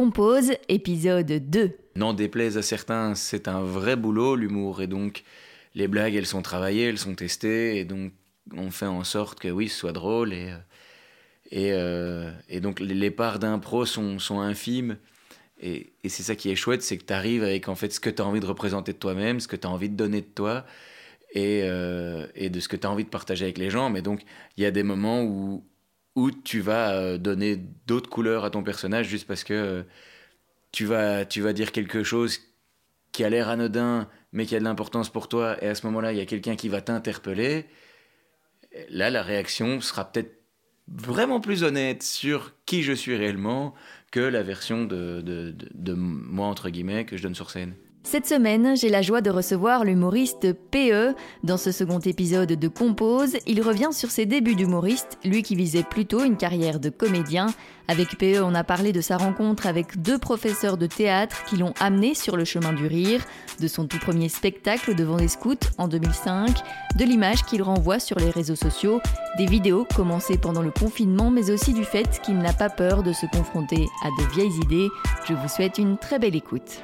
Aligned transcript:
Compose, 0.00 0.52
épisode 0.70 1.26
2. 1.30 1.76
N'en 1.96 2.14
déplaise 2.14 2.56
à 2.56 2.62
certains, 2.62 3.14
c'est 3.14 3.48
un 3.48 3.60
vrai 3.60 3.96
boulot, 3.96 4.34
l'humour, 4.34 4.80
et 4.80 4.86
donc 4.86 5.24
les 5.74 5.88
blagues, 5.88 6.14
elles 6.14 6.24
sont 6.24 6.40
travaillées, 6.40 6.84
elles 6.84 6.96
sont 6.96 7.14
testées, 7.14 7.78
et 7.78 7.84
donc 7.84 8.14
on 8.56 8.70
fait 8.70 8.86
en 8.86 9.04
sorte 9.04 9.38
que 9.38 9.48
oui, 9.48 9.68
ce 9.68 9.78
soit 9.78 9.92
drôle, 9.92 10.32
et, 10.32 10.54
et, 11.50 11.72
euh, 11.74 12.32
et 12.48 12.60
donc 12.60 12.80
les 12.80 13.10
parts 13.10 13.38
d'impro 13.38 13.84
sont, 13.84 14.18
sont 14.18 14.40
infimes, 14.40 14.96
et, 15.60 15.92
et 16.02 16.08
c'est 16.08 16.22
ça 16.22 16.34
qui 16.34 16.50
est 16.50 16.56
chouette, 16.56 16.80
c'est 16.80 16.96
que 16.96 17.04
tu 17.04 17.12
arrives 17.12 17.42
avec 17.42 17.68
en 17.68 17.74
fait 17.74 17.92
ce 17.92 18.00
que 18.00 18.08
tu 18.08 18.22
as 18.22 18.24
envie 18.24 18.40
de 18.40 18.46
représenter 18.46 18.94
de 18.94 18.98
toi-même, 18.98 19.38
ce 19.38 19.48
que 19.48 19.56
tu 19.56 19.66
as 19.66 19.70
envie 19.70 19.90
de 19.90 19.96
donner 19.96 20.22
de 20.22 20.30
toi, 20.34 20.64
et, 21.32 21.60
euh, 21.64 22.26
et 22.34 22.48
de 22.48 22.58
ce 22.58 22.68
que 22.68 22.76
tu 22.76 22.86
as 22.86 22.90
envie 22.90 23.04
de 23.04 23.10
partager 23.10 23.44
avec 23.44 23.58
les 23.58 23.68
gens, 23.68 23.90
mais 23.90 24.00
donc 24.00 24.22
il 24.56 24.62
y 24.62 24.66
a 24.66 24.70
des 24.70 24.82
moments 24.82 25.22
où, 25.22 25.62
où 26.16 26.30
tu 26.30 26.60
vas 26.60 26.92
euh, 26.92 27.18
donner 27.18 27.56
d'autres 27.86 28.10
couleurs 28.10 28.44
à 28.44 28.50
ton 28.50 28.62
personnage 28.62 29.08
juste 29.08 29.26
parce 29.26 29.44
que 29.44 29.54
euh, 29.54 29.82
tu, 30.72 30.84
vas, 30.84 31.24
tu 31.24 31.40
vas 31.40 31.52
dire 31.52 31.72
quelque 31.72 32.02
chose 32.02 32.40
qui 33.12 33.24
a 33.24 33.30
l'air 33.30 33.48
anodin, 33.48 34.08
mais 34.32 34.46
qui 34.46 34.54
a 34.54 34.58
de 34.60 34.64
l'importance 34.64 35.08
pour 35.10 35.28
toi, 35.28 35.62
et 35.62 35.68
à 35.68 35.74
ce 35.74 35.84
moment-là, 35.86 36.12
il 36.12 36.18
y 36.18 36.20
a 36.20 36.26
quelqu'un 36.26 36.54
qui 36.54 36.68
va 36.68 36.80
t'interpeller. 36.80 37.66
Là, 38.88 39.10
la 39.10 39.22
réaction 39.22 39.80
sera 39.80 40.10
peut-être 40.10 40.32
vraiment 40.86 41.40
plus 41.40 41.64
honnête 41.64 42.02
sur 42.02 42.54
qui 42.66 42.82
je 42.82 42.92
suis 42.92 43.16
réellement 43.16 43.74
que 44.12 44.20
la 44.20 44.42
version 44.42 44.84
de, 44.84 45.20
de, 45.22 45.50
de, 45.50 45.68
de 45.74 45.92
moi, 45.94 46.46
entre 46.46 46.70
guillemets, 46.70 47.04
que 47.04 47.16
je 47.16 47.22
donne 47.24 47.34
sur 47.34 47.50
scène. 47.50 47.74
Cette 48.02 48.26
semaine, 48.26 48.76
j'ai 48.78 48.88
la 48.88 49.02
joie 49.02 49.20
de 49.20 49.28
recevoir 49.28 49.84
l'humoriste 49.84 50.54
PE. 50.70 51.14
Dans 51.44 51.58
ce 51.58 51.70
second 51.70 51.98
épisode 51.98 52.48
de 52.48 52.68
Compose, 52.68 53.36
il 53.46 53.60
revient 53.60 53.90
sur 53.92 54.10
ses 54.10 54.24
débuts 54.24 54.54
d'humoriste, 54.54 55.18
lui 55.22 55.42
qui 55.42 55.54
visait 55.54 55.82
plutôt 55.82 56.24
une 56.24 56.38
carrière 56.38 56.80
de 56.80 56.88
comédien. 56.88 57.48
Avec 57.88 58.16
PE, 58.16 58.40
on 58.42 58.54
a 58.54 58.64
parlé 58.64 58.92
de 58.92 59.02
sa 59.02 59.18
rencontre 59.18 59.66
avec 59.66 60.00
deux 60.00 60.18
professeurs 60.18 60.78
de 60.78 60.86
théâtre 60.86 61.44
qui 61.44 61.58
l'ont 61.58 61.74
amené 61.78 62.14
sur 62.14 62.38
le 62.38 62.46
chemin 62.46 62.72
du 62.72 62.86
rire, 62.86 63.22
de 63.60 63.68
son 63.68 63.86
tout 63.86 63.98
premier 63.98 64.30
spectacle 64.30 64.94
devant 64.94 65.18
des 65.18 65.28
scouts 65.28 65.68
en 65.76 65.86
2005, 65.86 66.56
de 66.96 67.04
l'image 67.04 67.44
qu'il 67.44 67.62
renvoie 67.62 68.00
sur 68.00 68.18
les 68.18 68.30
réseaux 68.30 68.56
sociaux, 68.56 69.00
des 69.36 69.46
vidéos 69.46 69.86
commencées 69.94 70.38
pendant 70.38 70.62
le 70.62 70.70
confinement, 70.70 71.30
mais 71.30 71.50
aussi 71.50 71.74
du 71.74 71.84
fait 71.84 72.20
qu'il 72.22 72.38
n'a 72.38 72.54
pas 72.54 72.70
peur 72.70 73.02
de 73.02 73.12
se 73.12 73.26
confronter 73.26 73.88
à 74.02 74.08
de 74.22 74.34
vieilles 74.34 74.58
idées. 74.62 74.88
Je 75.28 75.34
vous 75.34 75.48
souhaite 75.48 75.76
une 75.76 75.98
très 75.98 76.18
belle 76.18 76.34
écoute. 76.34 76.82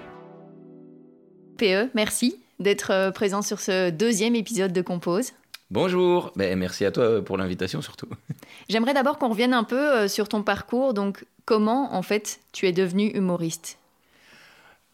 PE, 1.56 1.90
merci 1.94 2.40
d'être 2.60 2.90
euh, 2.90 3.10
présent 3.10 3.42
sur 3.42 3.60
ce 3.60 3.90
deuxième 3.90 4.34
épisode 4.34 4.72
de 4.72 4.82
Compose. 4.82 5.32
Bonjour, 5.70 6.32
ben, 6.36 6.56
merci 6.58 6.84
à 6.84 6.92
toi 6.92 7.24
pour 7.24 7.36
l'invitation 7.36 7.82
surtout. 7.82 8.08
J'aimerais 8.68 8.94
d'abord 8.94 9.18
qu'on 9.18 9.28
revienne 9.30 9.52
un 9.52 9.64
peu 9.64 9.96
euh, 9.96 10.08
sur 10.08 10.28
ton 10.28 10.42
parcours. 10.42 10.94
Donc, 10.94 11.24
comment 11.44 11.94
en 11.94 12.02
fait 12.02 12.38
tu 12.52 12.66
es 12.66 12.72
devenu 12.72 13.08
humoriste? 13.08 13.78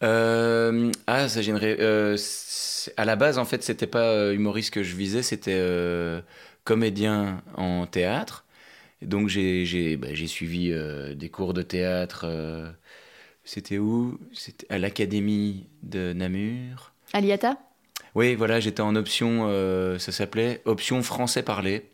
Euh, 0.03 0.91
Ah, 1.07 1.29
ça 1.29 1.41
gênerait. 1.41 1.77
Euh, 1.79 2.17
à 2.97 3.05
la 3.05 3.15
base, 3.15 3.37
en 3.37 3.45
fait, 3.45 3.63
c'était 3.63 3.87
pas 3.87 4.31
humoriste 4.33 4.73
que 4.73 4.83
je 4.83 4.95
visais, 4.95 5.23
c'était 5.23 5.55
euh, 5.55 6.21
comédien 6.65 7.41
en 7.55 7.85
théâtre. 7.85 8.45
Donc, 9.01 9.27
j'ai 9.29 9.97
ben, 9.97 10.15
suivi 10.27 10.73
des 11.15 11.29
cours 11.29 11.53
de 11.53 11.61
théâtre 11.61 12.25
c'était 13.43 13.77
où? 13.77 14.19
C'était 14.33 14.65
à 14.69 14.77
l'Académie 14.77 15.67
de 15.83 16.13
Namur. 16.13 16.93
À 17.13 17.21
l'IATA 17.21 17.57
Oui, 18.15 18.35
voilà, 18.35 18.59
j'étais 18.59 18.81
en 18.81 18.95
option, 18.95 19.47
euh, 19.49 19.99
ça 19.99 20.11
s'appelait 20.11 20.61
option 20.65 21.03
français 21.03 21.43
parlé. 21.43 21.85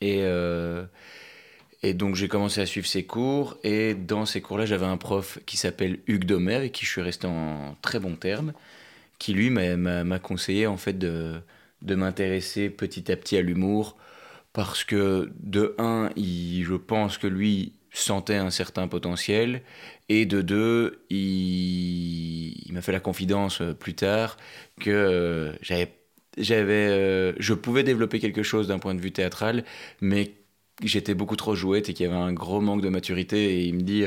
Et, 0.00 0.18
euh, 0.22 0.84
et 1.82 1.94
donc 1.94 2.16
j'ai 2.16 2.28
commencé 2.28 2.60
à 2.60 2.66
suivre 2.66 2.86
ces 2.86 3.04
cours. 3.04 3.56
Et 3.62 3.94
dans 3.94 4.26
ces 4.26 4.40
cours-là, 4.40 4.66
j'avais 4.66 4.86
un 4.86 4.96
prof 4.96 5.38
qui 5.46 5.56
s'appelle 5.56 6.00
Hugues 6.06 6.24
Domer, 6.24 6.54
avec 6.56 6.72
qui 6.72 6.84
je 6.84 6.90
suis 6.90 7.02
resté 7.02 7.26
en 7.26 7.76
très 7.82 8.00
bons 8.00 8.16
termes, 8.16 8.52
qui 9.18 9.32
lui 9.32 9.50
m'a 9.50 10.18
conseillé 10.18 10.66
en 10.66 10.76
fait 10.76 10.98
de, 10.98 11.40
de 11.82 11.94
m'intéresser 11.94 12.68
petit 12.68 13.10
à 13.12 13.16
petit 13.16 13.36
à 13.36 13.42
l'humour. 13.42 13.96
Parce 14.52 14.84
que 14.84 15.32
de 15.40 15.74
un, 15.78 16.10
il, 16.14 16.64
je 16.64 16.74
pense 16.74 17.16
que 17.16 17.26
lui 17.26 17.72
sentait 17.92 18.36
un 18.36 18.50
certain 18.50 18.88
potentiel 18.88 19.62
et 20.08 20.26
de 20.26 20.42
deux, 20.42 21.04
il, 21.10 22.66
il 22.66 22.72
m'a 22.72 22.82
fait 22.82 22.92
la 22.92 23.00
confidence 23.00 23.60
euh, 23.60 23.74
plus 23.74 23.94
tard 23.94 24.36
que 24.80 24.90
euh, 24.90 25.52
j'avais, 25.62 25.92
j'avais, 26.38 26.88
euh, 26.90 27.32
je 27.38 27.54
pouvais 27.54 27.82
développer 27.84 28.18
quelque 28.20 28.42
chose 28.42 28.68
d'un 28.68 28.78
point 28.78 28.94
de 28.94 29.00
vue 29.00 29.12
théâtral, 29.12 29.64
mais 30.00 30.34
j'étais 30.82 31.14
beaucoup 31.14 31.36
trop 31.36 31.54
jouette 31.54 31.88
et 31.88 31.94
qu'il 31.94 32.06
y 32.06 32.08
avait 32.08 32.18
un 32.18 32.32
gros 32.32 32.60
manque 32.60 32.82
de 32.82 32.88
maturité. 32.88 33.60
Et 33.60 33.64
il 33.66 33.74
me 33.74 33.82
dit, 33.82 34.04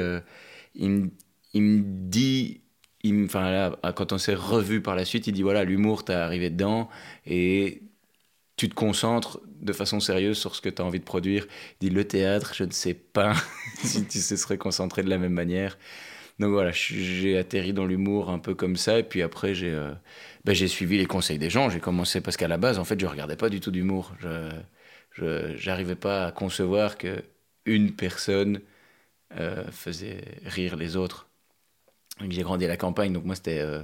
il, 0.75 0.89
me, 0.89 1.09
il 1.53 1.61
me 1.61 1.81
dit, 1.83 2.61
il 3.03 3.13
me, 3.13 3.27
là, 3.33 3.77
quand 3.95 4.13
on 4.13 4.17
s'est 4.17 4.35
revu 4.35 4.81
par 4.81 4.95
la 4.95 5.05
suite, 5.05 5.27
il 5.27 5.33
dit 5.33 5.43
voilà, 5.43 5.63
l'humour, 5.63 6.05
t'es 6.05 6.13
arrivé 6.13 6.49
dedans 6.49 6.89
et 7.25 7.83
tu 8.57 8.69
te 8.69 8.75
concentres 8.75 9.39
de 9.61 9.73
façon 9.73 9.99
sérieuse 9.99 10.37
sur 10.37 10.55
ce 10.55 10.61
que 10.61 10.69
tu 10.69 10.81
as 10.81 10.85
envie 10.85 10.99
de 10.99 11.05
produire. 11.05 11.47
Dit 11.81 11.89
le 11.89 12.05
théâtre, 12.07 12.53
je 12.55 12.63
ne 12.63 12.71
sais 12.71 12.93
pas 12.93 13.33
si 13.83 14.05
tu 14.07 14.19
se 14.19 14.35
serais 14.35 14.57
concentré 14.57 15.03
de 15.03 15.09
la 15.09 15.17
même 15.17 15.33
manière. 15.33 15.77
Donc 16.39 16.51
voilà, 16.51 16.71
j'ai 16.71 17.37
atterri 17.37 17.73
dans 17.73 17.85
l'humour 17.85 18.29
un 18.29 18.39
peu 18.39 18.55
comme 18.55 18.75
ça, 18.75 18.99
et 18.99 19.03
puis 19.03 19.21
après 19.21 19.53
j'ai 19.55 19.71
euh, 19.71 19.93
ben, 20.45 20.53
j'ai 20.53 20.67
suivi 20.67 20.97
les 20.97 21.05
conseils 21.05 21.39
des 21.39 21.49
gens. 21.49 21.69
J'ai 21.69 21.79
commencé 21.79 22.21
parce 22.21 22.37
qu'à 22.37 22.47
la 22.47 22.57
base, 22.57 22.77
en 22.79 22.85
fait, 22.85 22.99
je 22.99 23.05
regardais 23.05 23.37
pas 23.37 23.49
du 23.49 23.59
tout 23.61 23.71
d'humour. 23.71 24.13
Je 24.19 25.65
n'arrivais 25.65 25.95
pas 25.95 26.27
à 26.27 26.31
concevoir 26.31 26.97
que 26.97 27.23
une 27.65 27.95
personne 27.95 28.61
euh, 29.39 29.69
faisait 29.71 30.23
rire 30.45 30.75
les 30.77 30.95
autres. 30.97 31.29
J'ai 32.29 32.43
grandi 32.43 32.65
à 32.65 32.67
la 32.69 32.77
campagne, 32.77 33.13
donc 33.13 33.25
moi 33.25 33.35
c'était 33.35 33.59
euh, 33.59 33.83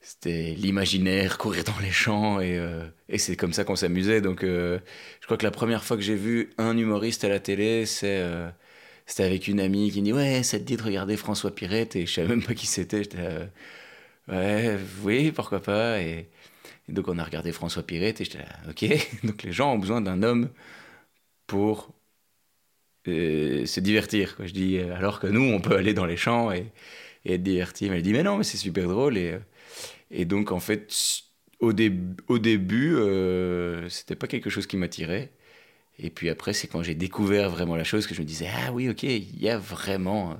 c'était 0.00 0.54
l'imaginaire, 0.56 1.38
courir 1.38 1.64
dans 1.64 1.78
les 1.80 1.90
champs, 1.90 2.40
et, 2.40 2.56
euh, 2.58 2.86
et 3.08 3.18
c'est 3.18 3.36
comme 3.36 3.52
ça 3.52 3.64
qu'on 3.64 3.76
s'amusait. 3.76 4.20
Donc, 4.20 4.44
euh, 4.44 4.78
je 5.20 5.26
crois 5.26 5.36
que 5.36 5.44
la 5.44 5.50
première 5.50 5.84
fois 5.84 5.96
que 5.96 6.02
j'ai 6.02 6.14
vu 6.14 6.50
un 6.58 6.76
humoriste 6.76 7.24
à 7.24 7.28
la 7.28 7.40
télé, 7.40 7.86
c'est 7.86 8.18
euh, 8.20 8.48
c'était 9.06 9.24
avec 9.24 9.48
une 9.48 9.60
amie 9.60 9.90
qui 9.90 10.00
me 10.00 10.06
dit 10.06 10.12
Ouais, 10.12 10.42
ça 10.42 10.58
te 10.58 10.64
dit 10.64 10.76
de 10.76 10.82
regarder 10.82 11.16
François 11.16 11.54
Pirette, 11.54 11.96
et 11.96 12.06
je 12.06 12.12
savais 12.12 12.28
même 12.28 12.44
pas 12.44 12.54
qui 12.54 12.66
c'était. 12.66 13.02
J'étais 13.04 13.18
Ouais, 14.28 14.78
oui, 15.02 15.32
pourquoi 15.32 15.60
pas. 15.62 16.00
Et, 16.02 16.28
donc, 16.88 17.08
on 17.08 17.18
a 17.18 17.24
regardé 17.24 17.52
François 17.52 17.82
Pirette, 17.82 18.20
et 18.20 18.24
j'étais 18.24 18.38
là 18.38 18.48
Ok, 18.70 18.84
donc 19.24 19.42
les 19.42 19.52
gens 19.52 19.74
ont 19.74 19.78
besoin 19.78 20.00
d'un 20.00 20.22
homme 20.22 20.50
pour 21.46 21.92
se 23.06 23.80
divertir. 23.80 24.36
Quoi. 24.36 24.46
Je 24.46 24.52
dis 24.52 24.78
Alors 24.78 25.20
que 25.20 25.26
nous, 25.26 25.42
on 25.42 25.60
peut 25.60 25.76
aller 25.76 25.94
dans 25.94 26.04
les 26.06 26.16
champs 26.16 26.52
et, 26.52 26.66
et 27.24 27.34
être 27.34 27.42
divertis. 27.42 27.88
Mais 27.90 27.96
elle 27.96 28.02
dit 28.02 28.12
Mais 28.12 28.22
non, 28.22 28.38
mais 28.38 28.44
c'est 28.44 28.56
super 28.58 28.88
drôle. 28.88 29.16
Et 30.10 30.24
donc, 30.24 30.52
en 30.52 30.60
fait, 30.60 30.92
au, 31.60 31.72
dé 31.72 31.92
au 32.28 32.38
début, 32.38 32.96
euh, 32.96 33.88
c'était 33.88 34.16
pas 34.16 34.26
quelque 34.26 34.50
chose 34.50 34.66
qui 34.66 34.76
m'attirait. 34.76 35.30
Et 35.98 36.10
puis 36.10 36.28
après, 36.28 36.52
c'est 36.52 36.68
quand 36.68 36.82
j'ai 36.82 36.94
découvert 36.94 37.50
vraiment 37.50 37.76
la 37.76 37.84
chose 37.84 38.06
que 38.06 38.14
je 38.14 38.20
me 38.20 38.26
disais 38.26 38.48
Ah 38.66 38.72
oui, 38.72 38.88
ok, 38.88 39.02
il 39.02 39.40
y 39.40 39.48
a 39.48 39.58
vraiment 39.58 40.32
euh, 40.32 40.34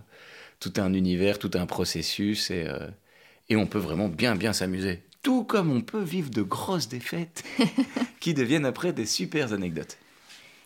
tout 0.61 0.73
un 0.77 0.93
univers, 0.95 1.39
tout 1.39 1.51
un 1.55 1.67
processus, 1.67 2.51
et, 2.51 2.65
euh, 2.67 2.87
et 3.49 3.57
on 3.57 3.67
peut 3.67 3.79
vraiment 3.79 4.09
bien, 4.09 4.37
bien 4.37 4.53
s'amuser. 4.53 5.03
Tout 5.23 5.45
comme 5.45 5.71
on 5.71 5.81
peut 5.81 6.03
vivre 6.03 6.31
de 6.31 6.43
grosses 6.43 6.89
défaites 6.89 7.45
qui 8.21 8.35
deviennent 8.35 8.67
après 8.67 8.93
des 8.93 9.07
super 9.07 9.53
anecdotes. 9.53 9.99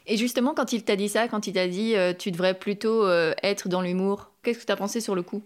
Et 0.06 0.16
justement, 0.16 0.54
quand 0.54 0.72
il 0.72 0.84
t'a 0.84 0.96
dit 0.96 1.08
ça, 1.08 1.28
quand 1.28 1.46
il 1.46 1.52
t'a 1.52 1.68
dit 1.68 1.94
euh, 1.94 2.12
tu 2.12 2.30
devrais 2.30 2.58
plutôt 2.58 3.06
euh, 3.06 3.34
être 3.42 3.68
dans 3.68 3.82
l'humour, 3.82 4.30
qu'est-ce 4.42 4.60
que 4.60 4.66
tu 4.66 4.72
as 4.72 4.76
pensé 4.76 5.00
sur 5.00 5.14
le 5.14 5.22
coup? 5.22 5.42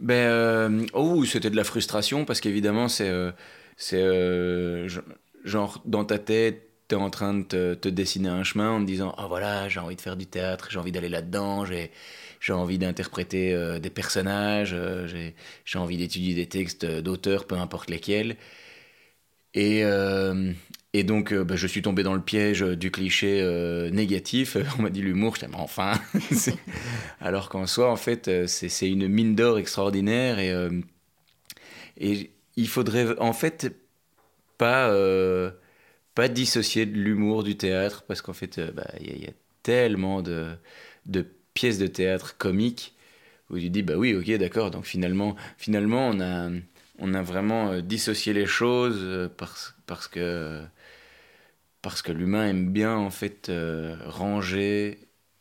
Ben, 0.00 0.14
euh, 0.14 0.86
oh, 0.94 1.24
c'était 1.24 1.50
de 1.50 1.56
la 1.56 1.64
frustration 1.64 2.24
parce 2.24 2.40
qu'évidemment, 2.40 2.88
c'est, 2.88 3.08
euh, 3.08 3.32
euh, 3.92 4.88
genre 5.44 5.82
dans 5.84 6.04
ta 6.04 6.18
tête, 6.18 6.68
tu 6.88 6.94
es 6.94 6.98
en 6.98 7.10
train 7.10 7.34
de 7.34 7.74
te, 7.74 7.88
dessiner 7.88 8.30
un 8.30 8.42
chemin 8.42 8.70
en 8.70 8.80
te 8.80 8.86
disant 8.86 9.14
Ah 9.18 9.26
voilà, 9.28 9.68
j'ai 9.68 9.80
envie 9.80 9.96
de 9.96 10.00
faire 10.00 10.16
du 10.16 10.26
théâtre, 10.26 10.68
j'ai 10.70 10.78
envie 10.78 10.92
d'aller 10.92 11.10
là-dedans, 11.10 11.66
j'ai, 11.66 11.90
envie 12.50 12.78
d'interpréter 12.78 13.78
des 13.80 13.90
personnages, 13.90 14.74
j'ai, 15.06 15.78
envie 15.78 15.98
d'étudier 15.98 16.34
des 16.34 16.46
textes 16.46 16.86
d'auteurs, 16.86 17.46
peu 17.46 17.56
importe 17.56 17.90
lesquels. 17.90 18.36
Et 20.92 21.04
donc, 21.04 21.32
euh, 21.32 21.44
bah, 21.44 21.54
je 21.54 21.66
suis 21.68 21.82
tombé 21.82 22.02
dans 22.02 22.14
le 22.14 22.20
piège 22.20 22.62
du 22.62 22.90
cliché 22.90 23.40
euh, 23.42 23.90
négatif. 23.90 24.56
On 24.78 24.82
m'a 24.82 24.90
dit 24.90 25.02
l'humour, 25.02 25.36
je 25.36 25.46
enfin. 25.52 25.92
Alors 27.20 27.48
qu'en 27.48 27.66
soi, 27.66 27.90
en 27.90 27.96
fait, 27.96 28.26
euh, 28.26 28.46
c'est 28.48 28.88
une 28.90 29.06
mine 29.06 29.36
d'or 29.36 29.58
extraordinaire 29.58 30.40
et, 30.40 30.50
euh, 30.50 30.70
et 31.96 32.32
il 32.56 32.68
faudrait 32.68 33.16
en 33.20 33.32
fait 33.32 33.72
pas, 34.58 34.90
euh, 34.90 35.52
pas 36.16 36.28
dissocier 36.28 36.86
l'humour 36.86 37.44
du 37.44 37.56
théâtre 37.56 38.02
parce 38.08 38.20
qu'en 38.20 38.32
fait, 38.32 38.56
il 38.56 38.72
bah, 38.72 38.90
y, 39.00 39.24
y, 39.24 39.26
a 39.26 39.32
tellement 39.62 40.22
de, 40.22 40.48
de 41.06 41.24
pièces 41.54 41.78
de 41.78 41.86
théâtre 41.86 42.36
comiques 42.36 42.94
où 43.48 43.58
tu 43.58 43.70
dis, 43.70 43.82
bah 43.82 43.94
oui, 43.96 44.14
ok, 44.14 44.28
d'accord. 44.38 44.72
Donc 44.72 44.86
finalement, 44.86 45.36
finalement 45.56 46.08
on, 46.08 46.20
a, 46.20 46.50
on 46.98 47.14
a 47.14 47.22
vraiment 47.22 47.80
dissocié 47.80 48.32
les 48.32 48.46
choses 48.46 49.30
parce, 49.36 49.74
parce 49.86 50.08
que 50.08 50.62
parce 51.82 52.02
que 52.02 52.12
l'humain 52.12 52.48
aime 52.48 52.72
bien 52.72 52.96
en 52.96 53.10
fait 53.10 53.48
euh, 53.48 53.96
ranger 54.06 54.98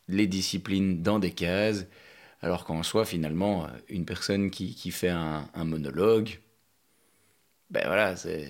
les 0.08 0.28
disciplines 0.28 1.02
dans 1.04 1.20
des 1.20 1.32
cases 1.32 1.88
Alors 2.42 2.66
qu'en 2.66 2.84
soi, 2.84 3.06
finalement, 3.06 3.68
une 3.90 4.06
personne 4.06 4.52
qui, 4.52 4.76
qui 4.76 4.92
fait 4.92 5.10
un, 5.10 5.50
monologue, 5.66 6.40
ben 7.70 7.84
voilà, 7.86 8.16
c'est. 8.16 8.48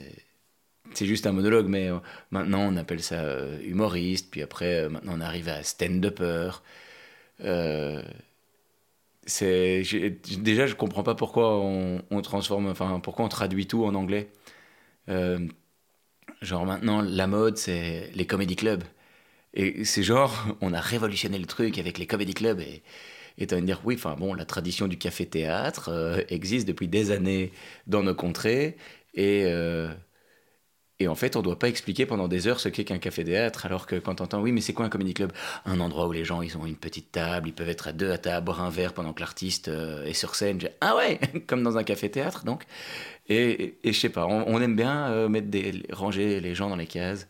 C'est 0.93 1.05
juste 1.05 1.27
un 1.27 1.33
monologue, 1.33 1.67
mais 1.67 1.89
maintenant 2.31 2.61
on 2.61 2.75
appelle 2.75 3.03
ça 3.03 3.45
humoriste, 3.61 4.31
puis 4.31 4.41
après 4.41 4.89
maintenant 4.89 5.13
on 5.17 5.21
arrive 5.21 5.49
à 5.49 5.61
stand-upper. 5.63 6.51
Euh, 7.41 8.01
c'est 9.25 9.83
déjà 10.39 10.65
je 10.67 10.75
comprends 10.75 11.03
pas 11.03 11.15
pourquoi 11.15 11.59
on, 11.59 12.21
transforme 12.21 12.67
enfin 12.67 12.99
pourquoi 12.99 13.25
on 13.25 13.29
traduit 13.29 13.67
tout 13.67 13.85
en 13.85 13.95
anglais 13.95 14.29
euh, 15.09 15.47
genre 16.41 16.65
maintenant 16.65 17.01
la 17.01 17.27
mode 17.27 17.57
c'est 17.57 18.11
les 18.15 18.25
comédie 18.27 18.55
clubs. 18.55 18.83
Et 19.53 19.85
c'est 19.85 20.03
genre 20.03 20.47
on 20.61 20.73
a 20.73 20.79
révolutionné 20.81 21.39
le 21.39 21.45
truc 21.45 21.77
avec 21.79 21.97
les 21.97 22.07
comédie 22.07 22.33
clubs 22.33 22.59
et 22.61 22.83
et 23.39 23.47
tu 23.47 23.55
vas 23.55 23.61
me 23.61 23.65
dire 23.65 23.81
oui 23.85 23.95
enfin 23.95 24.15
bon 24.19 24.33
la 24.33 24.45
tradition 24.45 24.87
du 24.87 24.97
café 24.97 25.25
théâtre 25.25 25.89
euh, 25.89 26.21
existe 26.29 26.67
depuis 26.67 26.87
des 26.87 27.11
années 27.11 27.51
dans 27.87 28.03
nos 28.03 28.15
contrées 28.15 28.77
et 29.15 29.43
euh, 29.45 29.89
et 31.01 31.07
en 31.07 31.15
fait, 31.15 31.37
on 31.37 31.39
ne 31.39 31.45
doit 31.45 31.57
pas 31.57 31.69
expliquer 31.69 32.05
pendant 32.05 32.27
des 32.27 32.47
heures 32.47 32.59
ce 32.59 32.67
qu'est 32.67 32.83
qu'un 32.83 32.97
café-théâtre, 32.97 33.65
alors 33.65 33.87
que 33.87 33.95
quand 33.95 34.19
on 34.19 34.25
entend, 34.25 34.41
oui, 34.41 34.51
mais 34.51 34.59
c'est 34.59 34.73
quoi 34.73 34.85
un 34.85 34.89
comedy 34.89 35.13
club? 35.13 35.31
Un 35.65 35.79
endroit 35.79 36.07
où 36.07 36.11
les 36.11 36.25
gens, 36.25 36.41
ils 36.41 36.57
ont 36.57 36.65
une 36.65 36.75
petite 36.75 37.11
table, 37.13 37.47
ils 37.47 37.53
peuvent 37.53 37.69
être 37.69 37.87
à 37.87 37.93
deux 37.93 38.11
à 38.11 38.17
table, 38.17 38.45
boire 38.45 38.61
un 38.61 38.69
verre 38.69 38.93
pendant 38.93 39.13
que 39.13 39.21
l'artiste 39.21 39.69
euh, 39.69 40.03
est 40.05 40.13
sur 40.13 40.35
scène. 40.35 40.59
Ah 40.81 40.97
ouais 40.97 41.19
Comme 41.47 41.63
dans 41.63 41.77
un 41.77 41.83
café-théâtre, 41.83 42.43
donc. 42.43 42.65
Et, 43.29 43.77
et, 43.83 43.93
je 43.93 43.99
sais 43.99 44.09
pas, 44.09 44.25
on, 44.27 44.61
aime 44.61 44.75
bien 44.75 45.09
euh, 45.11 45.29
mettre 45.29 45.47
des, 45.47 45.83
ranger 45.91 46.41
les 46.41 46.55
gens 46.55 46.69
dans 46.69 46.75
les 46.75 46.87
cases. 46.87 47.27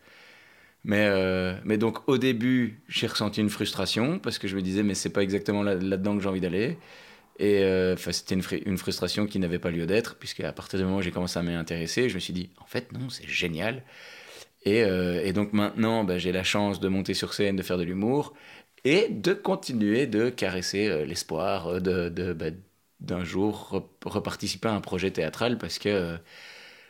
Mais, 0.84 1.08
euh, 1.10 1.54
mais 1.66 1.78
donc, 1.78 2.08
au 2.08 2.18
début, 2.18 2.82
j'ai 2.88 3.08
ressenti 3.08 3.42
une 3.42 3.50
frustration, 3.50 4.18
parce 4.18 4.40
que 4.40 4.48
je 4.48 4.56
me 4.56 4.62
disais, 4.62 4.82
mais 4.82 4.96
c'est 4.96 5.10
pas 5.10 5.22
exactement 5.24 5.62
là-dedans 5.62 6.16
que 6.18 6.24
j'ai 6.24 6.30
envie 6.30 6.42
d'aller. 6.42 6.78
Et 7.40 7.64
euh, 7.64 7.96
c'était 7.96 8.36
une, 8.36 8.78
frustration 8.78 9.26
qui 9.26 9.40
n'avait 9.40 9.60
pas 9.60 9.72
lieu 9.72 9.86
d'être, 9.88 10.18
puisque 10.18 10.42
à 10.42 10.52
partir 10.52 10.78
du 10.78 10.86
moment 10.86 10.98
où 10.98 11.02
j'ai 11.02 11.12
commencé 11.12 11.40
à 11.40 11.44
m'y 11.44 11.54
intéresser, 11.54 12.10
je 12.10 12.16
me 12.16 12.20
suis 12.20 12.34
dit, 12.34 12.50
en 12.60 12.66
fait, 12.66 12.92
non, 12.92 13.10
c'est 13.10 13.28
génial. 13.28 13.84
Et, 14.66 14.84
euh, 14.84 15.32
donc 15.34 15.54
maintenant, 15.54 16.04
bah, 16.04 16.18
j'ai 16.18 16.34
la 16.34 16.44
chance 16.44 16.80
de 16.82 16.90
monter 16.90 17.14
sur 17.14 17.34
scène, 17.34 17.56
de 17.56 17.64
faire 17.64 17.78
de 17.78 17.84
l'humour, 17.84 18.34
et 18.84 19.08
de 19.10 19.34
continuer 19.34 20.08
de 20.08 20.30
caresser 20.30 20.88
euh, 20.90 21.06
l'espoir 21.06 21.82
de, 21.82 22.10
bah, 22.34 22.48
d'un 23.00 23.24
jour 23.24 23.86
reparticiper 24.06 24.68
à 24.70 24.74
un 24.74 24.82
projet 24.82 25.12
théâtral, 25.12 25.58
parce 25.58 25.80
que 25.80 26.18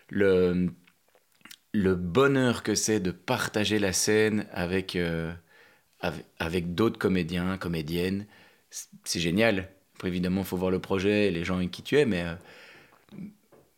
le, 0.09 0.69
le 1.73 1.95
bonheur 1.95 2.63
que 2.63 2.75
c'est 2.75 2.99
de 2.99 3.11
partager 3.11 3.79
la 3.79 3.93
scène 3.93 4.47
avec, 4.51 4.97
avec 6.39 6.73
d'autres 6.75 6.99
comédiens, 6.99 7.57
comédiennes, 7.57 8.25
c'est 9.03 9.19
génial 9.19 9.69
évidemment, 10.07 10.41
il 10.41 10.47
faut 10.47 10.57
voir 10.57 10.71
le 10.71 10.79
projet 10.79 11.27
et 11.27 11.31
les 11.31 11.43
gens 11.43 11.57
avec 11.57 11.71
qui 11.71 11.83
tu 11.83 11.97
es, 11.97 12.05
mais, 12.05 12.23
euh, 12.23 12.35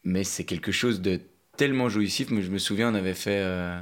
mais 0.03 0.23
c'est 0.23 0.43
quelque 0.43 0.71
chose 0.71 1.01
de 1.01 1.19
tellement 1.57 1.89
jouissif. 1.89 2.31
Mais 2.31 2.41
je 2.41 2.51
me 2.51 2.57
souviens, 2.57 2.91
on 2.91 2.95
avait 2.95 3.13
fait, 3.13 3.41
euh, 3.41 3.79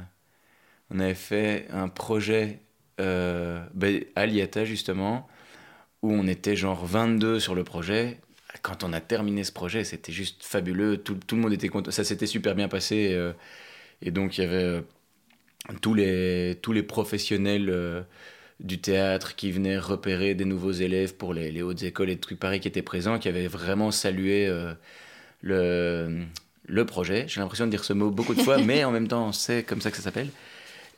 on 0.90 1.00
avait 1.00 1.14
fait 1.14 1.66
un 1.70 1.88
projet 1.88 2.60
euh, 3.00 3.64
ben, 3.74 4.04
à 4.16 4.26
Liata, 4.26 4.64
justement, 4.64 5.28
où 6.02 6.12
on 6.12 6.26
était 6.26 6.56
genre 6.56 6.84
22 6.84 7.40
sur 7.40 7.54
le 7.54 7.64
projet. 7.64 8.18
Quand 8.62 8.84
on 8.84 8.92
a 8.92 9.00
terminé 9.00 9.44
ce 9.44 9.52
projet, 9.52 9.84
c'était 9.84 10.12
juste 10.12 10.44
fabuleux. 10.44 10.98
Tout, 10.98 11.14
tout, 11.14 11.36
le 11.36 11.42
monde 11.42 11.52
était 11.52 11.68
content. 11.68 11.90
Ça 11.90 12.04
s'était 12.04 12.26
super 12.26 12.54
bien 12.54 12.68
passé. 12.68 13.16
et 14.02 14.10
donc, 14.10 14.38
il 14.38 14.42
y 14.42 14.44
avait 14.44 14.82
tous, 15.80 15.94
les, 15.94 16.58
tous 16.60 16.72
les 16.72 16.82
professionnels 16.82 18.04
du 18.60 18.78
théâtre 18.78 19.34
qui 19.36 19.50
venait 19.50 19.78
repérer 19.78 20.34
des 20.34 20.44
nouveaux 20.44 20.72
élèves 20.72 21.14
pour 21.14 21.32
les, 21.34 21.62
hautes 21.62 21.82
écoles 21.82 22.10
et 22.10 22.16
de 22.16 22.20
trucs 22.20 22.38
pareils 22.38 22.60
qui 22.60 22.68
étaient 22.68 22.82
présents, 22.82 23.18
qui 23.18 23.28
avaient 23.28 23.48
vraiment 23.48 23.90
salué 23.90 24.46
euh, 24.46 24.74
le, 25.40 26.24
le 26.66 26.84
projet. 26.84 27.24
J'ai 27.26 27.40
l'impression 27.40 27.64
de 27.64 27.70
dire 27.70 27.84
ce 27.84 27.92
mot 27.92 28.10
beaucoup 28.10 28.34
de 28.34 28.42
fois, 28.42 28.58
mais 28.62 28.84
en 28.84 28.90
même 28.90 29.08
temps, 29.08 29.32
c'est 29.32 29.62
comme 29.62 29.80
ça 29.80 29.90
que 29.90 29.96
ça 29.96 30.02
s'appelle. 30.02 30.28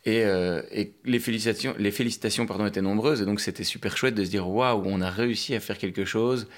Et, 0.05 0.25
euh, 0.25 0.62
et, 0.73 0.94
les 1.05 1.20
félicitations, 1.20 1.75
les 1.79 1.93
félicitations 1.93 2.47
pardon, 2.47 2.67
étaient 2.67 2.82
nombreuses, 2.82 3.23
et 3.23 3.25
donc 3.25 3.41
c'était 3.41 3.64
super 3.64 3.97
chouette 3.97 4.17
de 4.17 4.25
se 4.25 4.31
dire 4.31 4.49
waouh, 4.49 4.82
on 4.85 5.00
a 5.00 5.11
réussi 5.11 5.55
à 5.55 5.61
faire 5.61 5.79
quelque 5.79 6.05
chose 6.05 6.49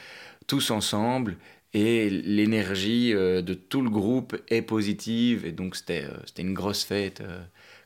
tous 0.47 0.71
ensemble, 0.71 1.37
et 1.75 2.09
l'énergie 2.09 3.12
euh, 3.12 3.43
de 3.43 3.53
tout 3.53 3.83
le 3.83 3.91
groupe 3.91 4.37
est 4.49 4.62
positive, 4.62 5.45
et 5.45 5.53
donc 5.53 5.77
c'était 5.77 6.06
une 6.39 6.55
grosse 6.55 6.85
fête 6.85 7.23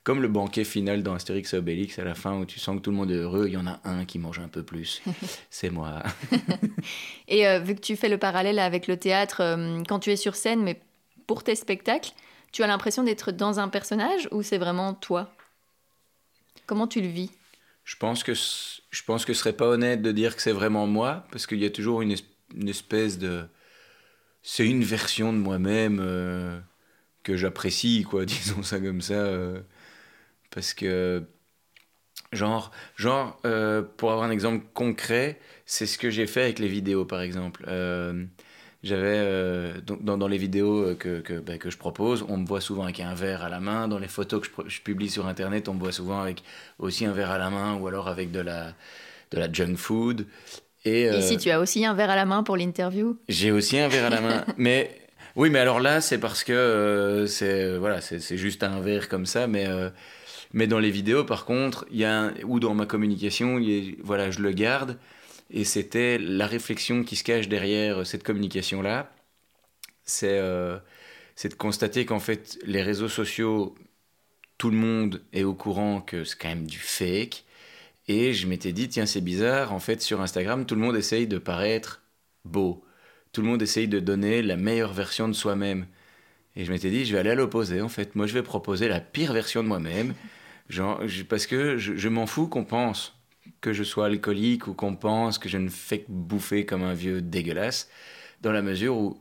comme 0.08 0.22
le 0.22 0.28
banquet 0.28 0.64
final 0.64 1.02
dans 1.02 1.12
Astérix 1.12 1.52
et 1.52 1.58
Obélix 1.58 1.98
à 1.98 2.04
la 2.04 2.14
fin 2.14 2.34
où 2.38 2.46
tu 2.46 2.58
sens 2.58 2.76
que 2.76 2.80
tout 2.80 2.90
le 2.90 2.96
monde 2.96 3.10
est 3.10 3.16
heureux, 3.16 3.44
il 3.46 3.52
y 3.52 3.56
en 3.58 3.66
a 3.66 3.78
un 3.84 4.06
qui 4.06 4.18
mange 4.18 4.38
un 4.38 4.48
peu 4.48 4.62
plus. 4.62 5.02
C'est 5.50 5.68
moi. 5.68 6.02
et 7.28 7.46
euh, 7.46 7.58
vu 7.58 7.74
que 7.74 7.82
tu 7.82 7.94
fais 7.94 8.08
le 8.08 8.16
parallèle 8.16 8.58
avec 8.58 8.86
le 8.86 8.96
théâtre, 8.96 9.42
euh, 9.42 9.82
quand 9.86 9.98
tu 9.98 10.10
es 10.10 10.16
sur 10.16 10.34
scène, 10.34 10.62
mais 10.62 10.80
pour 11.26 11.44
tes 11.44 11.54
spectacles, 11.54 12.12
tu 12.52 12.62
as 12.62 12.66
l'impression 12.66 13.02
d'être 13.02 13.32
dans 13.32 13.60
un 13.60 13.68
personnage 13.68 14.30
ou 14.32 14.40
c'est 14.40 14.56
vraiment 14.56 14.94
toi? 14.94 15.30
Comment 16.64 16.86
tu 16.86 17.02
le 17.02 17.08
vis? 17.08 17.30
Je 17.84 17.96
pense 17.96 18.22
que 18.22 18.32
je 18.32 19.02
pense 19.04 19.26
que 19.26 19.34
ce 19.34 19.40
serait 19.40 19.52
pas 19.52 19.66
honnête 19.66 20.00
de 20.00 20.10
dire 20.10 20.36
que 20.36 20.40
c'est 20.40 20.52
vraiment 20.52 20.86
moi 20.86 21.26
parce 21.30 21.46
qu'il 21.46 21.58
y 21.58 21.66
a 21.66 21.70
toujours 21.70 22.00
une, 22.00 22.16
espèce 22.66 23.18
de 23.18 23.44
c'est 24.40 24.66
une 24.66 24.84
version 24.84 25.34
de 25.34 25.38
moi-même 25.38 25.98
euh, 26.00 26.58
que 27.24 27.36
j'apprécie 27.36 28.04
quoi 28.08 28.24
disons 28.24 28.62
ça 28.62 28.80
comme 28.80 29.02
ça 29.02 29.26
parce 30.50 30.74
que, 30.74 31.22
genre, 32.32 32.70
genre 32.96 33.38
euh, 33.44 33.82
pour 33.96 34.12
avoir 34.12 34.26
un 34.26 34.30
exemple 34.30 34.64
concret, 34.74 35.38
c'est 35.66 35.86
ce 35.86 35.98
que 35.98 36.10
j'ai 36.10 36.26
fait 36.26 36.42
avec 36.42 36.58
les 36.58 36.68
vidéos, 36.68 37.04
par 37.04 37.20
exemple. 37.20 37.64
Euh, 37.68 38.24
j'avais 38.82 39.16
euh, 39.16 39.74
dans, 39.84 40.16
dans, 40.16 40.28
les 40.28 40.38
vidéos 40.38 40.94
que, 40.94 41.20
que, 41.20 41.40
bah, 41.40 41.58
que, 41.58 41.68
je 41.68 41.76
propose, 41.76 42.24
on 42.28 42.36
me 42.36 42.46
voit 42.46 42.60
souvent 42.60 42.84
avec 42.84 43.00
un 43.00 43.14
verre 43.14 43.42
à 43.42 43.48
la 43.48 43.60
main. 43.60 43.88
Dans 43.88 43.98
les 43.98 44.08
photos 44.08 44.40
que 44.40 44.68
je, 44.68 44.80
publie 44.80 45.10
sur 45.10 45.26
Internet, 45.26 45.68
on 45.68 45.74
me 45.74 45.80
voit 45.80 45.92
souvent 45.92 46.20
avec 46.20 46.42
aussi 46.78 47.04
un 47.04 47.12
verre 47.12 47.30
à 47.30 47.38
la 47.38 47.50
main 47.50 47.74
ou 47.74 47.88
alors 47.88 48.08
avec 48.08 48.30
de 48.30 48.40
la, 48.40 48.74
de 49.32 49.38
la 49.38 49.52
junk 49.52 49.76
food. 49.76 50.26
Et, 50.84 51.08
Ici, 51.08 51.36
tu 51.38 51.50
as 51.50 51.60
aussi 51.60 51.84
un 51.84 51.92
verre 51.92 52.10
à 52.10 52.16
la 52.16 52.24
main 52.24 52.44
pour 52.44 52.56
l'interview? 52.56 53.18
J'ai 53.28 53.50
aussi 53.50 53.78
un 53.78 53.88
verre 53.88 54.06
à 54.06 54.10
la 54.10 54.20
main. 54.20 54.44
mais 54.56 54.96
oui, 55.34 55.50
mais 55.50 55.58
alors 55.58 55.80
là, 55.80 56.00
c'est 56.00 56.18
parce 56.18 56.44
que 56.44 57.26
c'est 57.28 57.76
voilà, 57.76 58.00
c'est 58.00 58.36
juste 58.36 58.62
un 58.62 58.80
verre 58.80 59.08
comme 59.08 59.26
ça, 59.26 59.48
mais 59.48 59.66
mais 60.52 60.66
dans 60.66 60.78
les 60.78 60.90
vidéos, 60.90 61.24
par 61.24 61.44
contre, 61.44 61.86
il 61.90 61.98
y 61.98 62.04
a 62.04 62.32
ou 62.44 62.60
dans 62.60 62.74
ma 62.74 62.86
communication, 62.86 63.60
voilà, 64.02 64.30
je 64.30 64.40
le 64.40 64.52
garde. 64.52 64.98
Et 65.50 65.64
c'était 65.64 66.18
la 66.18 66.46
réflexion 66.46 67.04
qui 67.04 67.16
se 67.16 67.24
cache 67.24 67.48
derrière 67.48 68.06
cette 68.06 68.22
communication-là. 68.22 69.10
C'est 70.04 70.38
euh, 70.38 70.78
de 71.44 71.54
constater 71.54 72.04
qu'en 72.06 72.20
fait, 72.20 72.58
les 72.64 72.82
réseaux 72.82 73.08
sociaux, 73.08 73.74
tout 74.58 74.70
le 74.70 74.76
monde 74.76 75.22
est 75.32 75.44
au 75.44 75.54
courant 75.54 76.00
que 76.00 76.24
c'est 76.24 76.38
quand 76.38 76.48
même 76.48 76.66
du 76.66 76.78
fake. 76.78 77.44
Et 78.08 78.32
je 78.32 78.46
m'étais 78.46 78.72
dit, 78.72 78.88
tiens, 78.88 79.06
c'est 79.06 79.20
bizarre, 79.20 79.72
en 79.72 79.80
fait, 79.80 80.00
sur 80.02 80.20
Instagram, 80.20 80.66
tout 80.66 80.74
le 80.74 80.80
monde 80.80 80.96
essaye 80.96 81.26
de 81.26 81.38
paraître 81.38 82.02
beau. 82.44 82.82
Tout 83.32 83.42
le 83.42 83.48
monde 83.48 83.62
essaye 83.62 83.88
de 83.88 84.00
donner 84.00 84.42
la 84.42 84.56
meilleure 84.56 84.94
version 84.94 85.28
de 85.28 85.34
soi-même. 85.34 85.86
Et 86.56 86.64
je 86.64 86.72
m'étais 86.72 86.90
dit, 86.90 87.04
je 87.04 87.12
vais 87.12 87.18
aller 87.20 87.30
à 87.30 87.34
l'opposé, 87.34 87.80
en 87.82 87.88
fait. 87.88 88.16
Moi, 88.16 88.26
je 88.26 88.34
vais 88.34 88.42
proposer 88.42 88.88
la 88.88 89.00
pire 89.00 89.32
version 89.32 89.62
de 89.62 89.68
moi-même. 89.68 90.14
Parce 91.28 91.46
que 91.46 91.78
je, 91.78 92.08
m'en 92.08 92.26
fous 92.26 92.46
qu'on 92.46 92.64
pense 92.64 93.14
que 93.60 93.72
je 93.72 93.82
sois 93.82 94.06
alcoolique 94.06 94.66
ou 94.66 94.74
qu'on 94.74 94.94
pense 94.94 95.38
que 95.38 95.48
je 95.48 95.58
ne 95.58 95.68
fais 95.68 96.00
que 96.00 96.06
bouffer 96.08 96.66
comme 96.66 96.82
un 96.82 96.94
vieux 96.94 97.20
dégueulasse, 97.20 97.88
dans 98.42 98.52
la 98.52 98.62
mesure 98.62 98.96
où, 98.96 99.18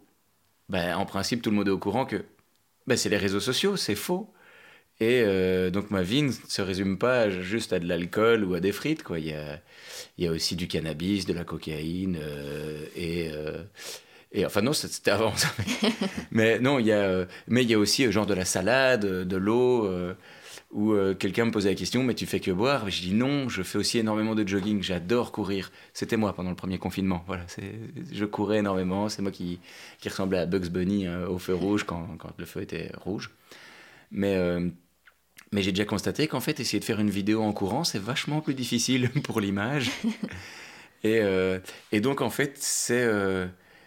ben, 0.70 0.96
en 0.96 1.06
principe, 1.06 1.42
tout 1.42 1.50
le 1.50 1.56
monde 1.56 1.68
est 1.68 1.72
au 1.72 1.80
courant 1.80 2.06
que 2.06 2.26
ben, 2.86 2.98
c'est 2.98 3.10
les 3.10 3.18
réseaux 3.18 3.40
sociaux, 3.40 3.78
c'est 3.78 3.96
faux. 3.96 4.32
Et 5.00 5.22
euh, 5.26 5.70
donc 5.70 5.92
ma 5.92 6.02
vie 6.02 6.24
ne 6.24 6.32
se 6.32 6.62
résume 6.62 6.98
pas 6.98 7.30
juste 7.30 7.72
à 7.72 7.80
de 7.80 7.88
l'alcool 7.88 8.44
ou 8.44 8.56
à 8.56 8.60
des 8.60 8.72
frites. 8.72 9.04
Quoi. 9.04 9.20
Il, 9.20 9.28
y 10.18 10.28
a, 10.28 10.32
aussi 10.32 10.56
du 10.56 10.68
cannabis, 10.68 11.26
de 11.26 11.34
la 11.34 11.44
cocaïne 11.44 12.18
euh, 12.22 12.86
et... 12.96 13.30
Euh, 13.32 13.64
et 14.34 14.46
enfin 14.46 14.62
non, 14.62 14.74
c'était 14.74 15.12
avant 15.12 15.34
ça. 15.38 15.48
Mais, 16.32 16.60
non, 16.60 16.80
il 16.80 16.88
y 16.88 16.92
a, 16.92 17.26
mais 17.48 17.64
il 17.64 17.72
y 17.72 17.74
a 17.74 17.80
aussi 17.80 18.12
genre 18.12 18.26
de 18.26 18.34
la 18.34 18.44
salade, 18.44 19.06
de 19.06 19.38
l'eau 19.38 19.90
où 20.72 20.92
euh, 20.92 21.14
quelqu'un 21.14 21.46
me 21.46 21.52
posait 21.52 21.70
la 21.70 21.76
question 21.76 22.04
mais 22.04 22.14
tu 22.14 22.26
fais 22.26 22.40
que 22.40 22.52
boire? 22.52 22.90
Je 22.90 23.02
dis 23.02 23.14
non 23.14 23.48
je 23.50 23.64
fais 23.64 23.78
aussi 23.78 24.00
énormément 24.00 24.36
de 24.36 24.48
jogging. 24.48 24.82
J'adore 24.84 25.32
courir. 25.32 25.72
C'était 25.94 26.18
moi 26.18 26.34
pendant 26.34 26.50
le 26.50 26.56
premier 26.56 26.78
confinement. 26.78 27.24
Voilà 27.28 27.46
je 28.12 28.26
courais 28.26 28.58
énormément. 28.60 29.10
C'est 29.10 29.22
moi 29.22 29.32
qui, 29.32 29.60
qui 30.00 30.10
ressemblais 30.10 30.40
à 30.40 30.46
Bugs 30.46 30.70
Bunny 30.70 31.08
euh, 31.08 31.28
au 31.28 31.40
feu 31.40 31.54
rouge 31.54 31.84
quand, 31.86 32.08
quand, 32.20 32.32
le 32.38 32.46
feu 32.46 32.62
était 32.62 32.92
rouge. 32.98 33.32
Mais 34.12 34.36
euh, 34.36 34.70
mais 35.54 35.62
j'ai 35.62 35.72
déjà 35.72 35.86
constaté 35.86 36.28
qu'en 36.28 36.42
fait 36.42 36.60
essayer 36.60 36.80
de 36.80 36.86
faire 36.86 37.00
une 37.00 37.10
vidéo 37.10 37.42
en 37.42 37.54
courant 37.54 37.86
c'est 37.86 38.00
vachement 38.00 38.42
plus 38.42 38.54
difficile 38.54 39.10
pour 39.24 39.40
l'image. 39.40 39.92
Et, 41.04 41.22
et 41.92 42.02
donc 42.02 42.22
en 42.22 42.32
fait 42.32 42.58
c'est 42.58 43.08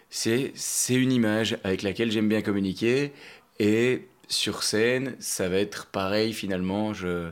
c'est 0.09 0.93
une 0.95 1.11
image 1.11 1.57
avec 1.65 1.83
laquelle 1.83 2.09
j'aime 2.09 2.29
bien 2.29 2.41
communiquer. 2.41 3.11
Et 3.59 4.07
sur 4.27 4.63
scène, 4.63 5.15
ça 5.19 5.49
va 5.49 5.57
être 5.57 5.87
pareil 5.87 6.33
finalement. 6.33 6.93
Je, 6.93 7.31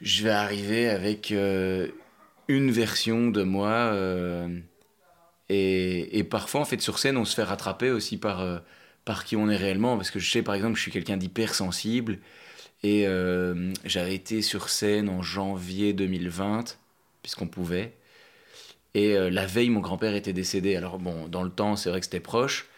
je 0.00 0.24
vais 0.24 0.30
arriver 0.30 0.88
avec 0.88 1.32
euh, 1.32 1.88
une 2.48 2.70
version 2.70 3.28
de 3.28 3.42
moi 3.42 3.70
euh, 3.70 4.48
Et, 5.48 6.24
parfois, 6.24 6.60
en 6.60 6.64
fait, 6.64 6.80
sur 6.80 6.98
scène, 6.98 7.16
on 7.16 7.24
se 7.24 7.34
fait 7.34 7.42
rattraper 7.42 7.90
aussi 7.90 8.18
par, 8.18 8.40
euh, 8.40 8.58
par 9.04 9.24
qui 9.24 9.36
on 9.36 9.48
est 9.48 9.56
réellement. 9.56 9.96
Parce 9.96 10.10
que 10.10 10.18
je 10.18 10.30
sais, 10.30 10.42
par 10.42 10.54
exemple, 10.54 10.76
je 10.76 10.82
suis 10.82 10.90
quelqu'un 10.92 11.16
d'hypersensible. 11.16 12.18
Et 12.82 13.06
j'avais 13.84 14.14
été 14.14 14.42
sur 14.42 14.68
scène 14.68 15.08
en 15.08 15.20
janvier 15.20 15.92
2020, 15.92 16.78
puisqu'on 17.22 17.48
pouvait. 17.48 17.94
Et 18.94 19.14
la 19.30 19.44
veille, 19.44 19.70
mon 19.70 19.80
grand-père 19.80 20.14
était 20.14 20.32
décédé. 20.32 20.76
Alors, 20.76 20.98
bon, 20.98 21.26
dans 21.26 21.42
le 21.42 21.50
temps, 21.50 21.74
c'est 21.74 21.90
vrai 21.90 21.98
que 21.98 22.06
c'était 22.06 22.20
proche. 22.20 22.68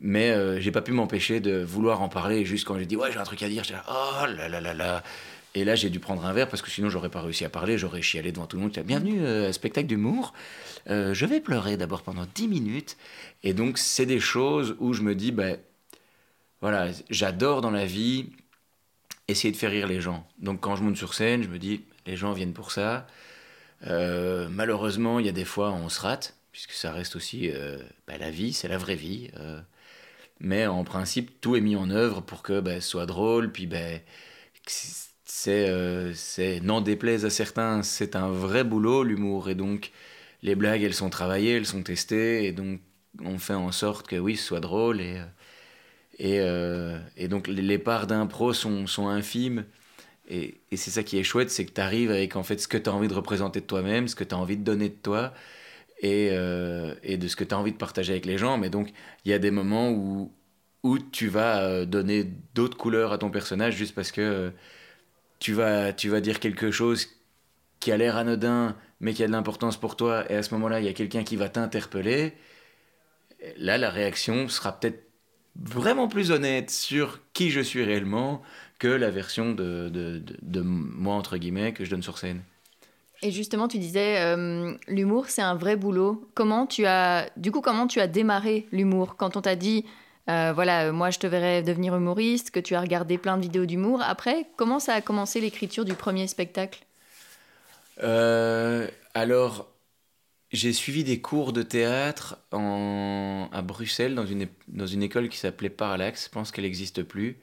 Mais 0.00 0.60
j'ai 0.60 0.70
pas 0.70 0.82
pu 0.82 0.92
m'empêcher 0.92 1.40
de 1.40 1.62
vouloir 1.62 2.02
en 2.02 2.08
parler. 2.08 2.44
Juste 2.44 2.66
quand 2.66 2.78
j'ai 2.78 2.86
dit, 2.86 2.96
ouais, 2.96 3.10
j'ai 3.12 3.18
un 3.18 3.24
truc 3.24 3.42
à 3.42 3.48
dire, 3.48 3.64
j'étais 3.64 3.80
oh 3.88 4.26
là 4.26 4.48
là 4.48 4.60
là 4.60 4.74
là. 4.74 5.02
Et 5.54 5.64
là, 5.64 5.74
j'ai 5.74 5.90
dû 5.90 5.98
prendre 5.98 6.24
un 6.24 6.32
verre 6.32 6.48
parce 6.48 6.62
que 6.62 6.70
sinon, 6.70 6.88
j'aurais 6.90 7.08
pas 7.08 7.22
réussi 7.22 7.44
à 7.44 7.48
parler. 7.48 7.78
J'aurais 7.78 8.02
chialé 8.02 8.32
devant 8.32 8.46
tout 8.46 8.56
le 8.56 8.62
monde. 8.62 8.78
Bienvenue 8.84 9.26
à 9.26 9.48
un 9.48 9.52
spectacle 9.52 9.88
d'humour. 9.88 10.32
Euh, 10.90 11.14
je 11.14 11.26
vais 11.26 11.40
pleurer 11.40 11.76
d'abord 11.76 12.02
pendant 12.02 12.26
10 12.34 12.48
minutes. 12.48 12.96
Et 13.42 13.54
donc, 13.54 13.78
c'est 13.78 14.06
des 14.06 14.20
choses 14.20 14.76
où 14.78 14.92
je 14.92 15.02
me 15.02 15.14
dis, 15.14 15.32
ben, 15.32 15.58
voilà, 16.60 16.88
j'adore 17.10 17.60
dans 17.60 17.70
la 17.70 17.86
vie 17.86 18.30
essayer 19.26 19.50
de 19.52 19.56
faire 19.56 19.70
rire 19.70 19.86
les 19.86 20.00
gens. 20.00 20.26
Donc, 20.38 20.60
quand 20.60 20.76
je 20.76 20.82
monte 20.82 20.96
sur 20.96 21.14
scène, 21.14 21.42
je 21.42 21.48
me 21.48 21.58
dis, 21.58 21.82
les 22.06 22.16
gens 22.16 22.32
viennent 22.32 22.54
pour 22.54 22.70
ça. 22.70 23.06
Euh, 23.86 24.48
malheureusement, 24.50 25.18
il 25.18 25.26
y 25.26 25.28
a 25.28 25.32
des 25.32 25.44
fois, 25.44 25.72
on 25.72 25.88
se 25.88 26.00
rate, 26.00 26.36
puisque 26.52 26.72
ça 26.72 26.92
reste 26.92 27.16
aussi 27.16 27.50
euh, 27.50 27.78
ben, 28.06 28.18
la 28.20 28.30
vie, 28.30 28.52
c'est 28.52 28.68
la 28.68 28.78
vraie 28.78 28.96
vie. 28.96 29.30
Mais 30.40 30.66
en 30.66 30.84
principe, 30.84 31.40
tout 31.40 31.56
est 31.56 31.60
mis 31.60 31.76
en 31.76 31.90
œuvre 31.90 32.22
pour 32.22 32.42
que 32.42 32.60
ben, 32.60 32.80
ce 32.80 32.88
soit 32.88 33.06
drôle, 33.06 33.52
puis 33.52 33.66
ben, 33.66 34.00
c'est, 35.24 36.60
n'en 36.62 36.80
déplaise 36.80 37.24
à 37.24 37.30
certains, 37.30 37.82
c'est 37.82 38.16
un 38.16 38.28
vrai 38.30 38.64
boulot, 38.64 39.04
l'humour. 39.04 39.48
Et 39.50 39.54
donc, 39.54 39.92
les 40.42 40.54
blagues, 40.54 40.82
elles 40.82 40.94
sont 40.94 41.10
travaillées, 41.10 41.56
elles 41.56 41.66
sont 41.66 41.82
testées, 41.82 42.46
et 42.46 42.52
donc 42.52 42.80
on 43.24 43.38
fait 43.38 43.54
en 43.54 43.72
sorte 43.72 44.06
que 44.08 44.16
oui, 44.16 44.36
ce 44.36 44.44
soit 44.46 44.60
drôle. 44.60 45.00
Et, 45.00 45.20
et, 46.18 46.40
euh, 46.40 46.98
et 47.16 47.28
donc 47.28 47.46
les 47.48 47.78
parts 47.78 48.06
d'impro 48.06 48.52
sont, 48.52 48.86
sont 48.86 49.08
infimes. 49.08 49.64
Et, 50.28 50.56
et 50.72 50.76
c'est 50.76 50.90
ça 50.92 51.02
qui 51.04 51.18
est 51.18 51.24
chouette, 51.24 51.50
c'est 51.50 51.66
que 51.66 51.72
tu 51.72 51.80
arrives 51.80 52.10
avec 52.10 52.36
en 52.36 52.44
fait 52.44 52.58
ce 52.60 52.68
que 52.68 52.78
tu 52.78 52.90
as 52.90 52.94
envie 52.94 53.08
de 53.08 53.14
représenter 53.14 53.60
de 53.60 53.66
toi-même, 53.66 54.08
ce 54.08 54.16
que 54.16 54.24
tu 54.24 54.34
as 54.34 54.38
envie 54.38 54.56
de 54.58 54.64
donner 54.64 54.90
de 54.90 54.96
toi, 54.96 55.34
et, 56.00 56.30
euh, 56.32 56.94
et 57.02 57.16
de 57.18 57.28
ce 57.28 57.36
que 57.36 57.44
tu 57.44 57.54
as 57.54 57.58
envie 57.58 57.72
de 57.72 57.76
partager 57.76 58.12
avec 58.12 58.26
les 58.26 58.38
gens. 58.38 58.58
Mais 58.58 58.70
donc 58.70 58.90
il 59.24 59.30
y 59.30 59.34
a 59.34 59.38
des 59.38 59.50
moments 59.50 59.90
où, 59.90 60.32
où 60.82 60.98
tu 60.98 61.28
vas 61.28 61.62
euh, 61.62 61.84
donner 61.86 62.24
d'autres 62.54 62.76
couleurs 62.76 63.12
à 63.12 63.18
ton 63.18 63.30
personnage 63.30 63.76
juste 63.76 63.94
parce 63.94 64.12
que 64.12 64.52
tu 65.38 65.52
vas, 65.52 65.92
tu 65.92 66.08
vas 66.08 66.20
dire 66.20 66.40
quelque 66.40 66.70
chose 66.70 67.08
qui 67.80 67.92
a 67.92 67.96
l'air 67.96 68.16
anodin, 68.16 68.76
mais 69.00 69.14
qui 69.14 69.22
a 69.22 69.26
de 69.26 69.32
l'importance 69.32 69.76
pour 69.76 69.96
toi, 69.96 70.30
et 70.30 70.36
à 70.36 70.42
ce 70.42 70.52
moment-là, 70.54 70.80
il 70.80 70.86
y 70.86 70.88
a 70.88 70.92
quelqu'un 70.92 71.22
qui 71.24 71.36
va 71.36 71.48
t'interpeller, 71.48 72.34
là, 73.56 73.78
la 73.78 73.90
réaction 73.90 74.48
sera 74.48 74.78
peut-être 74.78 75.04
vraiment 75.56 76.08
plus 76.08 76.30
honnête 76.30 76.70
sur 76.70 77.20
qui 77.32 77.50
je 77.50 77.60
suis 77.60 77.84
réellement 77.84 78.42
que 78.78 78.88
la 78.88 79.10
version 79.10 79.52
de, 79.52 79.88
de, 79.88 80.22
de, 80.42 80.60
moi, 80.60 81.14
entre 81.14 81.36
guillemets, 81.36 81.72
que 81.72 81.84
je 81.84 81.90
donne 81.90 82.02
sur 82.02 82.18
scène. 82.18 82.42
Et 83.22 83.32
justement, 83.32 83.66
tu 83.66 83.78
disais, 83.78 84.20
euh, 84.20 84.76
l'humour, 84.86 85.26
c'est 85.28 85.42
un 85.42 85.56
vrai 85.56 85.76
boulot. 85.76 86.28
Comment 86.34 86.66
tu 86.66 86.86
as, 86.86 87.30
du 87.36 87.50
coup, 87.50 87.60
comment 87.60 87.86
tu 87.88 88.00
as 88.00 88.06
démarré 88.06 88.66
l'humour 88.70 89.16
Quand 89.16 89.36
on 89.36 89.40
t'a 89.40 89.56
dit, 89.56 89.84
euh, 90.30 90.52
voilà, 90.54 90.92
moi, 90.92 91.10
je 91.10 91.18
te 91.18 91.26
verrais 91.26 91.62
devenir 91.62 91.96
humoriste, 91.96 92.50
que 92.50 92.60
tu 92.60 92.74
as 92.74 92.80
regardé 92.80 93.18
plein 93.18 93.36
de 93.36 93.42
vidéos 93.42 93.66
d'humour. 93.66 94.02
Après, 94.02 94.46
comment 94.56 94.78
ça 94.78 94.94
a 94.94 95.00
commencé 95.00 95.40
l'écriture 95.40 95.84
du 95.84 95.94
premier 95.94 96.28
spectacle? 96.28 96.84
Euh, 98.02 98.86
alors, 99.14 99.68
j'ai 100.52 100.72
suivi 100.72 101.02
des 101.02 101.20
cours 101.20 101.52
de 101.52 101.62
théâtre 101.62 102.38
à 102.52 103.62
Bruxelles, 103.62 104.14
dans 104.14 104.26
une, 104.26 104.46
dans 104.68 104.86
une 104.86 105.02
école 105.02 105.28
qui 105.28 105.38
s'appelait 105.38 105.70
Parallax. 105.70 106.26
Je 106.26 106.30
pense 106.30 106.52
qu'elle 106.52 106.64
n'existe 106.64 107.02
plus. 107.02 107.38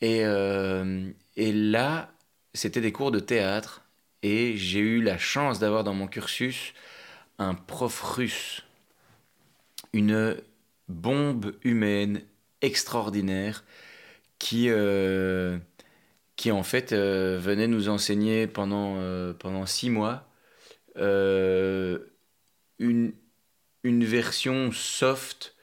Et, 0.00 0.24
euh, 0.24 1.10
et 1.36 1.52
là, 1.52 2.10
c'était 2.54 2.80
des 2.80 2.92
cours 2.92 3.10
de 3.10 3.20
théâtre. 3.20 3.83
Et 4.24 4.56
j'ai 4.56 4.80
eu 4.80 5.02
la 5.02 5.18
chance 5.18 5.58
d'avoir 5.60 5.84
dans 5.84 5.92
mon 5.92 6.08
cursus 6.08 6.72
un 7.38 7.54
prof 7.54 8.00
russe. 8.02 8.62
Une 9.92 10.36
bombe 10.88 11.54
humaine 11.62 12.22
extraordinaire 12.62 13.64
qui, 14.38 14.70
euh, 14.70 15.58
qui 16.36 16.52
en 16.52 16.62
fait 16.62 16.92
euh, 16.92 17.38
venait 17.38 17.68
nous 17.68 17.90
enseigner 17.90 18.46
pendant, 18.46 18.96
euh, 18.98 19.34
pendant 19.34 19.66
six 19.66 19.90
mois 19.90 20.28
une, 22.78 23.12
une 23.84 24.04
version 24.04 24.72
soft 24.72 25.56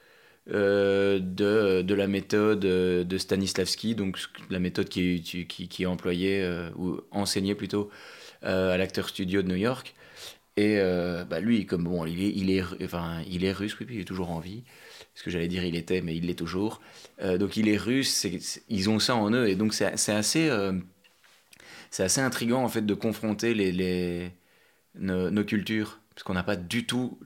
de, 0.46 1.82
de 1.82 1.94
la 1.94 2.06
méthode 2.06 2.60
de 2.60 3.18
Stanislavski, 3.18 3.94
donc 3.94 4.18
la 4.50 4.58
méthode 4.58 4.88
qui, 4.88 5.22
qui, 5.22 5.46
qui 5.46 5.82
est 5.82 5.86
employée, 5.86 6.46
ou 6.76 7.00
enseignée 7.12 7.54
plutôt, 7.54 7.90
à 8.42 8.76
l'acteur 8.76 9.08
studio 9.08 9.42
de 9.42 9.48
New 9.48 9.56
York. 9.56 9.94
Et 10.56 10.78
bah 11.28 11.40
lui, 11.40 11.66
comme 11.66 11.84
bon, 11.84 12.04
il 12.06 12.50
est, 12.50 12.62
enfin, 12.84 13.22
il 13.28 13.44
est 13.44 13.52
russe, 13.52 13.78
oui, 13.80 13.86
puis 13.86 13.96
il 13.96 14.00
est 14.02 14.04
toujours 14.04 14.30
en 14.30 14.40
vie 14.40 14.64
ce 15.14 15.22
que 15.22 15.30
j'allais 15.30 15.48
dire 15.48 15.64
il 15.64 15.76
était, 15.76 16.00
mais 16.00 16.16
il 16.16 16.26
l'est 16.26 16.34
toujours. 16.34 16.80
Euh, 17.20 17.38
donc 17.38 17.56
il 17.56 17.68
est 17.68 17.76
russe, 17.76 18.26
ils 18.68 18.90
ont 18.90 18.98
ça 18.98 19.14
en 19.16 19.30
eux, 19.32 19.48
et 19.48 19.56
donc 19.56 19.74
c'est 19.74 19.86
assez, 20.12 20.48
euh, 20.48 20.72
c'est 21.90 22.04
assez 22.04 22.20
intriguant 22.20 22.62
en 22.64 22.68
fait 22.68 22.82
de 22.82 22.94
confronter 22.94 23.54
les, 23.54 23.72
les 23.72 24.32
nos, 24.94 25.44
cultures, 25.44 26.00
parce 26.14 26.22
qu'on 26.24 26.34
n'a 26.34 26.42
pas 26.42 26.56
du 26.56 26.86
tout 26.86 27.18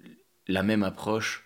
la 0.48 0.62
même 0.62 0.82
approche 0.82 1.44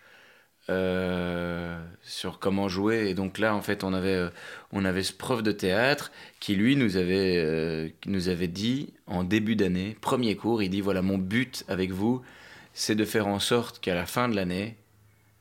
euh, 0.69 1.79
sur 2.03 2.39
comment 2.39 2.69
jouer. 2.69 3.09
Et 3.09 3.15
donc 3.15 3.39
là, 3.39 3.55
en 3.55 3.63
fait, 3.63 3.83
on 3.85 3.93
avait, 3.93 4.29
on 4.73 4.85
avait 4.85 5.03
ce 5.03 5.13
prof 5.13 5.43
de 5.43 5.53
théâtre 5.53 6.13
qui, 6.39 6.55
lui, 6.55 6.77
nous 6.77 6.97
avait, 6.97 7.93
nous 8.07 8.29
avait 8.29 8.49
dit 8.49 8.93
en 9.07 9.25
début 9.25 9.57
d'année, 9.57 9.97
premier 10.01 10.37
cours, 10.37 10.63
il 10.63 10.71
dit, 10.71 10.81
voilà, 10.81 11.03
mon 11.03 11.19
but 11.19 11.65
avec 11.69 11.91
vous, 11.91 12.23
c'est 12.75 12.95
de 12.95 13.05
faire 13.05 13.27
en 13.27 13.41
sorte 13.41 13.81
qu'à 13.81 13.95
la 13.95 14.07
fin 14.07 14.29
de 14.29 14.37
l'année, 14.37 14.77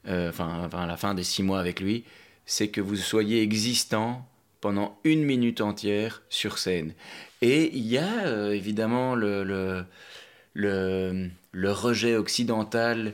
euh, 0.07 0.29
enfin, 0.29 0.69
à 0.71 0.85
la 0.85 0.97
fin 0.97 1.13
des 1.13 1.23
six 1.23 1.43
mois 1.43 1.59
avec 1.59 1.79
lui, 1.79 2.03
c'est 2.45 2.69
que 2.69 2.81
vous 2.81 2.95
soyez 2.95 3.41
existant 3.41 4.27
pendant 4.61 4.97
une 5.03 5.23
minute 5.23 5.61
entière 5.61 6.21
sur 6.29 6.57
scène. 6.57 6.93
Et 7.41 7.69
il 7.75 7.85
y 7.85 7.97
a 7.97 8.25
euh, 8.25 8.51
évidemment 8.51 9.15
le, 9.15 9.43
le, 9.43 9.85
le, 10.53 11.29
le, 11.51 11.71
rejet 11.71 12.15
occidental 12.15 13.13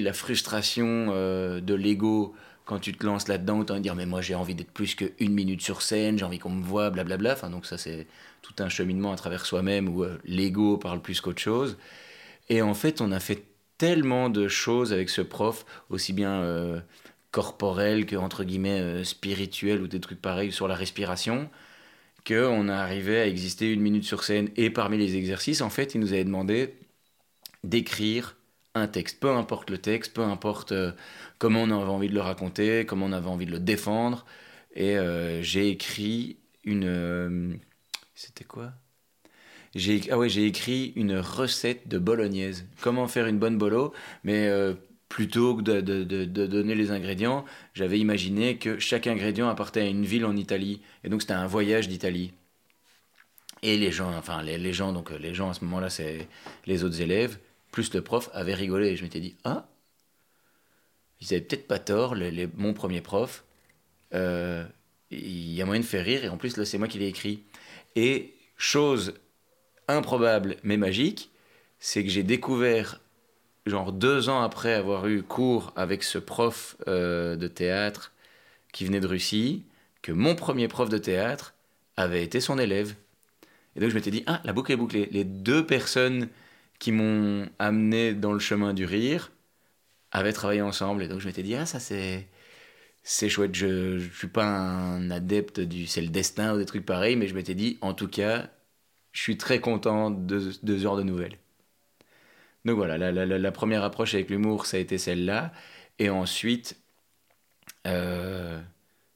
la 0.00 0.12
frustration 0.12 1.08
euh, 1.10 1.60
de 1.60 1.74
l'ego 1.74 2.34
quand 2.64 2.78
tu 2.78 2.92
te 2.92 3.04
lances 3.04 3.26
là-dedans, 3.28 3.60
autant 3.60 3.80
dire 3.80 3.94
mais 3.96 4.06
moi 4.06 4.20
j'ai 4.20 4.34
envie 4.34 4.54
d'être 4.54 4.70
plus 4.70 4.94
qu'une 4.94 5.32
minute 5.32 5.60
sur 5.60 5.82
scène, 5.82 6.18
j'ai 6.18 6.24
envie 6.24 6.38
qu'on 6.38 6.50
me 6.50 6.62
voit, 6.62 6.90
blablabla. 6.90 7.32
Enfin, 7.32 7.50
donc 7.50 7.66
ça 7.66 7.78
c'est 7.78 8.06
tout 8.42 8.54
un 8.60 8.68
cheminement 8.68 9.12
à 9.12 9.16
travers 9.16 9.44
soi-même 9.44 9.88
où 9.88 10.04
l'ego 10.24 10.76
parle 10.78 11.00
plus 11.02 11.20
qu'autre 11.20 11.40
chose. 11.40 11.76
Et 12.48 12.62
en 12.62 12.74
fait, 12.74 13.00
on 13.00 13.12
a 13.12 13.20
fait 13.20 13.44
tellement 13.78 14.28
de 14.28 14.48
choses 14.48 14.92
avec 14.92 15.08
ce 15.08 15.22
prof, 15.22 15.64
aussi 15.88 16.12
bien 16.12 16.42
euh, 16.42 16.80
corporel 17.30 18.06
que 18.06 18.16
entre 18.16 18.44
guillemets 18.44 18.80
euh, 18.80 19.04
spirituel 19.04 19.80
ou 19.82 19.88
des 19.88 20.00
trucs 20.00 20.20
pareils 20.20 20.52
sur 20.52 20.68
la 20.68 20.74
respiration, 20.74 21.48
qu'on 22.26 22.68
a 22.68 22.76
arrivé 22.76 23.18
à 23.20 23.26
exister 23.26 23.72
une 23.72 23.80
minute 23.80 24.04
sur 24.04 24.24
scène. 24.24 24.50
Et 24.56 24.70
parmi 24.70 24.98
les 24.98 25.16
exercices, 25.16 25.62
en 25.62 25.70
fait, 25.70 25.94
il 25.94 26.00
nous 26.00 26.12
avait 26.12 26.24
demandé 26.24 26.74
d'écrire 27.64 28.36
un 28.74 28.86
texte, 28.86 29.20
peu 29.20 29.30
importe 29.30 29.70
le 29.70 29.78
texte, 29.78 30.14
peu 30.14 30.22
importe 30.22 30.72
euh, 30.72 30.92
comment 31.38 31.62
on 31.62 31.70
avait 31.70 31.90
envie 31.90 32.08
de 32.08 32.14
le 32.14 32.20
raconter, 32.20 32.86
comment 32.86 33.06
on 33.06 33.12
avait 33.12 33.28
envie 33.28 33.46
de 33.46 33.50
le 33.50 33.60
défendre. 33.60 34.24
Et 34.74 34.96
j'ai 35.42 35.68
écrit 35.68 36.38
une... 36.64 37.58
C'était 38.14 38.44
quoi? 38.44 38.72
J'ai 39.74 40.10
ah 40.10 40.18
ouais, 40.18 40.28
j'ai 40.28 40.46
écrit 40.46 40.92
une 40.96 41.16
recette 41.18 41.86
de 41.88 41.98
bolognaise. 41.98 42.66
Comment 42.80 43.06
faire 43.06 43.26
une 43.26 43.38
bonne 43.38 43.56
bolo, 43.56 43.92
mais 44.24 44.48
euh, 44.48 44.74
plutôt 45.08 45.56
que 45.56 45.62
de, 45.62 45.80
de, 45.80 46.04
de, 46.04 46.46
donner 46.46 46.74
les 46.74 46.90
ingrédients, 46.90 47.44
j'avais 47.74 47.98
imaginé 47.98 48.58
que 48.58 48.78
chaque 48.78 49.06
ingrédient 49.06 49.48
appartenait 49.48 49.86
à 49.86 49.88
une 49.88 50.04
ville 50.04 50.24
en 50.24 50.36
Italie, 50.36 50.82
et 51.04 51.08
donc 51.08 51.22
c'était 51.22 51.34
un 51.34 51.46
voyage 51.46 51.88
d'Italie. 51.88 52.32
Et 53.62 53.76
les 53.76 53.92
gens, 53.92 54.12
enfin 54.16 54.42
les, 54.42 54.58
les, 54.58 54.72
gens, 54.72 54.92
donc 54.92 55.10
les 55.10 55.34
gens 55.34 55.50
à 55.50 55.54
ce 55.54 55.64
moment-là, 55.64 55.90
c'est 55.90 56.28
les 56.66 56.82
autres 56.82 57.00
élèves, 57.00 57.38
plus 57.70 57.92
le 57.94 58.02
prof, 58.02 58.30
avaient 58.32 58.54
rigolé. 58.54 58.88
Et 58.88 58.96
je 58.96 59.02
m'étais 59.02 59.20
dit, 59.20 59.36
ah, 59.44 59.68
ils 61.20 61.34
avaient 61.34 61.42
peut-être 61.42 61.66
pas 61.66 61.78
tort, 61.78 62.14
les, 62.14 62.48
mon 62.56 62.72
premier 62.72 63.00
prof. 63.00 63.44
Euh, 64.14 64.64
il 65.10 65.52
y 65.52 65.60
a 65.60 65.66
moyen 65.66 65.80
de 65.80 65.86
faire 65.86 66.04
rire, 66.04 66.24
et 66.24 66.28
en 66.28 66.36
plus 66.36 66.56
là, 66.56 66.64
c'est 66.64 66.78
moi 66.78 66.88
qui 66.88 66.98
l'ai 66.98 67.08
écrit. 67.08 67.42
Et 67.96 68.34
chose 68.56 69.14
improbable 69.88 70.56
mais 70.62 70.76
magique, 70.76 71.30
c'est 71.78 72.04
que 72.04 72.10
j'ai 72.10 72.22
découvert, 72.22 73.00
genre 73.66 73.92
deux 73.92 74.28
ans 74.28 74.42
après 74.42 74.74
avoir 74.74 75.08
eu 75.08 75.22
cours 75.22 75.72
avec 75.76 76.02
ce 76.04 76.18
prof 76.18 76.76
euh, 76.86 77.36
de 77.36 77.48
théâtre 77.48 78.12
qui 78.72 78.84
venait 78.84 79.00
de 79.00 79.06
Russie, 79.06 79.64
que 80.02 80.12
mon 80.12 80.34
premier 80.34 80.68
prof 80.68 80.88
de 80.88 80.98
théâtre 80.98 81.54
avait 81.96 82.22
été 82.22 82.40
son 82.40 82.58
élève. 82.58 82.94
Et 83.76 83.80
donc 83.80 83.90
je 83.90 83.94
m'étais 83.94 84.10
dit, 84.10 84.22
ah, 84.26 84.40
la 84.44 84.52
boucle 84.52 84.72
est 84.72 84.76
bouclée. 84.76 85.08
Les 85.10 85.24
deux 85.24 85.66
personnes 85.66 86.28
qui 86.80 86.92
m'ont 86.92 87.48
amené 87.60 88.14
dans 88.14 88.34
le 88.34 88.40
chemin 88.40 88.74
du 88.74 88.86
rire 88.86 89.32
avaient 90.12 90.32
travaillé 90.34 90.62
ensemble. 90.62 91.02
Et 91.04 91.08
donc 91.08 91.20
je 91.20 91.26
m'étais 91.28 91.42
dit, 91.44 91.56
ah, 91.56 91.66
ça 91.66 91.80
c'est. 91.80 92.28
C'est 93.04 93.28
chouette, 93.30 93.54
je 93.54 93.94
ne 93.96 94.00
suis 94.00 94.28
pas 94.28 94.44
un 94.46 95.10
adepte 95.10 95.60
du 95.60 95.86
c'est 95.88 96.02
le 96.02 96.08
destin 96.08 96.54
ou 96.54 96.58
des 96.58 96.66
trucs 96.66 96.86
pareils, 96.86 97.16
mais 97.16 97.28
je 97.28 97.34
m'étais 97.34 97.54
dit, 97.54 97.78
en 97.82 97.94
tout 97.94 98.08
cas, 98.08 98.50
je 99.12 99.22
suis 99.22 99.38
très 99.38 99.60
content 99.60 100.10
de, 100.10 100.52
de 100.62 100.76
ce 100.78 100.82
genre 100.82 100.96
de 100.98 101.04
nouvelles. 101.04 101.38
Donc 102.64 102.76
voilà, 102.76 102.98
la, 102.98 103.10
la, 103.12 103.26
la 103.26 103.52
première 103.52 103.84
approche 103.84 104.14
avec 104.14 104.28
l'humour, 104.30 104.66
ça 104.66 104.76
a 104.76 104.80
été 104.80 104.98
celle-là. 104.98 105.52
Et 105.98 106.10
ensuite, 106.10 106.78
euh, 107.86 108.60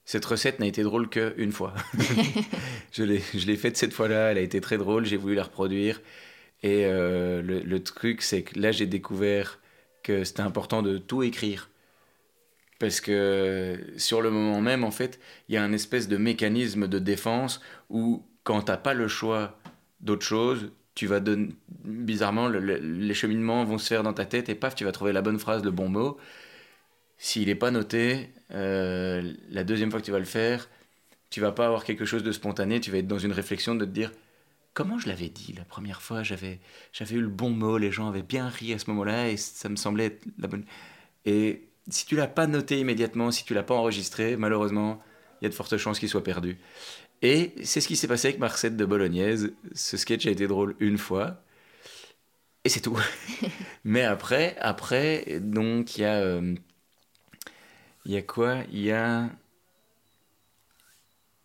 cette 0.05 0.25
recette 0.25 0.61
n'a 0.61 0.67
été 0.67 0.83
drôle 0.83 1.09
qu'une 1.09 1.53
fois. 1.53 1.75
je 2.93 3.05
l'ai 3.05 3.57
faite 3.57 3.77
cette 3.77 3.93
fois-là, 3.93 4.33
elle 4.33 4.39
a 4.39 4.43
été 4.43 4.61
très 4.61 4.79
drôle, 4.79 5.05
j'ai 5.05 5.17
voulu 5.17 5.35
la 5.35 5.45
reproduire. 5.45 6.01
Et 6.65 6.87
euh, 6.87 7.43
le, 7.43 7.83
truc, 7.83 8.23
c'est 8.23 8.43
que 8.43 8.59
là, 8.59 8.73
j'ai 8.73 8.87
découvert 8.87 9.61
que 10.03 10.25
c'était 10.25 10.41
important 10.41 10.81
de 10.83 10.97
tout 10.97 11.23
écrire. 11.23 11.69
Parce 12.79 13.03
que 13.03 13.79
sur 13.99 14.23
le 14.23 14.31
moment 14.31 14.63
même, 14.63 14.83
en 14.83 14.91
fait, 14.91 15.21
il 15.49 15.55
y 15.55 15.59
a 15.59 15.63
un 15.63 15.73
espèce 15.73 16.09
de 16.09 16.17
mécanisme 16.17 16.89
de 16.89 16.99
défense 16.99 17.61
où, 17.91 18.25
quand 18.45 18.63
t'as 18.63 18.79
pas 18.79 18.95
le 18.95 19.09
choix 19.09 19.59
d'autre 20.01 20.25
chose, 20.25 20.73
tu 20.95 21.07
vas. 21.07 21.21
Bizarrement, 21.85 22.49
les 22.49 23.15
cheminements 23.15 23.65
vont 23.65 23.77
se 23.77 23.89
faire 23.89 24.03
dans 24.03 24.15
ta 24.15 24.25
tête 24.25 24.49
et 24.49 24.55
paf, 24.55 24.75
tu 24.75 24.85
vas 24.85 24.93
trouver 24.93 25.13
la 25.13 25.23
bonne 25.23 25.39
phrase, 25.39 25.63
le 25.63 25.71
bon 25.71 25.91
mot. 25.91 26.17
S'il 27.19 27.49
n'est 27.49 27.55
pas 27.55 27.71
noté, 27.71 28.31
euh, 28.53 29.35
la 29.51 29.65
deuxième 29.65 29.91
fois 29.91 30.01
que 30.01 30.07
tu 30.07 30.13
vas 30.13 30.19
le 30.19 30.25
faire, 30.25 30.69
tu 31.29 31.41
vas 31.41 31.53
pas 31.53 31.67
avoir 31.67 31.85
quelque 31.85 32.07
chose 32.07 32.23
de 32.23 32.33
spontané, 32.33 32.81
tu 32.81 32.91
vas 32.91 32.99
être 32.99 33.07
dans 33.07 33.19
une 33.19 33.33
réflexion 33.33 33.75
de 33.75 33.85
te 33.85 33.91
dire 33.91 34.13
comment 34.75 34.99
je 34.99 35.09
l'avais 35.09 35.29
dit 35.29 35.55
la 35.57 35.65
première 35.65 36.03
fois, 36.03 36.23
j'avais 36.23 36.61
j'avais 36.93 37.17
eu 37.17 37.21
le 37.21 37.29
bon 37.29 37.51
mot, 37.51 37.79
les 37.79 37.93
gens 37.93 38.09
avaient 38.09 38.23
bien 38.23 38.49
ri 38.49 38.73
à 38.75 38.79
ce 38.79 38.91
moment-là 38.91 39.31
et 39.31 39.37
ça 39.37 39.69
me 39.69 39.77
semblait 39.77 40.07
être 40.07 40.27
la 40.39 40.49
bonne. 40.49 40.65
Et 41.25 41.69
si 41.89 42.07
tu 42.07 42.17
l'as 42.17 42.27
pas 42.27 42.47
noté 42.47 42.79
immédiatement, 42.81 43.31
si 43.31 43.45
tu 43.45 43.55
l'as 43.55 43.63
pas 43.63 43.75
enregistré, 43.75 44.37
malheureusement, 44.37 45.03
il 45.41 45.45
y 45.45 45.47
a 45.47 45.49
de 45.51 45.55
fortes 45.55 45.77
chances 45.77 45.99
qu'il 45.99 46.09
soit 46.09 46.25
perdu. 46.25 46.59
Et 47.23 47.55
c'est 47.65 47.81
ce 47.81 47.89
qui 47.89 47.97
s'est 47.97 48.09
passé 48.09 48.29
avec 48.29 48.41
ma 48.41 48.49
recette 48.49 48.77
de 48.77 48.85
bolognaise. 48.85 49.53
Ce 49.75 49.97
sketch 49.97 50.27
a 50.27 50.31
été 50.31 50.47
drôle 50.47 50.77
une 50.81 50.99
fois. 50.99 51.43
Et 52.65 52.69
c'est 52.69 52.81
tout. 52.81 52.99
Mais 53.85 54.03
après, 54.03 54.57
après, 54.59 55.41
donc, 55.41 55.97
il 55.97 56.03
y 56.03 56.05
a. 56.05 56.17
Euh, 56.17 56.55
il 58.05 58.13
y 58.13 58.17
a 58.17 58.23
quoi? 58.23 58.59
Il 58.73 58.81
y 58.81 58.93
a. 58.93 59.31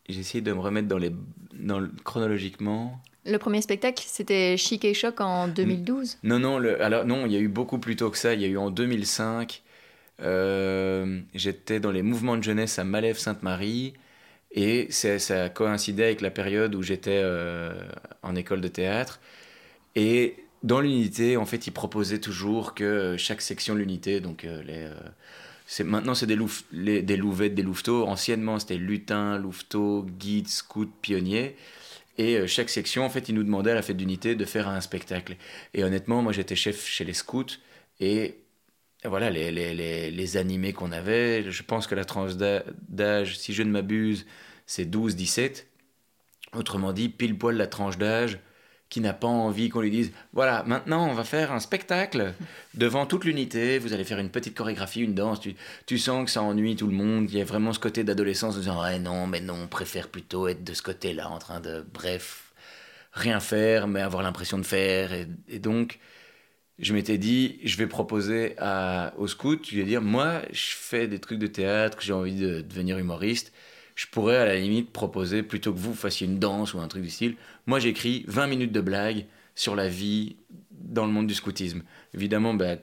J'ai 0.07 0.19
essayé 0.19 0.41
de 0.41 0.51
me 0.51 0.59
remettre 0.59 0.87
dans 0.87 0.97
les, 0.97 1.13
dans 1.53 1.87
chronologiquement. 2.03 3.01
Le 3.25 3.37
premier 3.37 3.61
spectacle, 3.61 4.03
c'était 4.07 4.55
Chic 4.57 4.85
et 4.85 4.93
Choc 4.93 5.19
en 5.21 5.47
2012 5.47 6.19
Non, 6.23 6.39
non, 6.39 6.57
le, 6.57 6.81
alors 6.81 7.05
non, 7.05 7.25
il 7.25 7.33
y 7.33 7.35
a 7.35 7.39
eu 7.39 7.47
beaucoup 7.47 7.77
plus 7.77 7.95
tôt 7.95 8.09
que 8.09 8.17
ça. 8.17 8.33
Il 8.33 8.41
y 8.41 8.45
a 8.45 8.47
eu 8.47 8.57
en 8.57 8.71
2005. 8.71 9.61
Euh, 10.21 11.19
j'étais 11.33 11.79
dans 11.79 11.91
les 11.91 12.01
mouvements 12.01 12.37
de 12.37 12.43
jeunesse 12.43 12.79
à 12.79 12.83
Malève-Sainte-Marie. 12.83 13.93
Et 14.51 14.87
ça 14.91 15.43
a 15.43 15.49
coïncidé 15.49 16.03
avec 16.03 16.21
la 16.21 16.31
période 16.31 16.73
où 16.73 16.81
j'étais 16.81 17.21
euh, 17.23 17.73
en 18.23 18.35
école 18.35 18.61
de 18.61 18.67
théâtre. 18.67 19.19
Et 19.95 20.35
dans 20.63 20.81
l'unité, 20.81 21.37
en 21.37 21.45
fait, 21.45 21.67
ils 21.67 21.71
proposaient 21.71 22.19
toujours 22.19 22.73
que 22.73 23.15
chaque 23.17 23.41
section 23.41 23.75
de 23.75 23.79
l'unité, 23.79 24.19
donc 24.19 24.43
euh, 24.43 24.61
les, 24.63 24.87
euh, 24.87 25.83
maintenant 25.83 26.15
c'est 26.15 26.25
des, 26.25 26.37
les, 26.71 27.01
des 27.01 27.17
louvettes, 27.17 27.53
des 27.53 27.61
louveteaux. 27.61 28.05
Anciennement, 28.07 28.59
c'était 28.59 28.77
lutins, 28.77 29.37
louveteaux, 29.37 30.03
guides, 30.03 30.47
scouts, 30.47 30.89
pionniers. 31.01 31.55
Et 32.19 32.45
chaque 32.47 32.69
section, 32.69 33.05
en 33.05 33.09
fait, 33.09 33.29
ils 33.29 33.33
nous 33.33 33.45
demandaient 33.45 33.71
à 33.71 33.75
la 33.75 33.81
fête 33.81 33.95
d'unité 33.95 34.35
de 34.35 34.43
faire 34.43 34.67
un 34.67 34.81
spectacle. 34.81 35.37
Et 35.73 35.85
honnêtement, 35.85 36.21
moi, 36.21 36.33
j'étais 36.33 36.57
chef 36.57 36.85
chez 36.85 37.05
les 37.05 37.13
scouts. 37.13 37.45
Et 38.01 38.35
voilà, 39.05 39.29
les, 39.29 39.51
les, 39.51 40.11
les, 40.11 40.37
animés 40.37 40.73
qu'on 40.73 40.91
avait, 40.91 41.49
je 41.49 41.63
pense 41.63 41.87
que 41.87 41.95
la 41.95 42.03
tranche 42.03 42.33
d'âge, 42.35 43.39
si 43.39 43.53
je 43.53 43.63
ne 43.63 43.71
m'abuse, 43.71 44.25
c'est 44.65 44.83
12-17. 44.83 45.63
Autrement 46.53 46.91
dit, 46.91 47.07
pile 47.07 47.37
poil 47.37 47.55
la 47.55 47.67
tranche 47.67 47.97
d'âge 47.97 48.39
qui 48.89 49.01
n'a 49.01 49.13
pas 49.13 49.27
envie 49.27 49.69
qu'on 49.69 49.81
lui 49.81 49.91
dise 49.91 50.11
voilà, 50.33 50.63
maintenant 50.63 51.07
on 51.07 51.13
va 51.13 51.23
faire 51.23 51.51
un 51.51 51.59
spectacle 51.59 52.33
devant 52.73 53.05
toute 53.05 53.23
l'unité, 53.23 53.77
vous 53.77 53.93
allez 53.93 54.03
faire 54.03 54.19
une 54.19 54.29
petite 54.29 54.55
chorégraphie, 54.55 55.01
une 55.01 55.13
danse. 55.13 55.39
Tu, 55.39 55.55
tu 55.85 55.97
sens 55.97 56.25
que 56.25 56.31
ça 56.31 56.41
ennuie 56.41 56.75
tout 56.75 56.87
le 56.87 56.93
monde. 56.93 57.29
Il 57.29 57.37
y 57.37 57.41
a 57.41 57.45
vraiment 57.45 57.73
ce 57.73 57.79
côté 57.79 58.03
d'adolescence 58.03 58.55
en 58.55 58.59
disant 58.59 58.81
ouais, 58.81 58.99
non, 58.99 59.27
mais 59.27 59.41
non, 59.41 59.55
on 59.63 59.67
préfère 59.67 60.07
plutôt 60.07 60.47
être 60.47 60.63
de 60.63 60.73
ce 60.73 60.81
côté-là, 60.81 61.29
en 61.29 61.39
train 61.39 61.59
de, 61.59 61.85
bref, 61.93 62.53
rien 63.13 63.39
faire, 63.39 63.87
mais 63.87 64.01
avoir 64.01 64.23
l'impression 64.23 64.57
de 64.57 64.65
faire. 64.65 65.11
et 65.13 65.59
donc 65.59 65.99
je 66.79 66.93
m'étais 66.93 67.17
dit, 67.17 67.59
je 67.63 67.77
vais 67.77 67.87
proposer 67.87 68.55
à, 68.57 69.13
au 69.17 69.27
scout, 69.27 69.67
je 69.69 69.75
vais 69.75 69.83
dire, 69.83 70.01
moi, 70.01 70.41
je 70.51 70.75
fais 70.75 71.07
des 71.07 71.19
trucs 71.19 71.39
de 71.39 71.47
théâtre, 71.47 71.97
j'ai 72.01 72.13
envie 72.13 72.35
de 72.35 72.61
devenir 72.61 72.97
humoriste. 72.97 73.51
Je 73.99 74.07
pourrais 74.07 74.37
à 74.37 74.45
la 74.45 74.55
limite 74.55 74.93
proposer, 74.93 75.43
plutôt 75.43 75.73
que 75.73 75.77
vous 75.77 75.93
fassiez 75.93 76.25
une 76.25 76.39
danse 76.39 76.73
ou 76.73 76.79
un 76.79 76.87
truc 76.87 77.03
du 77.03 77.09
style, 77.09 77.35
moi 77.65 77.79
j'écris 77.79 78.23
20 78.29 78.47
minutes 78.47 78.71
de 78.71 78.79
blagues 78.79 79.25
sur 79.55 79.75
la 79.75 79.89
vie 79.89 80.37
dans 80.71 81.05
le 81.05 81.11
monde 81.11 81.27
du 81.27 81.33
scoutisme. 81.33 81.81
Évidemment, 82.13 82.53
bah, 82.53 82.77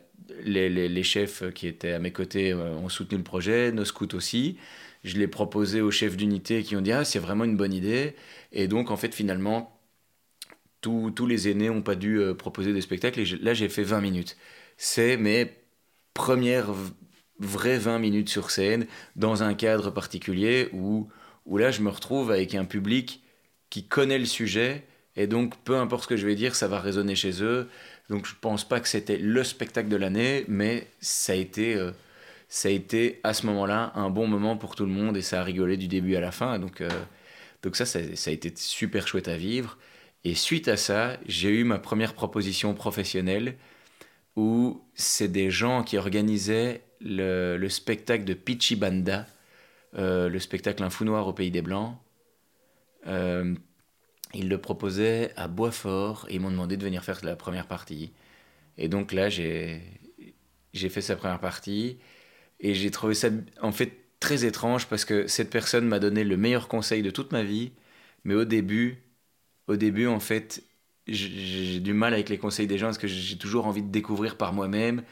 les, 0.44 0.68
les, 0.68 0.90
les, 0.90 1.02
chefs 1.02 1.42
qui 1.54 1.68
étaient 1.68 1.92
à 1.92 2.00
mes 2.00 2.12
côtés 2.12 2.52
euh, 2.52 2.74
ont 2.74 2.90
soutenu 2.90 3.16
le 3.16 3.24
projet, 3.24 3.72
nos 3.72 3.86
scouts 3.86 4.14
aussi. 4.14 4.58
Je 5.04 5.16
l'ai 5.16 5.26
proposé 5.26 5.80
aux 5.80 5.90
chefs 5.90 6.18
d'unité 6.18 6.62
qui 6.62 6.76
ont 6.76 6.82
dit, 6.82 6.92
ah, 6.92 7.02
c'est 7.02 7.18
vraiment 7.18 7.44
une 7.44 7.56
bonne 7.56 7.72
idée. 7.72 8.14
Et 8.52 8.68
donc, 8.68 8.90
en 8.90 8.98
fait, 8.98 9.14
finalement, 9.14 9.80
tous, 10.82 11.26
les 11.26 11.48
aînés 11.48 11.70
n'ont 11.70 11.80
pas 11.80 11.96
dû 11.96 12.18
euh, 12.18 12.34
proposer 12.34 12.74
des 12.74 12.82
spectacles. 12.82 13.20
Et 13.20 13.24
là, 13.40 13.54
j'ai 13.54 13.70
fait 13.70 13.84
20 13.84 14.02
minutes. 14.02 14.36
C'est 14.76 15.16
mes 15.16 15.50
premières 16.12 16.74
vraies 17.38 17.78
20 17.78 17.98
minutes 17.98 18.28
sur 18.28 18.50
scène, 18.50 18.86
dans 19.14 19.42
un 19.42 19.54
cadre 19.54 19.90
particulier 19.90 20.68
où, 20.72 21.08
où 21.44 21.58
là, 21.58 21.70
je 21.70 21.82
me 21.82 21.90
retrouve 21.90 22.30
avec 22.30 22.54
un 22.54 22.64
public 22.64 23.22
qui 23.70 23.86
connaît 23.86 24.18
le 24.18 24.24
sujet. 24.24 24.84
Et 25.16 25.26
donc, 25.26 25.56
peu 25.64 25.76
importe 25.76 26.04
ce 26.04 26.08
que 26.08 26.16
je 26.16 26.26
vais 26.26 26.34
dire, 26.34 26.54
ça 26.54 26.68
va 26.68 26.80
résonner 26.80 27.14
chez 27.14 27.42
eux. 27.42 27.68
Donc, 28.08 28.26
je 28.26 28.34
pense 28.40 28.66
pas 28.66 28.80
que 28.80 28.88
c'était 28.88 29.18
le 29.18 29.44
spectacle 29.44 29.88
de 29.88 29.96
l'année, 29.96 30.44
mais 30.48 30.86
ça 31.00 31.32
a 31.32 31.36
été, 31.36 31.74
euh, 31.74 31.92
ça 32.48 32.68
a 32.68 32.72
été 32.72 33.20
à 33.24 33.34
ce 33.34 33.46
moment-là 33.46 33.92
un 33.94 34.10
bon 34.10 34.26
moment 34.26 34.56
pour 34.56 34.74
tout 34.76 34.86
le 34.86 34.92
monde 34.92 35.16
et 35.16 35.22
ça 35.22 35.40
a 35.40 35.44
rigolé 35.44 35.76
du 35.76 35.88
début 35.88 36.16
à 36.16 36.20
la 36.20 36.32
fin. 36.32 36.58
Donc, 36.58 36.80
euh, 36.80 36.88
donc 37.62 37.76
ça, 37.76 37.86
ça, 37.86 38.00
ça, 38.14 38.30
a 38.30 38.34
été 38.34 38.52
super 38.56 39.08
chouette 39.08 39.28
à 39.28 39.36
vivre. 39.36 39.78
Et 40.24 40.34
suite 40.34 40.68
à 40.68 40.76
ça, 40.76 41.18
j'ai 41.26 41.50
eu 41.50 41.64
ma 41.64 41.78
première 41.78 42.14
proposition 42.14 42.74
professionnelle 42.74 43.56
où 44.36 44.82
c'est 44.94 45.28
des 45.28 45.50
gens 45.50 45.82
qui 45.82 45.96
organisaient 45.96 46.82
le, 47.00 47.68
spectacle 47.68 48.24
de 48.24 48.34
Pichibanda, 48.34 49.26
euh, 49.96 50.28
le 50.28 50.38
spectacle 50.38 50.82
Un 50.82 50.90
fou 50.90 51.04
noir 51.04 51.26
au 51.26 51.32
pays 51.32 51.50
des 51.50 51.62
Blancs. 51.62 51.96
Euh, 53.06 53.54
ils 54.34 54.48
le 54.48 54.58
proposaient 54.58 55.32
à 55.36 55.48
Boisfort 55.48 56.26
et 56.28 56.34
ils 56.34 56.40
m'ont 56.40 56.50
demandé 56.50 56.76
de 56.76 56.84
venir 56.84 57.04
faire 57.04 57.20
la 57.24 57.36
première 57.36 57.66
partie. 57.66 58.12
Et 58.78 58.88
donc 58.88 59.12
là, 59.12 59.28
j'ai 59.28 59.80
fait 60.74 61.00
sa 61.00 61.16
première 61.16 61.40
partie 61.40 61.98
et 62.60 62.74
j'ai 62.74 62.90
trouvé 62.90 63.14
ça 63.14 63.28
en 63.62 63.72
fait 63.72 63.92
très 64.20 64.44
étrange 64.44 64.86
parce 64.88 65.04
que 65.04 65.26
cette 65.26 65.50
personne 65.50 65.86
m'a 65.86 65.98
donné 65.98 66.24
le 66.24 66.36
meilleur 66.36 66.68
conseil 66.68 67.02
de 67.02 67.10
toute 67.10 67.32
ma 67.32 67.42
vie, 67.42 67.72
mais 68.24 68.34
au 68.34 68.44
début, 68.44 69.02
au 69.68 69.76
début, 69.76 70.06
en 70.06 70.20
fait, 70.20 70.62
j'ai 71.06 71.80
du 71.80 71.92
mal 71.92 72.14
avec 72.14 72.28
les 72.28 72.38
conseils 72.38 72.66
des 72.66 72.78
gens 72.78 72.86
parce 72.88 72.98
que 72.98 73.06
j'ai 73.06 73.38
toujours 73.38 73.66
envie 73.66 73.82
de 73.82 73.90
découvrir 73.90 74.36
par 74.36 74.52
moi-même 74.52 75.02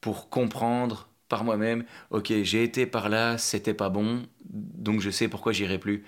pour 0.00 0.28
comprendre 0.30 1.08
par 1.28 1.44
moi-même. 1.44 1.84
Ok, 2.10 2.32
j'ai 2.42 2.64
été 2.64 2.86
par 2.86 3.08
là, 3.08 3.38
c'était 3.38 3.74
pas 3.74 3.88
bon, 3.88 4.22
donc 4.44 5.00
je 5.00 5.10
sais 5.10 5.28
pourquoi 5.28 5.52
j'irai 5.52 5.78
plus. 5.78 6.04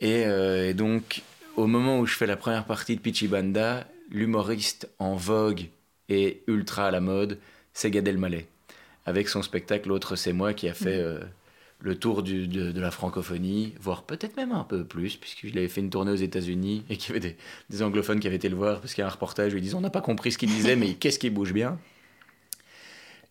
Et, 0.00 0.24
euh, 0.26 0.72
donc, 0.72 1.22
au 1.56 1.66
moment 1.66 1.98
où 2.00 2.06
je 2.06 2.14
fais 2.14 2.26
la 2.26 2.36
première 2.36 2.64
partie 2.64 2.96
de 2.96 3.00
Pichibanda, 3.00 3.86
l'humoriste 4.10 4.88
en 4.98 5.16
vogue 5.16 5.66
et 6.08 6.42
ultra 6.46 6.86
à 6.86 6.90
la 6.90 7.00
mode, 7.00 7.38
c'est 7.72 7.90
Gad 7.90 8.06
Elmaleh. 8.06 8.46
Avec 9.06 9.28
son 9.28 9.42
spectacle 9.42 9.88
L'autre 9.88 10.16
c'est 10.16 10.32
moi 10.32 10.52
qui 10.52 10.68
a 10.68 10.74
fait. 10.74 10.98
Mmh. 10.98 11.06
Euh, 11.06 11.20
le 11.80 11.96
tour 11.96 12.22
du, 12.22 12.48
de, 12.48 12.80
la 12.80 12.90
francophonie, 12.90 13.74
voire 13.80 14.02
peut-être 14.02 14.36
même 14.36 14.52
un 14.52 14.64
peu 14.64 14.84
plus, 14.84 15.16
puisqu'il 15.16 15.56
avait 15.58 15.68
fait 15.68 15.80
une 15.80 15.90
tournée 15.90 16.10
aux 16.10 16.16
États-Unis 16.16 16.84
et 16.90 16.96
qu'il 16.96 17.14
y 17.14 17.18
avait 17.18 17.36
des, 17.70 17.82
anglophones 17.82 18.18
qui 18.18 18.26
avaient 18.26 18.36
été 18.36 18.48
le 18.48 18.56
voir, 18.56 18.80
parce 18.80 18.94
qu'il 18.94 19.02
y 19.02 19.04
a 19.04 19.06
un 19.06 19.12
reportage 19.12 19.54
où 19.54 19.56
ils 19.56 19.62
disent 19.62 19.74
On 19.74 19.80
n'a 19.80 19.90
pas 19.90 20.00
compris 20.00 20.32
ce 20.32 20.38
qu'il 20.38 20.48
disait, 20.48 20.76
mais 20.76 20.94
qu'est-ce 20.94 21.18
qui 21.18 21.30
bouge 21.30 21.52
bien? 21.52 21.78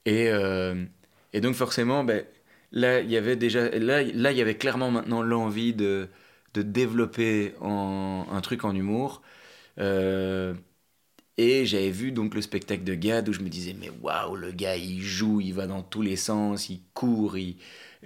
Et, 0.05 0.29
euh, 0.29 0.85
et, 1.33 1.41
donc, 1.41 1.55
forcément, 1.55 2.03
ben, 2.03 2.25
là, 2.71 3.01
il 3.01 3.09
y 3.11 3.17
avait 3.17 3.35
déjà, 3.35 3.69
là, 3.69 4.03
là, 4.03 4.31
il 4.31 4.37
y 4.37 4.41
avait 4.41 4.57
clairement 4.57 4.91
maintenant 4.91 5.21
l'envie 5.21 5.73
de, 5.73 6.09
de 6.53 6.61
développer 6.61 7.53
en, 7.61 8.25
un 8.31 8.41
truc 8.41 8.63
en 8.65 8.75
humour. 8.75 9.21
Euh, 9.79 10.53
et 11.37 11.65
j'avais 11.67 11.91
vu 11.91 12.11
donc 12.11 12.33
le 12.35 12.41
spectacle 12.41 12.83
de 12.83 12.95
Gad 12.95 13.29
où 13.29 13.33
je 13.33 13.41
me 13.41 13.49
disais, 13.49 13.75
mais 13.79 13.89
waouh, 14.01 14.35
le 14.35 14.51
gars, 14.51 14.75
il 14.75 15.01
joue, 15.01 15.39
il 15.41 15.53
va 15.53 15.67
dans 15.67 15.83
tous 15.83 16.01
les 16.01 16.15
sens, 16.15 16.69
il 16.69 16.81
court, 16.93 17.37
il 17.37 17.57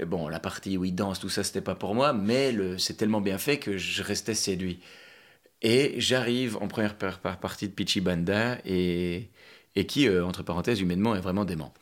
bon, 0.05 0.27
la 0.27 0.39
partie 0.39 0.77
où 0.77 0.86
il 0.86 0.95
danse, 0.95 1.19
tout 1.19 1.29
ça, 1.29 1.43
c'était 1.43 1.62
pas 1.62 1.75
pour 1.75 1.95
moi, 1.95 2.13
mais 2.13 2.53
c'est 2.77 2.95
tellement 2.97 3.21
bien 3.21 3.38
fait 3.38 3.57
que 3.60 3.77
je 3.77 4.03
restais 4.03 4.34
séduit. 4.36 4.79
Et 5.62 5.95
j'arrive 5.99 6.57
en 6.57 6.67
première 6.67 6.97
partie 6.97 7.67
de 7.69 7.73
Pichi 7.73 8.01
Banda 8.01 8.57
et, 8.65 9.29
et 9.75 9.86
qui, 9.86 10.07
euh, 10.07 10.25
entre 10.25 10.43
parenthèses, 10.43 10.81
humainement, 10.81 11.15
est 11.15 11.21
vraiment 11.21 11.45
dément. 11.45 11.73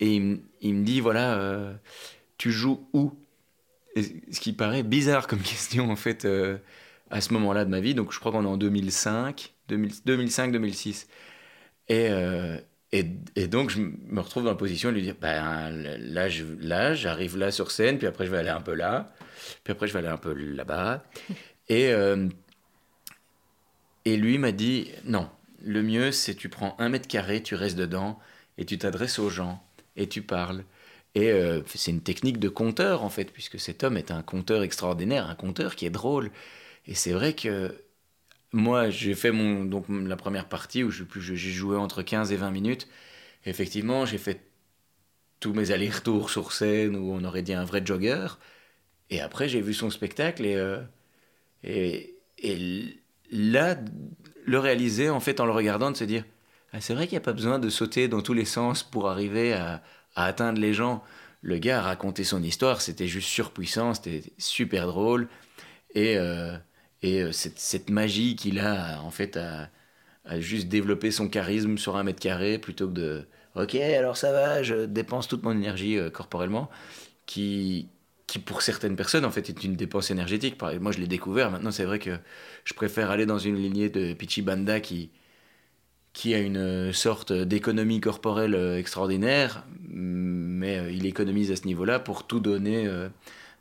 Et 0.00 0.16
il, 0.16 0.40
il, 0.60 0.74
me 0.74 0.84
dit 0.84 1.00
voilà, 1.00 1.74
tu 2.38 2.50
joues 2.50 2.88
où? 2.92 3.12
Ce 3.96 4.40
qui 4.40 4.52
paraît 4.52 4.82
bizarre 4.82 5.26
comme 5.26 5.38
question 5.42 5.90
en 5.90 5.96
fait 5.96 6.26
à 7.10 7.20
ce 7.20 7.32
moment-là 7.34 7.64
de 7.64 7.70
ma 7.70 7.80
vie. 7.80 7.94
Donc 7.94 8.12
je 8.12 8.18
crois 8.18 8.32
qu'on 8.32 8.44
est 8.44 8.48
en 8.48 8.56
2005, 8.56 9.52
2005-2006. 9.68 11.06
Et, 11.88 12.10
et, 12.94 13.06
et, 13.34 13.48
donc, 13.48 13.70
je 13.70 13.80
me 13.80 14.20
retrouve 14.20 14.44
dans 14.44 14.50
la 14.50 14.56
position 14.56 14.90
de 14.90 14.94
lui 14.94 15.02
dire 15.02 15.16
ben, 15.20 15.70
là, 15.70 16.28
là, 16.60 16.94
j'arrive 16.94 17.36
là 17.36 17.50
sur 17.50 17.72
scène, 17.72 17.98
puis 17.98 18.06
après, 18.06 18.24
je 18.24 18.30
vais 18.30 18.38
aller 18.38 18.50
un 18.50 18.60
peu 18.60 18.74
là, 18.74 19.12
puis 19.64 19.72
après, 19.72 19.88
je 19.88 19.92
vais 19.92 19.98
aller 19.98 20.06
un 20.06 20.16
peu 20.16 20.32
là-bas. 20.32 21.02
Et, 21.68 21.92
euh, 21.94 22.28
et 24.04 24.18
lui 24.18 24.36
m'a 24.36 24.52
dit 24.52 24.90
non, 25.04 25.30
le 25.64 25.82
mieux, 25.82 26.12
c'est 26.12 26.34
tu 26.34 26.50
prends 26.50 26.76
un 26.78 26.90
mètre 26.90 27.08
carré, 27.08 27.42
tu 27.42 27.54
restes 27.54 27.78
dedans, 27.78 28.18
et 28.58 28.66
tu 28.66 28.76
t'adresses 28.76 29.18
aux 29.18 29.30
gens, 29.30 29.64
et 29.96 30.08
tu 30.08 30.22
parles. 30.22 30.64
Et 31.14 31.30
euh, 31.30 31.62
c'est 31.66 31.92
une 31.92 32.02
technique 32.02 32.38
de 32.38 32.48
conteur, 32.48 33.04
en 33.04 33.10
fait, 33.10 33.26
puisque 33.32 33.60
cet 33.60 33.84
homme 33.84 33.96
est 33.96 34.10
un 34.10 34.22
conteur 34.22 34.62
extraordinaire, 34.62 35.28
un 35.28 35.34
conteur 35.36 35.76
qui 35.76 35.86
est 35.86 35.90
drôle. 35.90 36.30
Et 36.86 36.94
c'est 36.94 37.12
vrai 37.12 37.34
que 37.34 37.74
moi, 38.52 38.90
j'ai 38.90 39.14
fait 39.14 39.32
mon, 39.32 39.64
donc, 39.64 39.86
la 39.88 40.16
première 40.16 40.48
partie 40.48 40.84
où 40.84 40.90
j'ai 40.90 41.36
joué 41.36 41.76
entre 41.76 42.02
15 42.02 42.32
et 42.32 42.36
20 42.36 42.50
minutes. 42.50 42.88
effectivement, 43.46 44.06
j'ai 44.06 44.18
fait 44.18 44.40
tous 45.40 45.52
mes 45.54 45.72
allers-retours 45.72 46.30
sur 46.30 46.52
scène 46.52 46.96
où 46.96 47.12
on 47.12 47.24
aurait 47.24 47.42
dit 47.42 47.54
un 47.54 47.64
vrai 47.64 47.82
jogger. 47.84 48.28
Et 49.10 49.20
après, 49.20 49.48
j'ai 49.48 49.60
vu 49.60 49.74
son 49.74 49.90
spectacle 49.90 50.46
et, 50.46 50.56
euh, 50.56 50.80
et, 51.64 52.16
et, 52.38 52.98
là, 53.30 53.76
le 54.46 54.58
réaliser 54.58 55.10
en 55.10 55.20
fait 55.20 55.40
en 55.40 55.46
le 55.46 55.52
regardant, 55.52 55.90
de 55.90 55.96
se 55.96 56.04
dire 56.04 56.24
c'est 56.80 56.94
vrai 56.94 57.06
qu'il 57.06 57.14
n'y 57.14 57.22
a 57.22 57.24
pas 57.24 57.32
besoin 57.32 57.58
de 57.58 57.68
sauter 57.68 58.08
dans 58.08 58.22
tous 58.22 58.34
les 58.34 58.44
sens 58.44 58.82
pour 58.82 59.08
arriver 59.08 59.52
à, 59.52 59.82
atteindre 60.16 60.60
les 60.60 60.74
gens. 60.74 61.02
Le 61.42 61.58
gars 61.58 61.80
a 61.80 61.82
raconté 61.82 62.24
son 62.24 62.42
histoire, 62.42 62.80
c'était 62.80 63.06
juste 63.06 63.28
surpuissant, 63.28 63.94
c'était 63.94 64.22
super 64.38 64.86
drôle. 64.86 65.28
Et. 65.94 66.16
Euh, 66.18 66.56
et 67.04 67.22
euh, 67.22 67.32
cette, 67.32 67.58
cette 67.58 67.90
magie 67.90 68.34
qu'il 68.34 68.58
a, 68.58 69.00
en 69.02 69.10
fait, 69.10 69.36
à, 69.36 69.68
juste 70.40 70.68
développer 70.68 71.10
son 71.10 71.28
charisme 71.28 71.76
sur 71.76 71.96
un 71.96 72.02
mètre 72.02 72.20
carré 72.20 72.58
plutôt 72.58 72.88
que 72.88 72.94
de 72.94 73.26
Ok, 73.56 73.74
alors 73.76 74.16
ça 74.16 74.32
va, 74.32 74.62
je 74.62 74.86
dépense 74.86 75.28
toute 75.28 75.42
mon 75.44 75.52
énergie 75.52 75.98
euh, 75.98 76.10
corporellement, 76.10 76.70
qui, 77.26 77.88
qui 78.26 78.38
pour 78.38 78.62
certaines 78.62 78.96
personnes, 78.96 79.26
en 79.26 79.30
fait, 79.30 79.50
est 79.50 79.64
une 79.64 79.76
dépense 79.76 80.10
énergétique. 80.10 80.56
Moi, 80.80 80.92
je 80.92 80.98
l'ai 80.98 81.06
découvert. 81.06 81.50
Maintenant, 81.50 81.70
c'est 81.70 81.84
vrai 81.84 81.98
que 81.98 82.18
je 82.64 82.74
préfère 82.74 83.10
aller 83.10 83.26
dans 83.26 83.38
une 83.38 83.56
lignée 83.56 83.90
de 83.90 84.14
Pichi 84.14 84.42
Banda 84.42 84.80
qui, 84.80 85.10
qui 86.14 86.32
a 86.32 86.38
une 86.38 86.92
sorte 86.94 87.32
d'économie 87.32 88.00
corporelle 88.00 88.54
euh, 88.54 88.78
extraordinaire, 88.78 89.64
mais 89.86 90.94
il 90.94 91.04
économise 91.04 91.50
à 91.52 91.56
ce 91.56 91.66
niveau-là 91.66 91.98
pour 91.98 92.26
tout 92.26 92.40
donner 92.40 92.88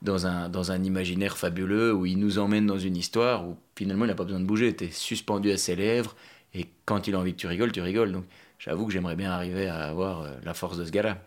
dans 0.01 0.25
un, 0.25 0.49
dans 0.49 0.71
un 0.71 0.83
imaginaire 0.83 1.37
fabuleux 1.37 1.93
où 1.93 2.05
il 2.05 2.17
nous 2.17 2.39
emmène 2.39 2.65
dans 2.65 2.77
une 2.77 2.95
histoire 2.95 3.47
où 3.47 3.57
finalement 3.75 4.05
il 4.05 4.07
n'a 4.07 4.15
pas 4.15 4.23
besoin 4.23 4.39
de 4.39 4.45
bouger, 4.45 4.75
tu 4.75 4.85
es 4.85 4.91
suspendu 4.91 5.51
à 5.51 5.57
ses 5.57 5.75
lèvres 5.75 6.15
et 6.53 6.67
quand 6.85 7.07
il 7.07 7.15
a 7.15 7.19
envie 7.19 7.33
que 7.33 7.39
tu 7.39 7.47
rigoles, 7.47 7.71
tu 7.71 7.81
rigoles. 7.81 8.11
Donc 8.11 8.25
j'avoue 8.59 8.85
que 8.85 8.93
j'aimerais 8.93 9.15
bien 9.15 9.31
arriver 9.31 9.67
à 9.67 9.85
avoir 9.85 10.21
euh, 10.21 10.29
la 10.43 10.53
force 10.53 10.77
de 10.77 10.85
ce 10.85 10.91
gars-là. 10.91 11.17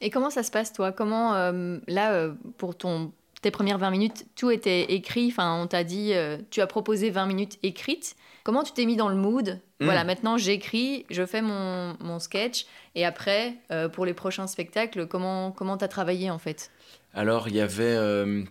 Et 0.00 0.10
comment 0.10 0.30
ça 0.30 0.42
se 0.42 0.50
passe 0.50 0.72
toi? 0.72 0.92
Comment, 0.92 1.34
euh, 1.34 1.78
là, 1.88 2.12
euh, 2.12 2.34
pour 2.58 2.76
ton, 2.76 3.12
tes 3.42 3.50
premières 3.50 3.78
20 3.78 3.90
minutes, 3.90 4.26
tout 4.36 4.50
était 4.50 4.92
écrit, 4.92 5.28
enfin 5.28 5.60
on 5.60 5.66
t'a 5.66 5.84
dit, 5.84 6.12
tu 6.50 6.60
as 6.60 6.66
proposé 6.66 7.10
20 7.10 7.26
minutes 7.26 7.58
écrites. 7.62 8.16
Comment 8.42 8.62
tu 8.62 8.72
t'es 8.72 8.84
mis 8.84 8.96
dans 8.96 9.08
le 9.08 9.16
mood? 9.16 9.60
Hmm. 9.84 9.86
Voilà, 9.86 10.04
maintenant 10.04 10.36
j'écris, 10.36 11.06
je 11.10 11.24
fais 11.24 11.42
mon, 11.42 11.96
mon, 12.00 12.18
sketch 12.18 12.66
et 12.94 13.04
après, 13.04 13.54
pour 13.92 14.06
les 14.06 14.14
prochains 14.14 14.46
spectacles, 14.46 15.06
comment 15.06 15.50
tu 15.50 15.56
comment 15.56 15.76
travaillé 15.76 16.30
en 16.30 16.38
fait? 16.38 16.70
Alors, 17.14 17.48
il 17.48 17.54
y 17.54 17.60
avait. 17.60 17.84
Euh, 17.84 18.42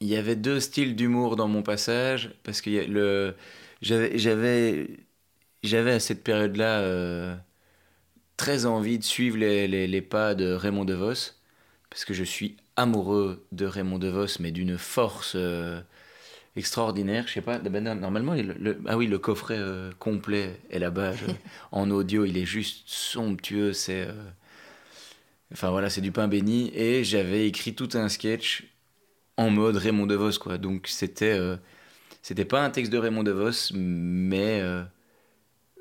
il 0.00 0.08
y 0.08 0.16
avait 0.16 0.36
deux 0.36 0.60
styles 0.60 0.94
d'humour 0.94 1.36
dans 1.36 1.48
mon 1.48 1.62
passage, 1.62 2.34
parce 2.42 2.60
que 2.60 2.68
le, 2.70 3.34
j'avais, 3.80 4.18
j'avais, 4.18 4.90
j'avais 5.62 5.92
à 5.92 6.00
cette 6.00 6.22
période-là 6.22 6.80
euh, 6.80 7.34
très 8.36 8.66
envie 8.66 8.98
de 8.98 9.04
suivre 9.04 9.38
les, 9.38 9.66
les, 9.66 10.02
pas 10.02 10.34
de 10.34 10.52
Raymond 10.52 10.84
DeVos, 10.84 11.32
parce 11.88 12.04
que 12.04 12.12
je 12.12 12.24
suis 12.24 12.56
amoureux 12.76 13.46
de 13.52 13.64
Raymond 13.64 13.98
DeVos, 13.98 14.38
mais 14.38 14.50
d'une 14.50 14.76
force 14.76 15.32
euh, 15.34 15.80
extraordinaire. 16.56 17.24
Je 17.28 17.34
sais 17.34 17.40
pas, 17.40 17.58
normalement, 17.58 18.34
le, 18.34 18.78
ah 18.86 18.96
oui, 18.96 19.06
le 19.06 19.18
coffret 19.18 19.58
complet 19.98 20.60
est 20.70 20.78
là-bas 20.78 21.12
en 21.72 21.90
audio, 21.90 22.24
il 22.24 22.36
est 22.36 22.46
juste 22.46 22.82
somptueux, 22.86 23.72
c'est 23.72 24.08
Enfin 25.52 25.70
voilà, 25.70 25.90
c'est 25.90 26.00
du 26.00 26.12
pain 26.12 26.28
béni. 26.28 26.70
Et 26.74 27.04
j'avais 27.04 27.46
écrit 27.46 27.74
tout 27.74 27.88
un 27.94 28.08
sketch 28.08 28.64
en 29.36 29.50
mode 29.50 29.76
Raymond 29.76 30.06
DeVos, 30.06 30.38
quoi. 30.40 30.58
Donc 30.58 30.88
c'était. 30.88 31.38
Euh, 31.38 31.56
c'était 32.22 32.44
pas 32.44 32.64
un 32.64 32.70
texte 32.70 32.92
de 32.92 32.98
Raymond 32.98 33.22
DeVos, 33.22 33.72
mais. 33.74 34.60
Euh, 34.60 34.82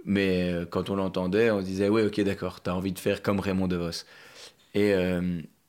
mais 0.05 0.53
euh, 0.53 0.65
quand 0.65 0.89
on 0.91 0.95
l'entendait, 0.95 1.49
on 1.51 1.61
se 1.61 1.65
disait, 1.65 1.89
ouais, 1.89 2.03
ok, 2.05 2.21
d'accord, 2.21 2.61
t'as 2.61 2.73
envie 2.73 2.91
de 2.93 2.99
faire 2.99 3.23
comme 3.23 3.39
Raymond 3.39 3.67
DeVos. 3.67 4.05
Et, 4.75 4.93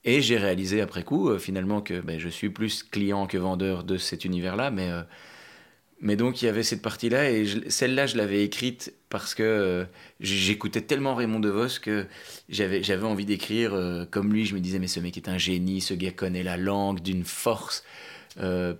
et 0.07 0.23
j'ai 0.23 0.39
réalisé 0.39 0.81
après 0.81 1.03
coup, 1.03 1.37
finalement, 1.39 1.83
que 1.83 2.01
ben, 2.01 2.19
je 2.19 2.29
suis 2.29 2.49
plus 2.49 2.83
client 2.83 3.27
que 3.27 3.37
vendeur 3.37 3.85
de 3.85 3.99
cet 3.99 4.25
univers-là, 4.25 4.71
mais 4.71 4.91
mais 6.01 6.17
donc 6.17 6.43
il 6.43 6.45
y 6.45 6.49
avait 6.49 6.63
cette 6.63 6.83
partie-là 6.83 7.31
et 7.31 7.47
celle-là 7.69 8.07
je 8.07 8.17
l'avais 8.19 8.45
écrite 8.45 8.93
parce 9.09 9.35
que 9.35 9.43
euh, 9.43 9.85
j'écoutais 10.21 10.83
tellement 10.83 11.15
Raymond 11.15 11.41
DeVos 11.41 11.81
que 11.81 12.07
j'avais 12.51 13.05
envie 13.05 13.25
d'écrire 13.25 13.73
euh, 13.75 14.05
comme 14.05 14.33
lui. 14.33 14.45
Je 14.45 14.55
me 14.55 14.61
disais 14.61 14.79
mais 14.79 14.89
ce 14.89 15.01
mec 15.01 15.17
est 15.17 15.29
un 15.29 15.39
génie, 15.39 15.81
ce 15.81 15.95
gars 15.95 16.13
connaît 16.13 16.43
la 16.43 16.59
langue 16.59 17.01
d'une 17.01 17.25
force 17.25 17.83
euh, 18.39 18.75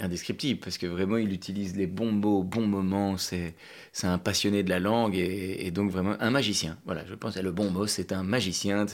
indescriptible 0.00 0.60
parce 0.60 0.78
que 0.78 0.86
vraiment 0.86 1.16
il 1.16 1.32
utilise 1.32 1.76
les 1.76 1.86
bons 1.86 2.12
mots 2.12 2.40
au 2.40 2.42
bon 2.44 2.66
moment. 2.66 3.16
C'est 3.16 3.54
un 4.02 4.18
passionné 4.18 4.62
de 4.62 4.70
la 4.70 4.80
langue 4.80 5.16
et, 5.16 5.70
donc 5.70 5.90
vraiment 5.90 6.16
un 6.20 6.30
magicien. 6.30 6.78
Voilà, 6.84 7.04
je 7.06 7.14
pense 7.14 7.36
à 7.36 7.42
le 7.42 7.52
bon 7.52 7.70
mot, 7.70 7.86
c'est 7.86 8.12
un 8.12 8.22
magicien. 8.22 8.86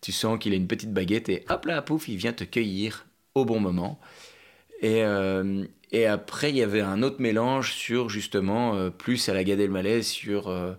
Tu 0.00 0.12
sens 0.12 0.38
qu'il 0.38 0.52
a 0.52 0.56
une 0.56 0.66
petite 0.66 0.92
baguette 0.92 1.28
et 1.28 1.44
hop 1.48 1.66
là 1.66 1.82
pouf 1.82 2.08
il 2.08 2.16
vient 2.16 2.32
te 2.32 2.44
cueillir 2.44 3.06
au 3.34 3.44
bon 3.44 3.60
moment. 3.60 3.98
Et, 4.80 5.02
euh, 5.02 5.64
et 5.92 6.06
après, 6.06 6.50
il 6.50 6.56
y 6.56 6.62
avait 6.62 6.80
un 6.80 7.02
autre 7.02 7.20
mélange 7.20 7.72
sur 7.72 8.08
justement, 8.08 8.74
euh, 8.74 8.90
plus 8.90 9.28
à 9.28 9.34
la 9.34 9.44
Gad 9.44 9.60
Elmaleh, 9.60 10.02
sur 10.02 10.48
euh, 10.48 10.72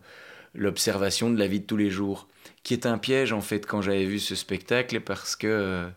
l'observation 0.54 1.32
de 1.32 1.40
la 1.40 1.48
vie 1.48 1.62
de 1.62 1.66
tous 1.66 1.78
les 1.78 1.90
jours, 1.90 2.28
qui 2.64 2.74
est 2.74 2.86
un 2.86 2.98
piège 2.98 3.32
en 3.34 3.42
fait 3.42 3.66
quand 3.66 3.82
j'avais 3.82 4.06
vu 4.06 4.20
ce 4.20 4.36
spectacle, 4.36 5.02
parce 5.02 5.36
que 5.36 5.88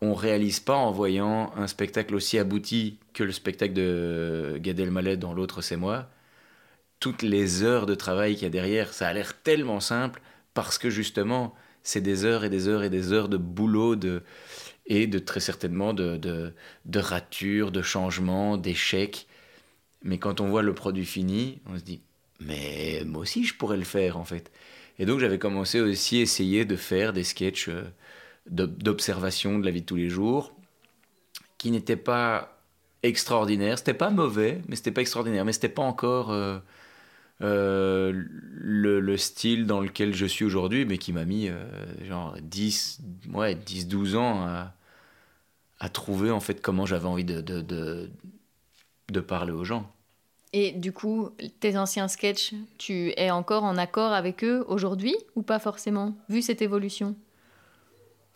on 0.00 0.14
réalise 0.14 0.60
pas 0.60 0.76
en 0.76 0.92
voyant 0.92 1.52
un 1.56 1.66
spectacle 1.66 2.14
aussi 2.14 2.38
abouti 2.38 2.98
que 3.12 3.24
le 3.24 3.32
spectacle 3.32 3.74
de 3.74 4.58
Gad 4.60 4.80
Elmaleh 4.80 5.16
dans 5.16 5.34
l'autre 5.34 5.62
c'est 5.62 5.76
moi, 5.76 6.08
toutes 7.00 7.22
les 7.22 7.62
heures 7.62 7.86
de 7.86 7.94
travail 7.94 8.34
qu'il 8.34 8.44
y 8.44 8.46
a 8.46 8.50
derrière. 8.50 8.92
Ça 8.92 9.08
a 9.08 9.12
l'air 9.12 9.42
tellement 9.42 9.80
simple 9.80 10.20
parce 10.54 10.78
que 10.78 10.90
justement, 10.90 11.54
c'est 11.82 12.00
des 12.02 12.24
heures 12.24 12.44
et 12.44 12.50
des 12.50 12.68
heures 12.68 12.82
et 12.82 12.90
des 12.90 13.12
heures 13.12 13.28
de 13.28 13.36
boulot, 13.38 13.96
de 13.96 14.22
et 14.86 15.06
de 15.06 15.18
très 15.20 15.40
certainement 15.40 15.92
de, 15.94 16.16
de, 16.16 16.52
de 16.86 16.98
ratures, 17.00 17.70
de 17.72 17.82
changements, 17.82 18.56
d'échecs. 18.56 19.26
Mais 20.02 20.18
quand 20.18 20.40
on 20.40 20.48
voit 20.50 20.62
le 20.62 20.74
produit 20.74 21.06
fini, 21.06 21.60
on 21.66 21.78
se 21.78 21.84
dit, 21.84 22.02
mais 22.40 23.02
moi 23.06 23.22
aussi 23.22 23.44
je 23.44 23.54
pourrais 23.54 23.76
le 23.76 23.84
faire 23.84 24.18
en 24.18 24.24
fait. 24.24 24.50
Et 24.98 25.06
donc 25.06 25.20
j'avais 25.20 25.38
commencé 25.38 25.80
aussi 25.80 26.18
à 26.18 26.22
essayer 26.22 26.64
de 26.64 26.76
faire 26.76 27.12
des 27.12 27.24
sketchs 27.24 27.68
euh, 27.68 27.84
d'observation 28.50 29.58
de 29.58 29.64
la 29.64 29.70
vie 29.70 29.80
de 29.80 29.86
tous 29.86 29.96
les 29.96 30.08
jours, 30.08 30.52
qui 31.58 31.70
n'étaient 31.70 31.96
pas 31.96 32.60
extraordinaires. 33.02 33.78
C'était 33.78 33.94
pas 33.94 34.10
mauvais, 34.10 34.60
mais 34.68 34.76
c'était 34.76 34.90
pas 34.90 35.00
extraordinaire. 35.00 35.44
Mais 35.44 35.52
c'était 35.52 35.68
pas 35.68 35.82
encore 35.82 36.30
euh, 36.30 36.58
euh, 37.42 38.12
le, 38.12 39.00
le, 39.00 39.16
style 39.16 39.66
dans 39.66 39.80
lequel 39.80 40.14
je 40.14 40.26
suis 40.26 40.44
aujourd'hui, 40.44 40.84
mais 40.84 40.98
qui 40.98 41.12
m'a 41.12 41.24
mis 41.24 41.50
genre 42.06 42.36
10, 42.42 43.00
ouais, 43.32 43.54
10, 43.54 43.88
12 43.88 44.16
ans 44.16 44.42
à, 44.46 44.74
à 45.80 45.88
trouver 45.88 46.30
en 46.30 46.40
fait 46.40 46.60
comment 46.60 46.86
j'avais 46.86 47.06
envie 47.06 47.24
de, 47.24 47.40
de, 47.40 47.62
de, 47.62 48.10
de, 49.10 49.20
parler 49.20 49.52
aux 49.52 49.64
gens. 49.64 49.90
Et 50.52 50.72
du 50.72 50.92
coup, 50.92 51.30
tes 51.60 51.78
anciens 51.78 52.06
sketchs, 52.06 52.52
tu 52.76 53.12
es 53.16 53.30
encore 53.30 53.64
en 53.64 53.76
accord 53.76 54.12
avec 54.12 54.44
eux 54.44 54.64
aujourd'hui 54.68 55.16
ou 55.36 55.42
pas 55.42 55.58
forcément, 55.58 56.14
vu 56.28 56.42
cette 56.42 56.60
évolution? 56.60 57.16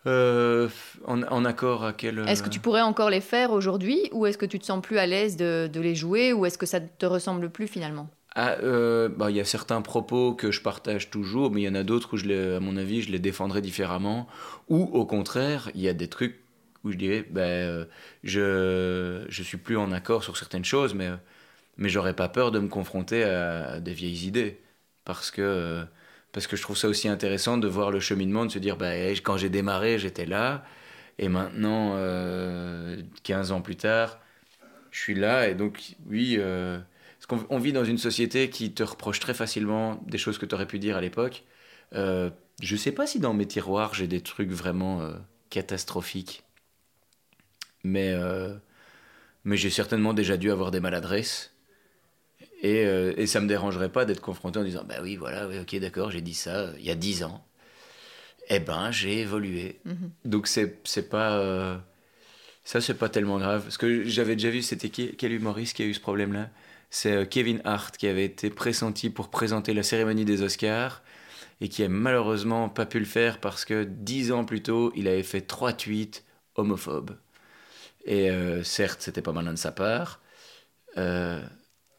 Euh, 0.07 0.69
en, 1.05 1.23
en, 1.23 1.45
accord 1.45 1.83
à 1.83 1.93
quel... 1.93 2.19
Est-ce 2.27 2.43
que 2.43 2.49
tu 2.49 2.59
pourrais 2.59 2.81
encore 2.81 3.09
les 3.09 3.21
faire 3.21 3.51
aujourd'hui 3.51 4.09
ou 4.11 4.25
est-ce 4.25 4.37
que 4.37 4.45
tu 4.45 4.59
te 4.59 4.65
sens 4.65 4.81
plus 4.81 4.97
à 4.97 5.05
l'aise 5.05 5.35
de, 5.35 5.69
de 5.71 5.79
les 5.79 5.95
jouer 5.95 6.33
ou 6.33 6.45
est-ce 6.45 6.57
que 6.57 6.65
ça 6.65 6.79
te 6.79 7.05
ressemble 7.05 7.49
plus 7.49 7.67
finalement? 7.67 8.09
Ah, 8.35 8.57
euh, 8.61 9.07
bah, 9.07 9.31
il 9.31 9.37
y 9.37 9.39
a 9.39 9.45
certains 9.45 9.81
propos 9.81 10.33
que 10.33 10.51
je 10.51 10.61
partage 10.61 11.09
toujours, 11.09 11.51
mais 11.51 11.61
il 11.61 11.63
y 11.65 11.69
en 11.69 11.75
a 11.75 11.83
d'autres 11.83 12.13
où, 12.13 12.17
je 12.17 12.25
les, 12.25 12.55
à 12.55 12.59
mon 12.59 12.75
avis, 12.75 13.01
je 13.01 13.09
les 13.11 13.19
défendrai 13.19 13.61
différemment. 13.61 14.27
Ou 14.67 14.83
au 14.83 15.05
contraire, 15.05 15.71
il 15.73 15.81
y 15.81 15.87
a 15.87 15.93
des 15.93 16.09
trucs 16.09 16.41
où 16.83 16.91
je 16.91 16.97
dirais, 16.97 17.25
ben, 17.29 17.41
euh, 17.41 17.85
je 18.23 19.25
je 19.29 19.43
suis 19.43 19.57
plus 19.57 19.77
en 19.77 19.91
accord 19.93 20.23
sur 20.23 20.37
certaines 20.37 20.65
choses, 20.65 20.93
mais, 20.93 21.09
mais 21.77 21.89
j'aurais 21.89 22.15
pas 22.15 22.29
peur 22.29 22.51
de 22.51 22.59
me 22.59 22.67
confronter 22.69 23.23
à, 23.23 23.79
des 23.79 23.93
vieilles 23.93 24.27
idées. 24.27 24.59
parce 25.05 25.31
que, 25.31 25.85
parce 26.35 26.45
que 26.45 26.55
je 26.55 26.61
trouve 26.61 26.77
ça 26.77 26.87
aussi 26.87 27.07
intéressant 27.07 27.57
de 27.57 27.67
voir 27.67 27.89
le 27.89 27.99
cheminement, 27.99 28.45
de 28.45 28.51
se 28.51 28.59
dire, 28.59 28.77
bah, 28.77 28.93
quand 29.23 29.37
j'ai 29.37 29.49
démarré, 29.49 29.97
j'étais 29.97 30.27
là, 30.27 30.63
et 31.17 31.29
maintenant, 31.29 31.97
15 33.23 33.51
ans 33.51 33.61
plus 33.61 33.77
tard, 33.77 34.19
je 34.91 34.99
suis 34.99 35.15
là, 35.15 35.47
et 35.49 35.55
donc, 35.55 35.95
oui, 36.07 36.37
parce 37.27 37.47
qu'on 37.47 37.57
vit 37.57 37.73
dans 37.73 37.85
une 37.85 37.97
société 37.97 38.49
qui 38.49 38.73
te 38.73 38.83
reproche 38.83 39.19
très 39.19 39.33
facilement 39.33 39.99
des 40.05 40.17
choses 40.17 40.37
que 40.37 40.45
tu 40.45 40.53
aurais 40.53 40.67
pu 40.67 40.79
dire 40.79 40.97
à 40.97 41.01
l'époque. 41.01 41.43
Euh, 41.93 42.29
je 42.61 42.75
sais 42.75 42.91
pas 42.91 43.07
si 43.07 43.19
dans 43.19 43.33
mes 43.33 43.47
tiroirs 43.47 43.93
j'ai 43.93 44.07
des 44.07 44.21
trucs 44.21 44.51
vraiment 44.51 45.01
euh, 45.01 45.13
catastrophiques, 45.49 46.43
mais, 47.83 48.11
euh, 48.11 48.55
mais 49.43 49.57
j'ai 49.57 49.69
certainement 49.69 50.13
déjà 50.13 50.37
dû 50.37 50.51
avoir 50.51 50.71
des 50.71 50.79
maladresses. 50.79 51.54
Et, 52.65 52.83
euh, 52.85 53.13
et 53.15 53.27
ça 53.27 53.41
me 53.41 53.47
dérangerait 53.47 53.91
pas 53.91 54.05
d'être 54.05 54.21
confronté 54.21 54.57
en 54.59 54.63
disant 54.63 54.83
Bah 54.89 54.95
oui, 55.03 55.17
voilà, 55.17 55.47
oui, 55.47 55.59
ok, 55.59 55.75
d'accord, 55.79 56.09
j'ai 56.09 56.21
dit 56.21 56.33
ça 56.33 56.71
il 56.79 56.85
y 56.85 56.89
a 56.89 56.95
dix 56.95 57.23
ans. 57.23 57.45
Eh 58.49 58.59
ben, 58.59 58.91
j'ai 58.91 59.19
évolué. 59.21 59.79
Mhm. 59.85 60.11
Donc, 60.25 60.47
c'est 60.47 61.09
pas. 61.09 61.81
ça, 62.63 62.81
c'est 62.81 62.95
pas 62.95 63.09
tellement 63.09 63.39
grave. 63.39 63.63
Parce 63.63 63.77
que 63.77 64.03
j'avais 64.05 64.35
déjà 64.35 64.49
vu, 64.49 64.61
c'était 64.61 64.89
quel 64.89 65.33
humoriste 65.33 65.75
qui 65.75 65.83
a 65.83 65.85
eu 65.85 65.93
ce 65.93 65.99
problème-là? 65.99 66.49
C'est 66.89 67.27
Kevin 67.29 67.61
Hart 67.65 67.97
qui 67.97 68.07
avait 68.07 68.25
été 68.25 68.49
pressenti 68.49 69.09
pour 69.09 69.29
présenter 69.29 69.73
la 69.73 69.83
cérémonie 69.83 70.25
des 70.25 70.41
Oscars 70.43 71.03
et 71.61 71.69
qui 71.69 71.83
a 71.83 71.89
malheureusement 71.89 72.69
pas 72.69 72.85
pu 72.85 72.99
le 72.99 73.05
faire 73.05 73.39
parce 73.39 73.65
que 73.65 73.83
dix 73.83 74.31
ans 74.31 74.45
plus 74.45 74.61
tôt, 74.63 74.91
il 74.95 75.07
avait 75.07 75.23
fait 75.23 75.41
trois 75.41 75.73
tweets 75.73 76.23
homophobes. 76.55 77.17
Et 78.05 78.29
euh, 78.31 78.63
certes, 78.63 79.01
c'était 79.01 79.21
pas 79.21 79.33
malin 79.33 79.53
de 79.53 79.57
sa 79.59 79.71
part, 79.71 80.21
euh, 80.97 81.41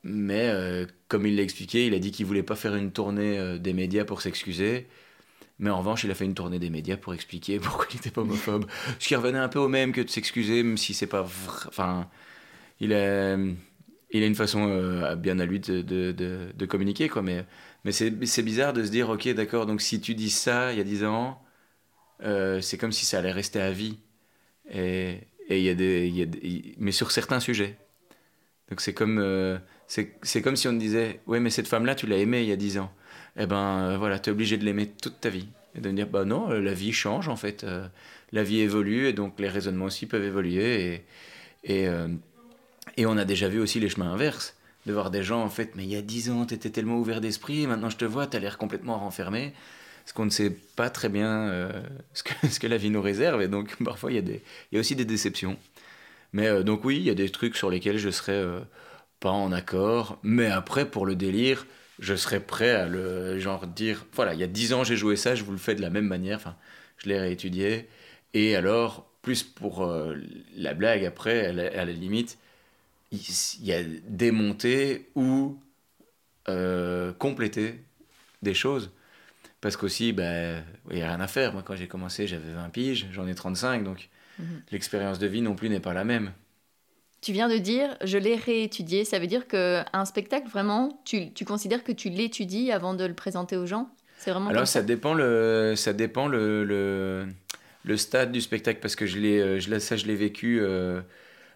mais 0.06 0.48
euh, 0.48 0.86
comme 1.08 1.26
il 1.26 1.36
l'a 1.36 1.42
expliqué, 1.42 1.86
il 1.86 1.94
a 1.94 1.98
dit 1.98 2.12
qu'il 2.12 2.26
voulait 2.26 2.42
pas 2.42 2.56
faire 2.56 2.74
une 2.76 2.92
tournée 2.92 3.58
des 3.58 3.72
médias 3.72 4.04
pour 4.04 4.22
s'excuser. 4.22 4.86
Mais 5.58 5.70
en 5.70 5.78
revanche, 5.78 6.04
il 6.04 6.10
a 6.10 6.14
fait 6.14 6.24
une 6.26 6.34
tournée 6.34 6.58
des 6.58 6.70
médias 6.70 6.96
pour 6.96 7.14
expliquer 7.14 7.58
pourquoi 7.60 7.86
il 7.90 7.96
n'était 7.96 8.10
pas 8.10 8.22
homophobe. 8.22 8.66
Ce 8.98 9.08
qui 9.08 9.16
revenait 9.16 9.38
un 9.38 9.48
peu 9.48 9.58
au 9.58 9.68
même 9.68 9.92
que 9.92 10.00
de 10.00 10.10
s'excuser, 10.10 10.62
même 10.62 10.78
si 10.78 10.94
c'est 10.94 11.06
pas 11.06 11.22
vrai. 11.22 11.66
Enfin, 11.68 12.08
il 12.80 12.92
a, 12.94 13.36
il 14.10 14.22
a 14.22 14.26
une 14.26 14.34
façon 14.34 15.14
bien 15.16 15.38
à 15.40 15.46
lui 15.46 15.60
de, 15.60 15.82
de, 15.82 16.12
de, 16.12 16.66
communiquer, 16.66 17.08
quoi. 17.08 17.22
Mais 17.22 17.44
mais 17.84 17.92
c'est 17.92 18.42
bizarre 18.42 18.72
de 18.72 18.84
se 18.84 18.90
dire, 18.90 19.10
ok, 19.10 19.28
d'accord, 19.34 19.66
donc 19.66 19.80
si 19.80 20.00
tu 20.00 20.14
dis 20.16 20.30
ça 20.30 20.72
il 20.72 20.78
y 20.78 20.80
a 20.80 20.84
10 20.84 21.04
ans, 21.04 21.40
euh, 22.22 22.60
c'est 22.60 22.78
comme 22.78 22.92
si 22.92 23.06
ça 23.06 23.18
allait 23.18 23.32
rester 23.32 23.60
à 23.60 23.70
vie. 23.70 23.98
Et 24.70 25.20
il 25.50 25.58
y 25.58 25.70
y 25.70 26.22
a 26.22 26.26
mais 26.78 26.92
sur 26.92 27.10
certains 27.12 27.40
sujets. 27.40 27.78
Donc 28.68 28.80
c'est 28.80 28.94
comme, 28.94 29.18
euh, 29.18 29.58
c'est 29.88 30.42
comme 30.42 30.56
si 30.56 30.68
on 30.68 30.72
disait, 30.72 31.20
ouais, 31.26 31.40
mais 31.40 31.50
cette 31.50 31.68
femme-là, 31.68 31.94
tu 31.94 32.06
l'as 32.06 32.18
aimée 32.18 32.42
il 32.42 32.48
y 32.48 32.52
a 32.52 32.56
10 32.56 32.78
ans. 32.78 32.92
Eh 33.38 33.46
ben 33.46 33.90
euh, 33.90 33.98
voilà, 33.98 34.18
tu 34.18 34.30
es 34.30 34.32
obligé 34.32 34.56
de 34.56 34.64
l'aimer 34.64 34.88
toute 34.88 35.20
ta 35.20 35.28
vie. 35.28 35.48
Et 35.74 35.80
de 35.80 35.90
me 35.90 35.94
dire, 35.94 36.08
bah 36.08 36.24
non, 36.24 36.48
la 36.48 36.72
vie 36.72 36.92
change 36.92 37.28
en 37.28 37.36
fait. 37.36 37.66
la 38.32 38.42
vie 38.42 38.60
évolue 38.60 39.08
et 39.08 39.12
donc 39.12 39.38
les 39.38 39.48
raisonnements 39.48 39.84
aussi 39.86 40.06
peuvent 40.06 40.24
évoluer. 40.24 41.04
Et, 41.64 41.84
et, 41.84 41.88
et 42.96 43.04
on 43.04 43.16
a 43.18 43.26
déjà 43.26 43.48
vu 43.48 43.60
aussi 43.60 43.78
les 43.78 43.90
chemins 43.90 44.10
inverses 44.10 44.56
de 44.86 44.92
voir 44.92 45.10
des 45.10 45.22
gens, 45.22 45.42
en 45.42 45.50
fait, 45.50 45.72
mais 45.74 45.82
il 45.82 45.90
y 45.90 45.96
a 45.96 46.02
dix 46.02 46.30
ans, 46.30 46.46
tu 46.46 46.54
étais 46.54 46.70
tellement 46.70 46.98
ouvert 46.98 47.20
d'esprit, 47.20 47.66
maintenant 47.66 47.90
je 47.90 47.96
te 47.96 48.04
vois, 48.04 48.26
tu 48.26 48.36
as 48.36 48.40
l'air 48.40 48.56
complètement 48.56 48.98
renfermé. 48.98 49.52
Parce 50.04 50.12
qu'on 50.12 50.24
ne 50.24 50.30
sait 50.30 50.50
pas 50.76 50.88
très 50.88 51.08
bien 51.08 51.48
euh, 51.48 51.82
ce, 52.14 52.22
que, 52.22 52.32
ce, 52.48 52.60
que, 52.60 52.68
la 52.68 52.76
vie 52.76 52.90
nous 52.90 53.02
réserve, 53.02 53.42
et 53.42 53.48
donc 53.48 53.76
parfois 53.84 54.12
il 54.12 54.28
y, 54.28 54.40
y 54.72 54.76
a 54.76 54.80
aussi 54.80 54.94
des 54.94 55.04
déceptions. 55.04 55.58
Mais 56.32 56.46
euh, 56.46 56.62
donc 56.62 56.84
oui, 56.84 56.96
il 56.96 57.02
y 57.02 57.10
a 57.10 57.14
des 57.14 57.28
trucs 57.28 57.56
sur 57.56 57.70
lesquels 57.70 57.98
je 57.98 58.10
serais 58.10 58.32
euh, 58.32 58.60
pas 59.20 59.30
en 59.30 59.52
accord, 59.52 60.18
mais 60.22 60.46
après, 60.46 60.90
pour 60.90 61.06
le 61.06 61.16
délire, 61.16 61.66
je 61.98 62.14
serais 62.14 62.40
prêt 62.40 62.70
à 62.70 62.86
le 62.86 63.38
genre 63.38 63.66
dire, 63.66 64.06
voilà, 64.12 64.34
il 64.34 64.40
y 64.40 64.42
a 64.42 64.46
dix 64.46 64.72
ans 64.72 64.84
j'ai 64.84 64.96
joué 64.96 65.16
ça, 65.16 65.34
je 65.34 65.44
vous 65.44 65.52
le 65.52 65.58
fais 65.58 65.74
de 65.74 65.82
la 65.82 65.90
même 65.90 66.06
manière, 66.06 66.36
enfin, 66.36 66.56
je 66.98 67.08
l'ai 67.08 67.18
réétudié, 67.18 67.88
et 68.34 68.54
alors, 68.56 69.10
plus 69.22 69.42
pour 69.42 69.90
la 70.56 70.74
blague 70.74 71.04
après, 71.04 71.46
à 71.46 71.84
la 71.84 71.92
limite, 71.92 72.38
il 73.12 73.64
y 73.64 73.72
a 73.72 73.82
démonter 74.08 75.08
ou 75.14 75.58
euh, 76.48 77.12
compléter 77.14 77.80
des 78.42 78.54
choses. 78.54 78.90
Parce 79.60 79.76
qu'aussi, 79.76 80.12
ben, 80.12 80.62
il 80.90 80.96
n'y 80.96 81.02
a 81.02 81.08
rien 81.08 81.20
à 81.20 81.26
faire. 81.26 81.52
Moi, 81.52 81.62
quand 81.64 81.74
j'ai 81.74 81.88
commencé, 81.88 82.26
j'avais 82.26 82.52
20 82.52 82.68
piges, 82.68 83.06
j'en 83.10 83.26
ai 83.26 83.34
35, 83.34 83.82
donc 83.84 84.08
mhm. 84.38 84.62
l'expérience 84.70 85.18
de 85.18 85.26
vie 85.26 85.42
non 85.42 85.54
plus 85.54 85.68
n'est 85.68 85.80
pas 85.80 85.94
la 85.94 86.04
même. 86.04 86.32
Tu 87.26 87.32
viens 87.32 87.48
de 87.48 87.58
dire, 87.58 87.96
je 88.04 88.18
l'ai 88.18 88.36
réétudié. 88.36 89.04
Ça 89.04 89.18
veut 89.18 89.26
dire 89.26 89.48
qu'un 89.48 90.04
spectacle, 90.04 90.46
vraiment, 90.46 91.02
tu, 91.04 91.32
tu 91.32 91.44
considères 91.44 91.82
que 91.82 91.90
tu 91.90 92.08
l'étudies 92.08 92.70
avant 92.70 92.94
de 92.94 93.04
le 93.04 93.14
présenter 93.14 93.56
aux 93.56 93.66
gens? 93.66 93.90
C'est 94.18 94.30
vraiment 94.30 94.50
Alors, 94.50 94.68
ça, 94.68 94.80
dépend, 94.80 95.12
le, 95.12 95.74
ça 95.74 95.92
dépend 95.92 96.28
le, 96.28 96.62
le, 96.62 97.26
le, 97.82 97.96
stade 97.96 98.30
du 98.30 98.40
spectacle, 98.40 98.78
parce 98.80 98.94
que 98.94 99.06
je 99.06 99.18
euh, 99.18 99.80
ça, 99.80 99.96
je 99.96 100.06
l'ai 100.06 100.14
vécu... 100.14 100.60
Euh, 100.60 101.00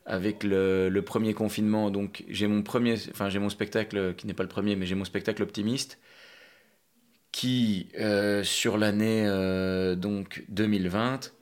avec 0.07 0.43
le, 0.43 1.01
premier 1.07 1.35
confinement. 1.35 1.93
Donc 1.93 2.25
j'ai 2.29 2.49
mon 2.49 2.63
premier, 2.63 2.97
enfin 3.13 3.29
j'ai 3.29 3.39
mon 3.39 3.49
spectacle 3.49 4.15
qui 4.17 4.27
n'est 4.27 4.35
pas 4.35 4.43
le 4.43 4.49
premier, 4.49 4.75
mais 4.75 4.87
j'ai 4.87 4.97
mon 4.97 5.05
spectacle 5.05 5.41
optimiste 5.41 6.01
qui 7.31 7.91
euh, 8.01 8.43
sur 8.43 8.77
l'année 8.77 9.25
euh, 9.25 9.95
donc 9.95 10.43
2020 10.49 11.33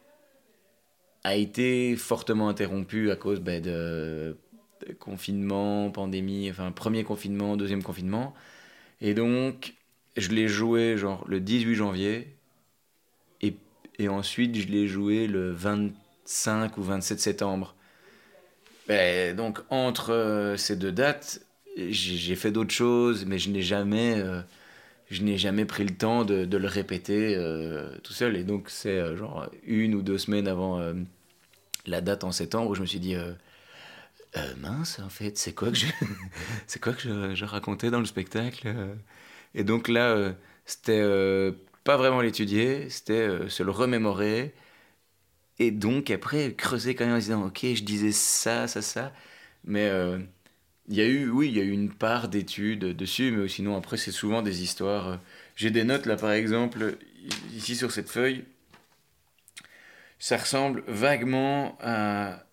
a 1.25 1.37
été 1.37 1.97
fortement 1.97 2.49
interrompu 2.49 3.11
à 3.11 3.17
cause 3.17 3.41
ben, 3.41 3.61
de, 3.63 4.37
confinement, 4.99 5.91
pandémie, 5.91 6.51
enfin 6.51 6.71
premier 6.73 7.05
confinement, 7.05 7.57
deuxième 7.57 7.83
confinement, 7.83 8.35
et 9.01 9.15
donc 9.15 9.75
je 10.17 10.31
l'ai 10.31 10.49
joué 10.49 10.97
genre 10.97 11.25
le 11.29 11.41
18 11.41 11.75
janvier 11.75 12.29
et, 13.43 13.55
et 13.99 14.09
ensuite 14.09 14.57
je 14.57 14.69
l'ai 14.69 14.87
joué 14.87 15.27
le 15.27 15.53
25 15.53 16.79
ou 16.79 16.83
27 16.83 17.21
septembre. 17.21 17.75
Ben, 18.89 19.37
donc 19.37 19.61
entre 19.69 20.13
euh, 20.13 20.57
ces 20.57 20.77
deux 20.77 20.93
dates, 20.93 21.43
j'ai 21.77 22.37
fait 22.37 22.51
d'autres 22.51 22.73
choses, 22.73 23.27
mais 23.27 23.39
je 23.39 23.51
n'ai 23.51 23.63
jamais, 23.63 24.15
euh, 24.17 24.41
je 25.11 25.23
n'ai 25.23 25.38
jamais 25.38 25.64
pris 25.64 25.85
le 25.85 25.94
temps 25.94 26.25
de, 26.25 26.44
le 26.57 26.68
répéter 26.68 27.35
euh, 27.37 27.90
tout 28.03 28.12
seul. 28.12 28.37
Et 28.37 28.44
donc 28.44 28.71
c'est 28.71 29.16
genre 29.16 29.51
une 29.64 29.94
ou 29.94 30.03
deux 30.03 30.18
semaines 30.18 30.49
avant 30.49 30.81
la 31.87 32.01
date 32.01 32.25
en 32.25 32.33
septembre 32.33 32.71
où 32.71 32.75
je 32.75 32.83
me 32.83 32.87
suis 32.87 33.01
dit 33.01 33.16
mince 34.59 35.01
en 35.01 35.09
fait 35.09 35.37
c'est 35.38 35.53
quoi 35.53 35.71
que 35.71 35.77
je, 35.77 35.87
c'est 36.66 36.81
quoi 36.81 36.92
que 36.92 37.35
je, 37.35 37.44
racontais 37.44 37.90
dans 37.90 38.01
le 38.01 38.07
spectacle. 38.07 38.75
Et 39.55 39.64
donc 39.64 39.88
là 39.88 40.35
c'était 40.66 41.03
pas 41.85 41.97
vraiment 41.97 42.21
l'étudier, 42.21 42.90
c'était 42.90 43.49
se 43.49 43.62
le 43.62 43.71
remémorer 43.71 44.55
et 45.59 45.71
donc 45.71 46.11
après, 46.11 46.55
creuser 46.55 46.94
quand 46.94 47.05
même 47.07 47.14
en 47.16 47.18
disant, 47.18 47.47
ok, 47.47 47.61
je 47.75 47.83
disais 47.83 48.12
ça, 48.12 48.68
ça, 48.68 48.83
ça. 48.83 49.12
Mais 49.64 49.88
euh, 49.88 50.18
il 50.88 50.96
y 50.96 51.01
a 51.03 51.07
eu, 51.07 51.29
oui, 51.31 51.48
il 51.48 51.57
y 51.57 51.61
a 51.61 51.64
eu 51.64 51.70
une 51.70 51.92
part 51.92 52.29
d'études 52.29 52.96
dessus, 52.96 53.31
mais 53.33 53.48
sinon 53.48 53.77
après, 53.77 53.96
c'est 53.96 54.12
souvent 54.12 54.42
des 54.42 54.62
histoires. 54.62 55.09
Euh, 55.09 55.16
j'ai 55.57 55.70
des 55.70 55.85
notes 55.85 56.07
là, 56.07 56.16
par 56.16 56.33
exemple, 56.33 56.96
ici 57.55 57.77
sur 57.77 57.92
cette 57.92 58.09
feuille. 58.11 58.44
Ça 60.18 60.37
ressemble 60.37 60.83
vaguement 60.88 61.77
à, 61.81 62.44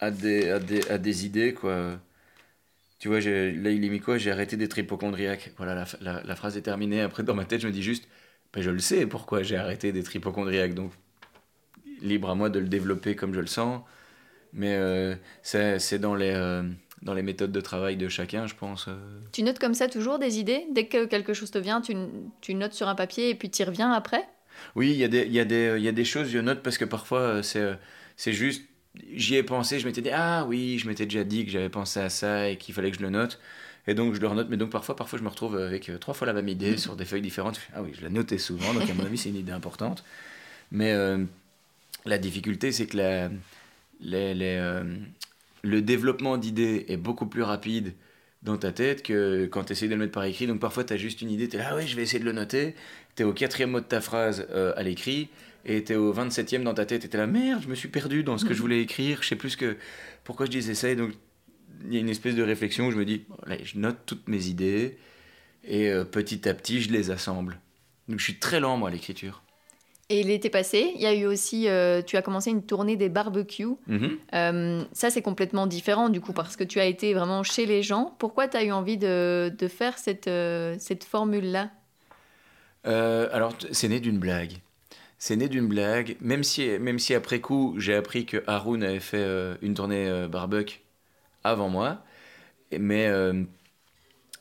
à, 0.00 0.10
des, 0.10 0.50
à, 0.50 0.58
des, 0.58 0.88
à 0.90 0.98
des 0.98 1.26
idées, 1.26 1.54
quoi. 1.54 1.98
Tu 2.98 3.08
vois, 3.08 3.20
là, 3.20 3.70
il 3.70 3.84
est 3.84 3.88
mis 3.88 4.00
quoi? 4.00 4.18
J'ai 4.18 4.30
arrêté 4.30 4.56
d'être 4.56 4.78
hypochondriaque. 4.78 5.52
Voilà, 5.58 5.84
la, 6.00 6.36
phrase 6.36 6.56
est 6.56 6.62
terminée. 6.62 7.00
Après, 7.02 7.22
dans 7.22 7.34
ma 7.34 7.44
tête, 7.44 7.60
je 7.60 7.66
me 7.66 7.72
dis 7.72 7.82
juste, 7.82 8.08
ben, 8.52 8.62
je 8.62 8.70
le 8.70 8.78
sais 8.78 9.06
pourquoi 9.06 9.42
j'ai 9.42 9.56
arrêté 9.56 9.92
d'être 9.92 10.14
hypochondriaque? 10.16 10.74
Donc, 10.74 10.92
libre 12.00 12.30
à 12.30 12.34
moi 12.34 12.50
de 12.50 12.58
le 12.58 12.68
développer 12.68 13.16
comme 13.16 13.34
je 13.34 13.40
le 13.40 13.46
sens. 13.46 13.82
Mais 14.52 14.74
euh, 14.76 15.16
c'est 15.42 15.98
dans 15.98 16.14
les, 16.14 16.32
euh, 16.32 16.62
dans 17.02 17.14
les 17.14 17.22
méthodes 17.22 17.52
de 17.52 17.60
travail 17.60 17.96
de 17.96 18.08
chacun, 18.08 18.46
je 18.46 18.54
pense. 18.54 18.86
Euh. 18.88 18.96
Tu 19.32 19.42
notes 19.42 19.58
comme 19.58 19.74
ça 19.74 19.88
toujours 19.88 20.18
des 20.18 20.38
idées? 20.38 20.66
Dès 20.72 20.86
que 20.86 21.04
quelque 21.06 21.34
chose 21.34 21.50
te 21.50 21.58
vient, 21.58 21.80
tu, 21.80 21.94
tu 22.40 22.54
notes 22.54 22.72
sur 22.72 22.88
un 22.88 22.94
papier 22.94 23.30
et 23.30 23.34
puis 23.34 23.50
tu 23.50 23.62
y 23.62 23.64
reviens 23.64 23.92
après? 23.92 24.24
Oui, 24.76 24.90
il 24.90 24.96
y, 24.96 25.04
a 25.04 25.08
des, 25.08 25.26
y, 25.26 25.40
a 25.40 25.44
des, 25.44 25.80
y 25.80 25.88
a 25.88 25.92
des 25.92 26.04
choses, 26.04 26.28
je 26.28 26.38
note 26.38 26.62
parce 26.62 26.78
que 26.78 26.84
parfois 26.84 27.42
c'est 27.42 28.32
juste. 28.32 28.64
J'y 29.12 29.34
ai 29.34 29.42
pensé, 29.42 29.80
je 29.80 29.86
m'étais 29.86 30.02
dit, 30.02 30.10
ah 30.12 30.44
oui, 30.46 30.78
je 30.78 30.86
m'étais 30.86 31.04
déjà 31.04 31.24
dit 31.24 31.44
que 31.44 31.50
j'avais 31.50 31.68
pensé 31.68 31.98
à 31.98 32.08
ça 32.08 32.48
et 32.48 32.56
qu'il 32.56 32.72
fallait 32.74 32.92
que 32.92 32.96
je 32.96 33.02
le 33.02 33.10
note. 33.10 33.40
Et 33.88 33.94
donc 33.94 34.14
je 34.14 34.20
le 34.20 34.28
renote, 34.28 34.46
mais 34.48 34.56
donc 34.56 34.70
parfois, 34.70 34.94
parfois 34.94 35.18
je 35.18 35.24
me 35.24 35.28
retrouve 35.28 35.58
avec 35.58 35.90
trois 35.98 36.14
fois 36.14 36.28
la 36.28 36.32
même 36.32 36.46
idée 36.48 36.76
sur 36.76 36.94
des 36.94 37.04
feuilles 37.04 37.20
différentes. 37.20 37.60
Ah 37.74 37.82
oui, 37.82 37.90
je 37.92 38.02
la 38.02 38.08
notais 38.08 38.38
souvent, 38.38 38.72
donc 38.72 38.88
à 38.88 38.94
mon 38.94 39.04
avis 39.04 39.18
c'est 39.18 39.30
une 39.30 39.36
idée 39.36 39.52
importante. 39.52 40.04
Mais 40.70 40.94
la 42.04 42.18
difficulté, 42.18 42.72
c'est 42.72 42.86
que 42.86 42.96
la, 42.96 43.30
euh, 44.12 44.96
le 45.64 45.82
développement 45.82 46.36
d'idées 46.36 46.84
est 46.88 46.96
beaucoup 46.96 47.26
plus 47.26 47.42
rapide 47.42 47.94
dans 48.42 48.58
ta 48.58 48.70
tête 48.70 49.02
que 49.02 49.46
quand 49.46 49.64
tu 49.64 49.72
essaies 49.72 49.86
de 49.86 49.92
le 49.92 49.96
mettre 49.96 50.12
par 50.12 50.24
écrit. 50.24 50.46
Donc 50.46 50.60
parfois, 50.60 50.84
tu 50.84 50.92
as 50.92 50.96
juste 50.96 51.22
une 51.22 51.30
idée, 51.30 51.48
tu 51.48 51.56
es 51.56 51.58
là, 51.58 51.68
ah 51.70 51.76
ouais, 51.76 51.86
je 51.86 51.96
vais 51.96 52.02
essayer 52.02 52.18
de 52.20 52.24
le 52.26 52.32
noter. 52.32 52.74
Tu 53.16 53.22
es 53.22 53.24
au 53.24 53.32
quatrième 53.32 53.70
mot 53.70 53.80
de 53.80 53.86
ta 53.86 54.00
phrase 54.00 54.46
euh, 54.50 54.74
à 54.76 54.82
l'écrit 54.82 55.30
et 55.64 55.82
tu 55.82 55.94
es 55.94 55.96
au 55.96 56.12
27e 56.12 56.62
dans 56.62 56.74
ta 56.74 56.84
tête 56.84 57.06
et 57.06 57.08
tu 57.08 57.16
es 57.16 57.18
là, 57.18 57.26
merde, 57.26 57.62
je 57.62 57.68
me 57.68 57.74
suis 57.74 57.88
perdu 57.88 58.22
dans 58.22 58.36
ce 58.36 58.44
que 58.44 58.52
je 58.52 58.60
voulais 58.60 58.82
écrire, 58.82 59.22
je 59.22 59.28
sais 59.28 59.36
plus 59.36 59.56
que, 59.56 59.76
pourquoi 60.22 60.44
je 60.44 60.50
disais 60.50 60.74
ça. 60.74 60.90
Et 60.90 60.96
donc, 60.96 61.12
il 61.86 61.94
y 61.94 61.96
a 61.96 62.00
une 62.00 62.10
espèce 62.10 62.34
de 62.34 62.42
réflexion 62.42 62.88
où 62.88 62.90
je 62.90 62.98
me 62.98 63.06
dis, 63.06 63.24
je 63.62 63.78
note 63.78 63.96
toutes 64.04 64.28
mes 64.28 64.46
idées 64.46 64.98
Et 65.64 65.88
euh, 65.90 66.04
petit 66.04 66.46
à 66.46 66.52
petit, 66.52 66.82
je 66.82 66.92
les 66.92 67.10
assemble. 67.10 67.58
Donc 68.08 68.18
je 68.18 68.24
suis 68.24 68.38
très 68.38 68.60
lent, 68.60 68.76
moi, 68.76 68.90
à 68.90 68.92
l'écriture. 68.92 69.43
Et 70.10 70.22
l'été 70.22 70.50
passé, 70.50 70.92
il 70.94 71.00
y 71.00 71.06
a 71.06 71.14
eu 71.14 71.24
aussi, 71.24 71.66
euh, 71.66 72.02
tu 72.02 72.16
as 72.16 72.22
commencé 72.22 72.50
une 72.50 72.62
tournée 72.62 72.96
des 72.96 73.08
barbecues. 73.08 73.76
Mhm. 73.86 74.18
Euh, 74.34 74.84
ça, 74.92 75.08
c'est 75.08 75.22
complètement 75.22 75.66
différent 75.66 76.10
du 76.10 76.20
coup, 76.20 76.34
parce 76.34 76.56
que 76.56 76.64
tu 76.64 76.78
as 76.78 76.84
été 76.84 77.14
vraiment 77.14 77.42
chez 77.42 77.64
les 77.64 77.82
gens. 77.82 78.14
Pourquoi 78.18 78.46
tu 78.46 78.56
as 78.58 78.64
eu 78.64 78.72
envie 78.72 78.98
de, 78.98 79.50
de 79.56 79.68
faire 79.68 79.96
cette, 79.96 80.28
euh, 80.28 80.76
cette 80.78 81.04
formule-là? 81.04 81.70
Alors, 82.84 83.54
c'est 83.72 83.88
né 83.88 83.98
d'une 83.98 84.18
blague. 84.18 84.58
C'est 85.18 85.36
né 85.36 85.48
d'une 85.48 85.68
blague, 85.68 86.16
même 86.20 86.44
si, 86.44 86.78
même 86.78 86.98
si 86.98 87.14
après 87.14 87.40
coup, 87.40 87.74
j'ai 87.78 87.94
appris 87.94 88.26
que 88.26 88.44
Haroun 88.46 88.82
avait 88.82 89.00
fait 89.00 89.26
une 89.62 89.72
tournée 89.72 90.26
barbecue 90.28 90.80
avant 91.44 91.70
moi, 91.70 92.04
mais 92.78 93.08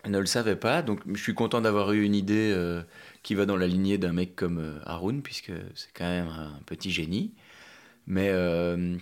ne 0.10 0.20
le 0.20 0.26
savait 0.26 0.56
pas. 0.56 0.82
Donc, 0.82 1.00
je 1.14 1.22
suis 1.22 1.34
content 1.34 1.62
d'avoir 1.62 1.92
eu 1.94 2.04
une 2.04 2.16
idée 2.16 2.52
euh, 2.54 2.82
qui 3.24 3.36
va 3.36 3.46
dans 3.46 3.56
la 3.56 3.68
lignée 3.68 3.98
d'un 3.98 4.12
mec 4.12 4.36
comme 4.36 4.60
euh, 4.60 4.80
Haroun, 4.86 5.22
puisque 5.22 5.52
c'est 5.76 5.92
quand 5.94 6.08
même 6.08 6.28
un 6.28 6.60
petit 6.66 6.92
génie. 6.92 7.32
Mais, 8.06 8.30
euh, 8.30 8.98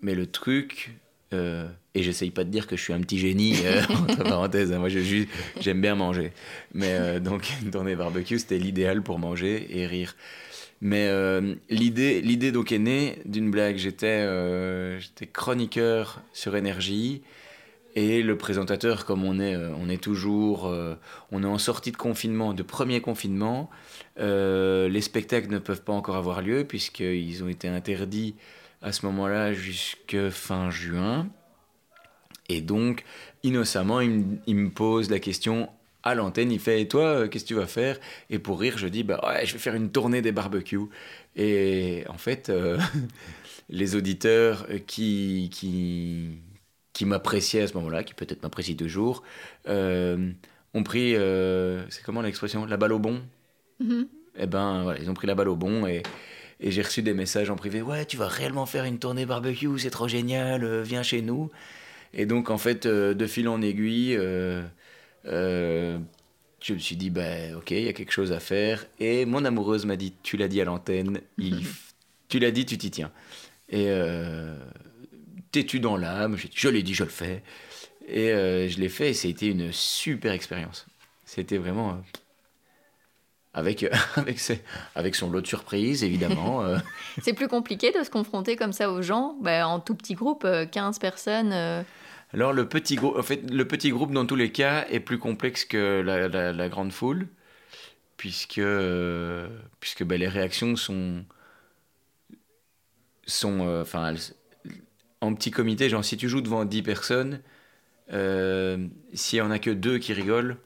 mais 0.00 0.14
le 0.14 0.26
truc, 0.26 0.96
euh, 1.32 1.66
et 1.94 2.04
j'essaye 2.04 2.30
pas 2.30 2.44
de 2.44 2.50
dire 2.50 2.68
que 2.68 2.76
je 2.76 2.82
suis 2.82 2.92
un 2.92 3.00
petit 3.00 3.18
génie, 3.18 3.56
entre 3.90 4.22
parenthèses, 4.22 4.72
hein, 4.72 4.78
moi 4.78 4.88
j'aime 4.88 5.80
bien 5.80 5.96
manger. 5.96 6.32
Mais 6.72 7.20
donc, 7.20 7.50
une 7.62 7.72
tournée 7.72 7.96
barbecue, 7.96 8.38
c'était 8.38 8.58
l'idéal 8.58 9.02
pour 9.02 9.18
manger 9.18 9.66
et 9.76 9.86
rire. 9.86 10.16
Mais 10.80 11.10
l'idée, 11.70 12.20
l'idée 12.20 12.48
est 12.48 12.78
née 12.78 13.18
d'une 13.24 13.50
blague. 13.50 13.76
J'étais, 13.76 14.28
j'étais 15.00 15.26
chroniqueur 15.26 16.20
sur 16.34 16.56
énergie 16.56 17.22
et 17.94 18.22
le 18.22 18.36
présentateur, 18.38 19.04
comme 19.06 19.24
on 19.24 19.38
est, 19.40 19.54
euh, 19.54 19.70
on 19.80 19.88
est 19.88 20.02
toujours, 20.02 20.66
euh, 20.66 20.94
on 21.32 21.42
est 21.42 21.46
en 21.46 21.58
sortie 21.58 21.92
de 21.92 21.96
confinement, 21.96 22.54
de 22.54 22.62
premier 22.62 23.00
confinement. 23.00 23.70
euh, 24.20 24.88
les 24.88 25.00
spectacles 25.00 25.50
ne 25.50 25.58
peuvent 25.58 25.82
pas 25.82 25.92
encore 25.92 26.16
avoir 26.16 26.42
lieu 26.42 26.64
puisqu'ils 26.64 27.42
ont 27.44 27.48
été 27.48 27.68
interdits 27.68 28.34
à 28.82 28.92
ce 28.92 29.06
moment-là 29.06 29.52
jusque 29.54 30.30
fin 30.30 30.70
juin. 30.70 31.28
Et 32.48 32.60
donc, 32.60 33.04
innocemment, 33.42 34.00
il, 34.00 34.10
me- 34.56 34.70
pose 34.70 35.10
la 35.10 35.18
question 35.18 35.70
à 36.02 36.14
l'antenne. 36.14 36.52
Il 36.52 36.60
fait 36.60 36.80
Et 36.82 36.88
toi, 36.88 37.28
qu'est-ce 37.28 37.44
que 37.44 37.48
tu 37.48 37.54
vas 37.54 37.66
faire? 37.66 37.98
Et 38.30 38.38
pour 38.38 38.60
rire, 38.60 38.76
je 38.78 38.86
dis 38.88 39.02
Bah 39.02 39.20
ouais, 39.26 39.46
je 39.46 39.54
vais 39.54 39.58
faire 39.58 39.74
une 39.74 39.90
tournée 39.90 40.20
des 40.22 40.32
barbecues. 40.32 40.80
Et 41.36 42.04
en 42.08 42.18
fait, 42.18 42.52
les 43.68 43.96
auditeurs 43.96 44.66
qui, 44.86 45.48
qui, 45.52 46.38
qui 46.94 47.04
m'appréciaient 47.04 47.62
à 47.62 47.66
ce 47.66 47.74
moment-là, 47.74 48.04
qui 48.04 48.14
peut-être 48.14 48.42
m'apprécient 48.42 48.76
toujours, 48.76 49.22
euh, 49.68 50.30
ont 50.72 50.82
pris, 50.82 51.14
euh, 51.16 51.84
c'est 51.90 52.02
comment 52.02 52.22
l'expression 52.22 52.64
La 52.64 52.78
balle 52.78 52.94
au 52.94 52.98
bon 52.98 53.20
Mhm. 53.80 54.06
Eh 54.36 54.46
ben, 54.46 54.84
voilà, 54.84 55.00
ils 55.00 55.10
ont 55.10 55.14
pris 55.14 55.26
la 55.26 55.34
balle 55.34 55.48
au 55.48 55.56
bon 55.56 55.86
et, 55.86 56.02
et 56.60 56.70
j'ai 56.70 56.82
reçu 56.82 57.02
des 57.02 57.12
messages 57.12 57.50
en 57.50 57.56
privé. 57.56 57.82
Ouais, 57.82 58.06
tu 58.06 58.16
vas 58.16 58.28
réellement 58.28 58.66
faire 58.66 58.84
une 58.84 58.98
tournée 58.98 59.26
barbecue, 59.26 59.78
c'est 59.78 59.90
trop 59.90 60.08
génial, 60.08 60.64
euh, 60.64 60.82
viens 60.82 61.02
chez 61.02 61.22
nous. 61.22 61.50
Et 62.14 62.26
donc, 62.26 62.50
en 62.50 62.58
fait, 62.58 62.86
euh, 62.86 63.14
de 63.14 63.26
fil 63.26 63.48
en 63.48 63.60
aiguille, 63.60 64.16
je 65.24 65.98
me 66.72 66.78
suis 66.78 66.96
dit, 66.96 67.10
bah, 67.10 67.56
ok, 67.56 67.72
il 67.72 67.82
y 67.82 67.88
a 67.88 67.92
quelque 67.92 68.12
chose 68.12 68.32
à 68.32 68.38
faire. 68.38 68.86
Et 69.00 69.26
mon 69.26 69.44
amoureuse 69.44 69.84
m'a 69.84 69.96
dit, 69.96 70.14
tu 70.22 70.36
l'as 70.36 70.48
dit 70.48 70.60
à 70.60 70.64
l'antenne, 70.64 71.20
il 71.38 71.66
tu 72.28 72.38
l'as 72.38 72.52
dit, 72.52 72.64
tu 72.64 72.78
t'y 72.78 72.90
tiens. 72.92 73.10
Et 73.68 73.88
euh, 75.56 75.60
t'es-tu 75.62 75.80
dans 75.80 75.96
l'âme 75.96 76.36
dit, 76.36 76.50
Je 76.54 76.68
l'ai 76.68 76.82
dit, 76.82 76.94
je 76.94 77.04
le 77.04 77.10
fais. 77.10 77.42
Et 78.06 78.30
euh, 78.32 78.68
je 78.68 78.78
l'ai 78.78 78.88
fait 78.88 79.10
et 79.10 79.14
c'était 79.14 79.48
une 79.48 79.72
super 79.72 80.32
expérience. 80.32 80.86
C'était 81.24 81.58
vraiment. 81.58 81.90
euh, 81.92 81.94
avec, 83.54 83.86
avec, 84.16 84.38
ses- 84.40 84.62
avec 84.94 85.14
son 85.14 85.30
lot 85.30 85.40
de 85.40 85.46
surprises, 85.46 86.02
évidemment. 86.04 86.64
euh, 86.64 86.78
C'est 87.22 87.32
plus 87.34 87.48
compliqué 87.48 87.92
de 87.92 88.02
se 88.02 88.10
confronter 88.10 88.56
comme 88.56 88.72
ça 88.72 88.90
aux 88.90 89.00
gens, 89.02 89.36
bah, 89.40 89.66
en 89.68 89.80
tout 89.80 89.94
petit 89.94 90.14
groupe, 90.14 90.44
euh, 90.44 90.66
15 90.66 90.98
personnes. 90.98 91.52
euh, 91.52 91.82
Alors 92.32 92.52
le 92.52 92.68
petit 92.68 92.96
groupe, 92.96 93.16
en 93.16 93.22
fait, 93.22 93.48
le 93.50 93.66
petit 93.66 93.90
groupe 93.90 94.12
dans 94.12 94.26
tous 94.26 94.34
les 94.36 94.50
cas 94.52 94.86
est 94.90 95.00
plus 95.00 95.18
complexe 95.18 95.64
que 95.64 96.02
la, 96.04 96.28
la- 96.28 96.52
la 96.52 96.68
grande 96.68 96.92
foule, 96.92 97.28
puisque 98.16 98.58
euh, 98.58 99.48
puisque 99.80 100.02
ben, 100.04 100.18
les 100.18 100.28
réactions 100.28 100.74
sont 100.76 101.24
sont, 103.26 103.66
euh, 103.66 103.82
enfin, 103.82 104.10
elles- 104.10 104.34
en 105.24 105.34
petit 105.34 105.50
comité, 105.50 105.88
genre 105.88 106.04
si 106.04 106.16
tu 106.16 106.28
joues 106.28 106.40
devant 106.40 106.64
10 106.64 106.82
personnes, 106.82 107.40
euh, 108.12 108.88
s'il 109.14 109.38
y 109.38 109.42
en 109.42 109.50
a 109.50 109.58
que 109.58 109.70
deux 109.70 109.98
qui 109.98 110.12
rigolent, 110.12 110.58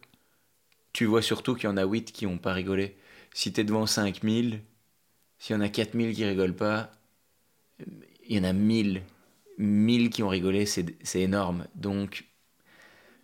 tu 0.93 1.05
vois 1.05 1.23
surtout 1.23 1.55
qu'il 1.55 1.65
y 1.65 1.73
en 1.73 1.77
a 1.77 1.85
8 1.85 2.13
qui 2.13 2.27
n'ont 2.27 2.39
pas 2.39 2.53
rigolé. 2.53 2.97
Si 3.35 3.53
tu 3.53 3.61
es 3.61 3.65
devant 3.65 3.87
5000, 3.87 4.61
s'il 5.39 5.55
y 5.55 5.59
en 5.59 5.63
a 5.63 5.69
4000 5.69 6.15
qui 6.15 6.25
rigolent 6.25 6.57
pas, 6.57 6.93
il 8.27 8.37
y 8.37 8.41
en 8.41 8.45
a 8.45 8.53
1000 8.53 9.03
1000 9.59 10.11
qui 10.11 10.23
ont 10.23 10.29
rigolé, 10.29 10.67
c'est 10.67 11.21
énorme. 11.21 11.67
Donc, 11.75 12.25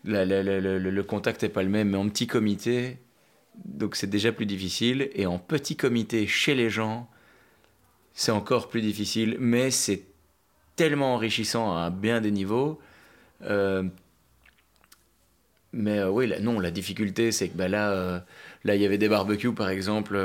le 0.05 1.03
contact 1.03 1.43
n'est 1.43 1.49
pas 1.49 1.63
le 1.63 1.69
même, 1.69 1.91
mais 1.91 1.97
en 1.97 2.09
petit 2.09 2.27
comité, 2.27 2.99
donc 3.65 3.97
c'est 3.97 4.09
déjà 4.09 4.33
plus 4.33 4.47
difficile. 4.47 5.11
Et 5.15 5.27
en 5.27 5.39
petit 5.39 5.77
comité, 5.77 6.27
chez 6.27 6.55
les 6.55 6.71
gens, 6.71 7.09
c'est 8.13 8.33
encore 8.33 8.69
plus 8.69 8.83
difficile, 8.83 9.37
mais 9.41 9.71
c'est 9.71 10.07
tellement 10.77 11.15
enrichissant 11.15 11.77
à 11.77 11.91
bien 11.91 12.21
des 12.21 12.31
niveaux. 12.31 12.81
Euh, 13.43 13.85
mais 15.73 15.99
euh, 15.99 16.11
oui, 16.11 16.33
non, 16.41 16.61
la 16.61 16.71
difficulté, 16.71 17.33
c'est 17.33 17.49
que 17.49 17.57
bah, 17.57 17.69
là, 17.69 17.91
euh, 17.91 18.21
là, 18.65 18.77
il 18.77 18.83
y 18.83 18.87
avait 18.87 18.99
des 18.99 19.09
barbecues, 19.09 19.55
par 19.55 19.69
exemple. 19.71 20.17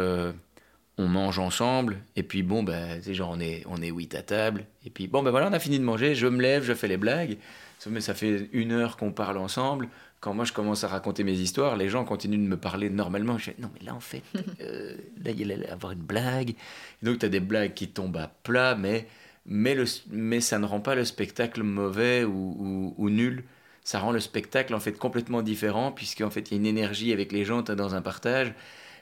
on 0.98 1.08
mange 1.08 1.40
ensemble, 1.40 2.00
et 2.18 2.24
puis 2.24 2.44
bon, 2.44 2.64
bah, 2.64 3.02
sais, 3.02 3.14
genre, 3.14 3.32
on 3.36 3.40
est, 3.40 3.64
on 3.70 3.82
est 3.82 3.90
huit 3.90 4.16
à 4.16 4.22
table, 4.24 4.66
et 4.86 4.90
puis 4.92 5.08
bon, 5.08 5.24
ben 5.24 5.32
voilà, 5.32 5.48
on 5.50 5.54
a 5.54 5.60
fini 5.60 5.80
de 5.80 5.84
manger, 5.86 6.16
je 6.16 6.28
me 6.28 6.42
lève, 6.42 6.64
je 6.64 6.74
fais 6.74 6.88
les 6.90 6.98
blagues, 6.98 7.38
Ça- 7.80 7.90
mais 7.90 8.02
ça 8.02 8.14
fait 8.14 8.50
une 8.54 8.72
heure 8.74 8.98
qu'on 8.98 9.12
parle 9.14 9.38
ensemble. 9.38 9.90
Quand 10.22 10.34
moi 10.34 10.46
je 10.46 10.54
commence 10.54 10.84
à 10.84 10.90
raconter 10.90 11.24
mes 11.24 11.34
histoires, 11.34 11.78
les 11.78 11.90
gens 11.90 12.06
continuent 12.06 12.44
de 12.44 12.50
me 12.50 12.58
parler 12.58 12.90
normalement. 12.90 13.38
Je 13.38 13.46
fais, 13.46 13.56
non, 13.60 13.72
mais 13.80 13.86
là 13.86 13.96
en 13.96 14.02
fait, 14.02 14.24
là 14.60 15.32
il 15.38 15.52
allait 15.52 15.70
avoir 15.70 15.94
une 15.94 16.00
blague. 16.02 16.52
Et 16.52 17.06
donc 17.06 17.20
tu 17.20 17.26
as 17.26 17.30
des 17.30 17.40
blagues 17.40 17.74
qui 17.74 17.88
tombent 17.90 18.18
à 18.18 18.28
plat, 18.44 18.76
mais, 18.76 19.08
mais, 19.46 19.76
le, 19.76 19.86
mais 20.12 20.42
ça 20.42 20.60
ne 20.60 20.66
rend 20.66 20.80
pas 20.80 20.96
le 20.96 21.06
spectacle 21.06 21.64
mauvais 21.64 22.24
ou, 22.24 22.94
ou- 22.98 23.10
nul. 23.10 23.44
Ça 23.84 24.00
rend 24.00 24.12
le 24.12 24.20
spectacle 24.20 24.76
en 24.76 24.80
fait 24.80 24.94
complètement 24.94 25.42
différent, 25.42 25.92
puisqu'en 25.92 26.30
fait 26.30 26.52
il 26.52 26.54
y 26.54 26.58
a 26.58 26.60
une 26.60 26.68
énergie 26.68 27.12
avec 27.14 27.32
les 27.32 27.46
gens, 27.46 27.64
tu 27.64 27.76
dans 27.76 27.96
un 27.96 28.02
partage. 28.02 28.54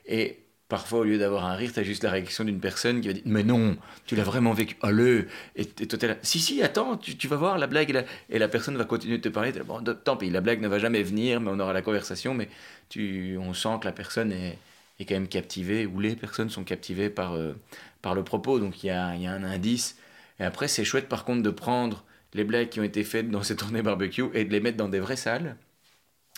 Et 0.08 0.40
parfois, 0.70 1.00
au 1.00 1.04
lieu 1.04 1.18
d'avoir 1.18 1.46
un 1.46 1.56
rire, 1.56 1.72
tu 1.74 1.80
as 1.80 1.84
juste 1.84 2.04
la 2.04 2.12
réaction 2.12 2.44
d'une 2.44 2.60
personne 2.60 3.02
qui 3.02 3.08
va 3.08 3.14
dire 3.14 3.24
Mais 3.26 3.44
non, 3.44 3.78
tu 4.06 4.16
l'as 4.16 4.24
vraiment 4.24 4.54
vécu. 4.54 4.76
Allez 4.82 5.26
Et, 5.56 5.62
et 5.64 5.88
toi, 5.88 6.08
là 6.08 6.16
Si, 6.22 6.40
si, 6.40 6.62
attends, 6.62 6.98
tu, 6.98 7.18
tu 7.18 7.28
vas 7.28 7.36
voir 7.38 7.58
la 7.58 7.68
blague. 7.68 8.06
Et 8.30 8.40
la, 8.40 8.48
personne 8.48 8.78
va 8.78 8.86
continuer 8.86 9.18
de 9.18 9.24
te 9.24 9.30
parler. 9.30 9.52
Bon, 9.66 9.82
tant 9.84 10.18
pis, 10.18 10.30
la 10.30 10.42
blague 10.42 10.62
ne 10.62 10.68
va 10.68 10.80
jamais 10.80 11.04
venir, 11.04 11.42
mais 11.42 11.52
on 11.52 11.60
aura 11.60 11.74
la 11.74 11.82
conversation. 11.82 12.34
Mais 12.34 12.50
tu, 12.90 13.38
on 13.40 13.54
sent 13.54 13.78
que 13.82 13.86
la 13.86 13.94
personne 13.94 14.32
est, 14.32 14.58
est 15.00 15.06
quand 15.06 15.16
même 15.16 15.28
captivée, 15.28 15.86
ou 15.86 16.00
les 16.00 16.16
personnes 16.16 16.50
sont 16.50 16.64
captivées 16.64 17.10
par, 17.10 17.34
euh, 17.36 17.54
par 18.02 18.16
le 18.16 18.24
propos. 18.24 18.60
Donc 18.60 18.84
il 18.84 18.88
y 18.88 18.90
a, 18.92 19.16
y 19.16 19.28
a 19.28 19.34
un 19.34 19.44
indice. 19.44 19.98
Et 20.40 20.44
après, 20.44 20.68
c'est 20.68 20.86
chouette 20.86 21.10
par 21.10 21.26
contre 21.26 21.44
de 21.44 21.50
prendre 21.50 22.06
les 22.34 22.44
blagues 22.44 22.70
qui 22.70 22.80
ont 22.80 22.84
été 22.84 23.04
faites 23.04 23.30
dans 23.30 23.44
ces 23.44 23.56
tournées 23.56 23.82
barbecue 23.82 24.26
et 24.34 24.46
de 24.46 24.52
les 24.52 24.60
mettre 24.60 24.78
dans 24.78 24.90
des 24.90 25.00
vraies 25.00 25.16
salles. 25.16 25.58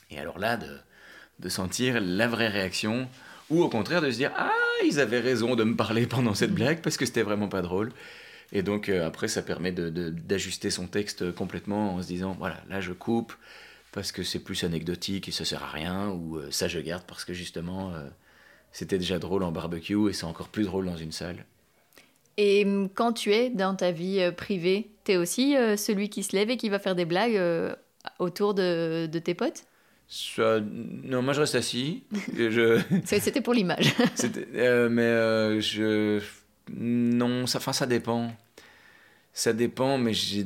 Et 0.09 0.19
alors 0.19 0.39
là, 0.39 0.57
de, 0.57 1.49
sentir 1.49 1.99
la 2.01 2.27
vraie 2.27 2.47
réaction, 2.47 3.07
ou 3.49 3.61
au 3.61 3.69
contraire 3.69 4.01
de 4.01 4.11
se 4.11 4.17
dire 4.17 4.31
Ah, 4.35 4.51
ils 4.85 4.99
avaient 4.99 5.19
raison 5.19 5.55
de 5.55 5.63
me 5.63 5.75
parler 5.75 6.07
pendant 6.07 6.33
cette 6.33 6.53
blague 6.53 6.81
parce 6.81 6.97
que 6.97 7.05
c'était 7.05 7.23
vraiment 7.23 7.47
pas 7.47 7.61
drôle. 7.61 7.91
Et 8.51 8.63
donc 8.63 8.89
euh, 8.89 9.05
après, 9.05 9.27
ça 9.27 9.41
permet 9.41 9.71
de- 9.71 9.89
de- 9.89 10.09
d'ajuster 10.09 10.69
son 10.71 10.87
texte 10.87 11.31
complètement 11.33 11.95
en 11.95 12.01
se 12.01 12.07
disant 12.07 12.35
Voilà, 12.39 12.63
là 12.69 12.81
je 12.81 12.93
coupe 12.93 13.33
parce 13.91 14.11
que 14.11 14.23
c'est 14.23 14.39
plus 14.39 14.63
anecdotique 14.63 15.27
et 15.29 15.31
ça 15.31 15.45
sert 15.45 15.63
à 15.63 15.69
rien, 15.69 16.09
ou 16.09 16.37
euh, 16.37 16.51
ça 16.51 16.67
je 16.67 16.79
garde 16.79 17.03
parce 17.07 17.25
que 17.25 17.33
justement 17.33 17.93
euh, 17.93 18.07
c'était 18.71 18.97
déjà 18.99 19.19
drôle 19.19 19.43
en 19.43 19.51
barbecue 19.51 20.09
et 20.09 20.13
c'est 20.13 20.25
encore 20.25 20.49
plus 20.49 20.63
drôle 20.65 20.85
dans 20.85 20.97
une 20.97 21.11
salle. 21.11 21.45
Et 22.41 22.63
hum, 22.65 22.89
quand 22.93 23.11
tu 23.13 23.33
es 23.33 23.49
dans 23.49 23.75
ta 23.75 23.91
vie 23.91 24.21
euh, 24.21 24.31
privée, 24.31 24.91
tu 25.03 25.11
es 25.11 25.17
aussi 25.17 25.57
euh, 25.57 25.75
celui 25.77 26.09
qui 26.09 26.23
se 26.23 26.35
lève 26.35 26.49
et 26.49 26.55
qui 26.57 26.69
va 26.69 26.79
faire 26.79 26.95
des 26.95 27.05
blagues 27.05 27.35
euh, 27.35 27.75
autour 28.17 28.53
de, 28.53 29.07
de 29.11 29.19
tes 29.19 29.33
potes? 29.33 29.65
Ça- 30.07 30.59
non, 30.59 31.21
moi 31.21 31.33
je 31.33 31.41
reste 31.41 31.55
assis. 31.55 32.03
Je, 32.35 32.81
C'était 33.05 33.41
pour 33.41 33.53
l'image. 33.53 33.93
Euh, 34.55 34.89
mais 34.89 35.61
je. 35.61 36.21
Non, 36.71 37.47
ça, 37.47 37.59
enfin, 37.59 37.73
ça 37.73 37.85
dépend. 37.85 38.31
Ça 39.33 39.53
dépend, 39.53 39.97
mais 39.97 40.13
j'ai. 40.13 40.45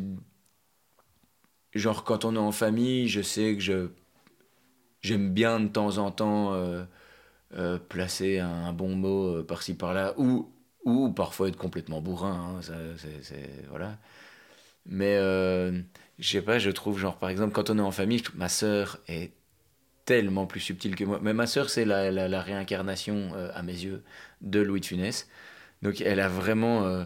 Genre, 1.75 2.03
quand 2.05 2.25
on 2.25 2.35
est 2.35 2.39
en 2.39 2.51
famille, 2.51 3.07
je 3.09 3.21
sais 3.21 3.53
que 3.55 3.59
je. 3.61 3.89
J'aime 5.01 5.33
bien 5.33 5.59
de 5.59 5.67
temps 5.67 5.97
en 5.99 6.09
temps 6.11 6.53
placer 7.89 8.39
un, 8.39 8.49
un 8.65 8.73
bon 8.73 8.95
mot 8.95 9.43
par-ci 9.43 9.75
par-là, 9.75 10.13
ou, 10.17 10.49
ou 10.85 11.09
parfois 11.11 11.47
être 11.49 11.57
complètement 11.57 12.01
bourrin. 12.01 12.57
hein, 12.57 12.61
ça, 12.61 12.73
c'est, 12.97 13.23
c'est- 13.23 13.65
voilà. 13.69 13.97
Mais 14.85 15.15
euh, 15.17 15.81
je 16.19 16.29
sais 16.29 16.41
pas, 16.41 16.59
je 16.59 16.69
trouve, 16.69 16.99
genre, 16.99 17.17
par 17.17 17.29
exemple, 17.29 17.53
quand 17.53 17.69
on 17.69 17.77
est 17.79 17.81
en 17.81 17.91
famille, 17.91 18.19
je 18.19 18.37
ma 18.37 18.49
sœur 18.49 18.99
est 19.07 19.31
tellement 20.05 20.45
plus 20.45 20.59
subtil 20.59 20.95
que 20.95 21.03
moi. 21.05 21.19
Mais 21.21 21.33
ma 21.33 21.47
sœur, 21.47 21.69
c'est 21.69 21.85
la, 21.85 22.11
la, 22.11 22.41
réincarnation, 22.41 23.31
euh, 23.35 23.49
à 23.53 23.63
mes 23.63 23.73
yeux, 23.73 24.03
de 24.41 24.59
Louis 24.59 24.81
de 24.81 24.85
Funès. 24.85 25.27
Donc 25.81 26.01
elle 26.01 26.19
a 26.19 26.29
vraiment... 26.29 26.85
Euh, 26.85 27.05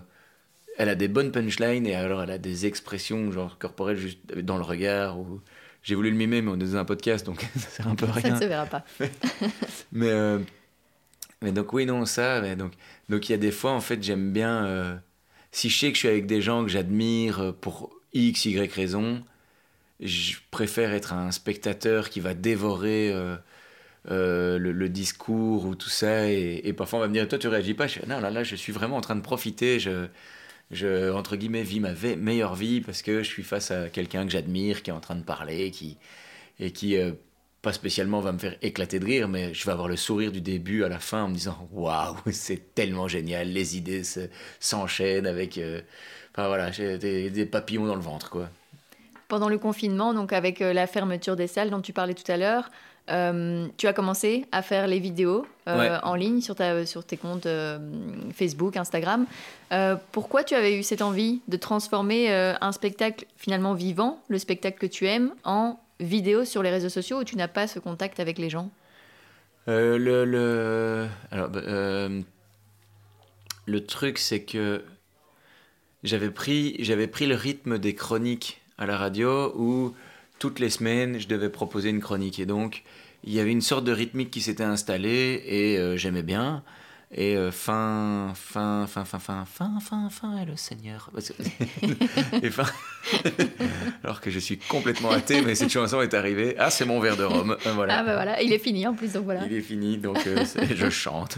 elle 0.77 0.89
a 0.89 0.95
des 0.95 1.07
bonnes 1.07 1.31
punchlines 1.31 1.87
et 1.87 1.95
alors 1.95 2.21
elle 2.21 2.29
a 2.29 2.37
des 2.37 2.67
expressions 2.67 3.31
genre 3.31 3.57
corporelles 3.57 3.97
juste 3.97 4.19
dans 4.35 4.57
le 4.57 4.63
regard. 4.63 5.19
Ou... 5.19 5.41
J'ai 5.81 5.95
voulu 5.95 6.11
le 6.11 6.17
mimer, 6.17 6.41
mais 6.41 6.51
on 6.51 6.55
est 6.55 6.71
dans 6.71 6.75
un 6.77 6.85
podcast, 6.85 7.25
donc 7.25 7.41
ça 7.57 7.69
sert 7.69 7.87
un 7.87 7.95
peu 7.95 8.05
rien. 8.05 8.21
Ça 8.21 8.29
ne 8.31 8.41
se 8.41 8.45
verra 8.45 8.65
pas. 8.65 8.83
mais, 9.91 10.11
mais 11.41 11.51
donc 11.51 11.73
oui, 11.73 11.85
non, 11.85 12.05
ça. 12.05 12.41
Mais 12.41 12.55
donc 12.55 12.73
il 13.09 13.31
y 13.31 13.35
a 13.35 13.37
des 13.37 13.51
fois, 13.51 13.71
en 13.71 13.81
fait, 13.81 14.01
j'aime 14.03 14.31
bien... 14.33 15.01
si 15.51 15.69
je 15.69 15.79
sais 15.79 15.89
que 15.89 15.95
je 15.95 15.99
suis 15.99 16.07
avec 16.07 16.25
des 16.27 16.41
gens 16.41 16.63
que 16.63 16.69
j'admire 16.69 17.53
pour 17.61 17.91
X, 18.13 18.45
Y 18.45 18.71
raison 18.73 19.23
je 19.99 20.35
préfère 20.51 20.91
être 20.93 21.13
un 21.13 21.31
spectateur 21.31 22.09
qui 22.09 22.19
va 22.19 22.33
dévorer 22.33 23.11
euh, 23.11 23.35
euh, 24.11 24.57
le, 24.59 24.89
discours 24.89 25.65
ou 25.65 25.75
tout 25.75 25.89
ça. 25.89 26.29
Et, 26.29 26.73
parfois, 26.73 26.99
on 26.99 27.01
va 27.03 27.07
me 27.07 27.13
dire 27.13 27.27
Toi, 27.27 27.39
tu 27.39 27.47
réagis 27.47 27.73
pas? 27.73 27.87
Non, 28.07 28.19
là, 28.19 28.29
là, 28.29 28.43
je 28.43 28.55
suis 28.55 28.73
vraiment 28.73 28.97
en 28.97 29.01
train 29.01 29.15
de 29.15 29.21
profiter. 29.21 29.79
Je, 29.79 30.07
je 30.71 31.11
entre 31.11 31.35
guillemets, 31.35 31.63
vis 31.63 31.79
ma 31.79 31.93
meilleure 32.17 32.55
vie 32.55 32.81
parce 32.81 33.01
que 33.01 33.23
je 33.23 33.29
suis 33.29 33.43
face 33.43 33.71
à 33.71 33.89
quelqu'un 33.89 34.25
que 34.25 34.31
j'admire, 34.31 34.83
qui 34.83 34.91
est 34.91 34.93
en 34.93 34.99
train 34.99 35.15
de 35.15 35.23
parler, 35.23 35.71
qui, 35.71 35.97
et 36.59 36.71
qui, 36.71 36.97
euh, 36.97 37.13
pas 37.67 37.73
spécialement, 37.73 38.21
va 38.21 38.31
me 38.31 38.39
faire 38.39 38.55
éclater 38.61 38.99
de 38.99 39.05
rire, 39.05 39.27
mais 39.27 39.53
je 39.53 39.65
vais 39.65 39.71
avoir 39.71 39.87
le 39.87 39.97
sourire 39.97 40.31
du 40.31 40.41
début 40.41 40.83
à 40.83 40.89
la 40.89 40.99
fin 40.99 41.23
en 41.23 41.29
me 41.29 41.33
disant 41.33 41.67
Waouh, 41.71 42.15
c'est 42.31 42.73
tellement 42.73 43.07
génial, 43.07 43.49
les 43.49 43.77
idées 43.77 44.03
s'enchaînent 44.59 45.27
avec. 45.27 45.59
enfin 46.31 46.47
voilà, 46.47 46.71
j'ai 46.71 46.97
des, 46.97 47.29
des 47.29 47.45
papillons 47.45 47.85
dans 47.85 47.95
le 47.95 48.01
ventre, 48.01 48.29
quoi 48.29 48.49
pendant 49.27 49.49
le 49.49 49.57
confinement, 49.57 50.13
donc 50.13 50.33
avec 50.33 50.61
euh, 50.61 50.73
la 50.73 50.87
fermeture 50.87 51.35
des 51.35 51.47
salles 51.47 51.69
dont 51.69 51.81
tu 51.81 51.93
parlais 51.93 52.13
tout 52.13 52.29
à 52.31 52.37
l'heure, 52.37 52.69
euh, 53.09 53.67
tu 53.77 53.87
as 53.87 53.93
commencé 53.93 54.45
à 54.51 54.61
faire 54.61 54.85
les 54.87 54.99
vidéos 54.99 55.45
euh, 55.69 55.97
en 56.03 56.15
ligne 56.15 56.41
sur, 56.41 56.55
ta, 56.55 56.85
sur 56.85 57.05
tes 57.05 57.15
comptes 57.15 57.47
Facebook, 58.33 58.75
Instagram. 58.75 59.25
pourquoi 60.11 60.43
tu 60.43 60.55
avais 60.55 60.77
eu 60.77 60.83
cette 60.83 61.01
envie 61.01 61.41
de 61.47 61.55
transformer 61.55 62.29
un 62.29 62.71
spectacle 62.73 63.25
finalement 63.37 63.73
vivant, 63.73 64.21
le 64.27 64.37
spectacle 64.37 64.77
que 64.77 64.87
tu 64.87 65.07
aimes, 65.07 65.33
en 65.45 65.79
vidéo 65.99 66.45
sur 66.45 66.63
les 66.63 66.69
réseaux 66.69 66.89
sociaux 66.89 67.19
où 67.19 67.23
tu 67.23 67.35
n'as 67.35 67.47
pas 67.47 67.67
ce 67.67 67.79
contact 67.79 68.19
avec 68.19 68.37
les 68.37 68.49
gens 68.49 68.71
le, 69.67 69.97
le... 69.97 71.07
Alors, 71.29 71.49
bah, 71.49 71.61
le 73.67 73.85
truc, 73.85 74.17
c'est 74.17 74.43
que 74.43 74.81
j'avais 76.03 76.31
pris, 76.31 76.75
j'avais 76.79 77.07
pris 77.07 77.27
le 77.27 77.35
rythme 77.35 77.77
des 77.77 77.93
chroniques 77.93 78.61
à 78.77 78.85
la 78.85 78.97
radio 78.97 79.53
où 79.55 79.93
toutes 80.39 80.59
les 80.59 80.69
semaines 80.69 81.19
je 81.19 81.27
devais 81.27 81.49
proposer 81.49 81.89
une 81.89 81.99
chronique. 81.99 82.39
Et 82.39 82.45
donc 82.45 82.83
il 83.23 83.33
y 83.33 83.39
avait 83.39 83.51
une 83.51 83.61
sorte 83.61 83.83
de 83.83 83.91
rythmique 83.91 84.31
qui 84.31 84.41
s'était 84.41 84.63
installée 84.63 85.43
et 85.45 85.77
euh, 85.77 85.97
j'aimais 85.97 86.23
bien. 86.23 86.63
Et 87.11 87.37
euh, 87.37 87.51
fin, 87.51 88.33
fin, 88.35 88.85
fin, 88.85 89.05
fin, 89.05 89.19
fin, 89.19 89.45
fin, 89.45 89.79
fin, 89.79 90.09
fin, 90.09 90.41
et 90.41 90.45
le 90.45 90.57
Seigneur. 90.57 91.09
et 92.43 92.49
fin... 92.49 92.65
Alors 94.03 94.19
que 94.19 94.29
je 94.29 94.39
suis 94.39 94.57
complètement 94.57 95.11
athée, 95.11 95.41
mais 95.41 95.55
cette 95.55 95.71
chanson 95.71 96.01
est 96.01 96.13
arrivée. 96.13 96.55
Ah, 96.59 96.69
c'est 96.69 96.83
mon 96.85 96.99
verre 96.99 97.15
de 97.15 97.23
rhum. 97.23 97.55
Euh, 97.65 97.71
voilà. 97.73 97.99
Ah, 97.99 98.03
ben 98.03 98.13
voilà, 98.13 98.41
il 98.41 98.51
est 98.51 98.59
fini 98.59 98.85
en 98.85 98.93
plus, 98.93 99.13
donc 99.13 99.23
voilà. 99.23 99.45
Il 99.45 99.53
est 99.53 99.61
fini, 99.61 99.97
donc 99.97 100.19
je 100.25 100.89
chante. 100.89 101.37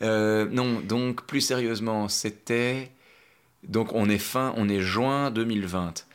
non, 0.00 0.80
donc 0.80 1.24
plus 1.26 1.40
sérieusement, 1.40 2.08
c'était. 2.08 2.90
Donc 3.66 3.92
on 3.94 4.08
est 4.08 4.18
fin, 4.18 4.54
on 4.56 4.68
est 4.68 4.80
juin 4.80 5.30
2020. 5.30 6.06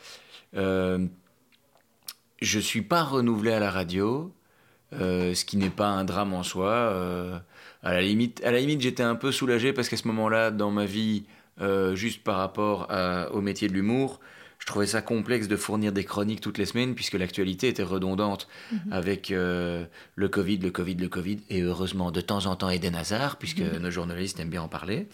Euh, 0.58 1.06
je 2.42 2.60
suis 2.60 2.82
pas 2.82 3.04
renouvelé 3.04 3.54
à 3.54 3.60
la 3.60 3.72
radio, 3.72 4.34
euh, 4.94 5.34
ce 5.34 5.46
qui 5.46 5.58
n'est 5.58 5.70
pas 5.70 5.88
un 5.88 6.04
drame 6.06 6.34
en 6.34 6.44
soi. 6.44 7.42
Euh, 7.86 7.90
à 7.90 7.94
la 7.94 8.02
limite, 8.02 8.42
à 8.44 8.52
la 8.52 8.60
limite 8.60 8.82
j'étais 8.82 9.04
un 9.04 9.16
peu 9.16 9.32
soulagé 9.32 9.74
parce 9.74 9.90
qu'à 9.90 9.98
ce 9.98 10.08
moment-là, 10.08 10.52
dans 10.52 10.72
ma 10.72 10.86
vie, 10.86 11.26
juste 11.94 12.24
par 12.24 12.38
rapport 12.38 12.90
au 13.32 13.42
métier 13.42 13.68
de 13.70 13.74
l'humour, 13.74 14.20
je 14.60 14.66
trouvais 14.66 14.88
ça 14.88 15.02
complexe 15.02 15.48
de 15.48 15.56
fournir 15.56 15.94
des 15.94 16.04
chroniques 16.04 16.42
toutes 16.42 16.58
les 16.58 16.66
semaines 16.66 16.96
puisque 16.96 17.14
l'actualité 17.14 17.70
était 17.70 17.84
redondante 17.84 18.48
mhm. 18.72 18.92
avec 18.92 19.30
le 19.30 19.88
Covid, 20.30 20.58
le 20.58 20.72
Covid, 20.72 20.96
le 20.96 21.08
Covid 21.08 21.40
et 21.50 21.62
heureusement 21.62 22.12
de 22.12 22.20
temps 22.20 22.46
en 22.46 22.58
temps 22.58 22.70
Eden 22.70 22.96
Hazard 22.96 23.38
puisque 23.38 23.62
mhm. 23.62 23.78
nos 23.78 23.92
journalistes 23.92 24.40
aiment 24.40 24.50
bien 24.50 24.64
en 24.64 24.68
parler. 24.68 25.08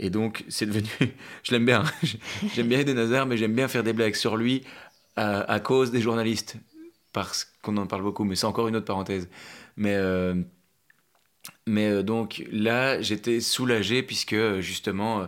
Et 0.00 0.10
donc, 0.10 0.44
c'est 0.48 0.66
devenu. 0.66 0.88
je 1.42 1.52
l'aime 1.52 1.66
bien. 1.66 1.84
j'aime 2.54 2.68
bien 2.68 2.80
Eden 2.80 2.98
Hazard, 2.98 3.26
mais 3.26 3.36
j'aime 3.36 3.54
bien 3.54 3.68
faire 3.68 3.84
des 3.84 3.92
blagues 3.92 4.14
sur 4.14 4.36
lui 4.36 4.64
à, 5.16 5.60
cause 5.60 5.90
des 5.90 6.00
journalistes. 6.00 6.56
Parce 7.12 7.52
qu'on 7.62 7.76
en 7.76 7.86
parle 7.86 8.02
beaucoup, 8.02 8.24
mais 8.24 8.34
c'est 8.34 8.46
encore 8.46 8.68
une 8.68 8.76
autre 8.76 8.86
parenthèse. 8.86 9.28
Mais. 9.76 9.94
Euh, 9.94 10.34
mais 11.66 11.88
euh, 11.88 12.02
donc 12.02 12.44
là, 12.52 13.00
j'étais 13.00 13.40
soulagé 13.40 14.02
puisque 14.02 14.60
justement, 14.60 15.22
euh, 15.22 15.26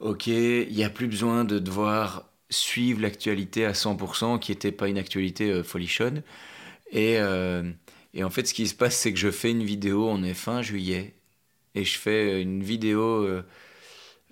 ok, 0.00 0.26
il 0.26 0.74
n'y 0.74 0.84
a 0.84 0.90
plus 0.90 1.08
besoin 1.08 1.44
de 1.44 1.58
devoir 1.58 2.30
suivre 2.50 3.00
l'actualité 3.00 3.64
à 3.64 3.72
100%, 3.72 4.38
qui 4.38 4.52
n'était 4.52 4.72
pas 4.72 4.88
une 4.88 4.98
actualité 4.98 5.62
folichonne. 5.64 6.22
Et, 6.92 7.14
et, 8.14 8.22
en 8.22 8.30
fait, 8.30 8.46
ce 8.46 8.54
qui 8.54 8.68
se 8.68 8.74
passe, 8.74 8.96
c'est 8.96 9.12
que 9.12 9.18
je 9.18 9.30
fais 9.30 9.50
une 9.50 9.64
vidéo, 9.64 10.08
on 10.08 10.22
est 10.22 10.34
fin 10.34 10.62
juillet, 10.62 11.14
et 11.74 11.84
je 11.84 11.98
fais 11.98 12.40
une 12.40 12.62
vidéo 12.62 13.26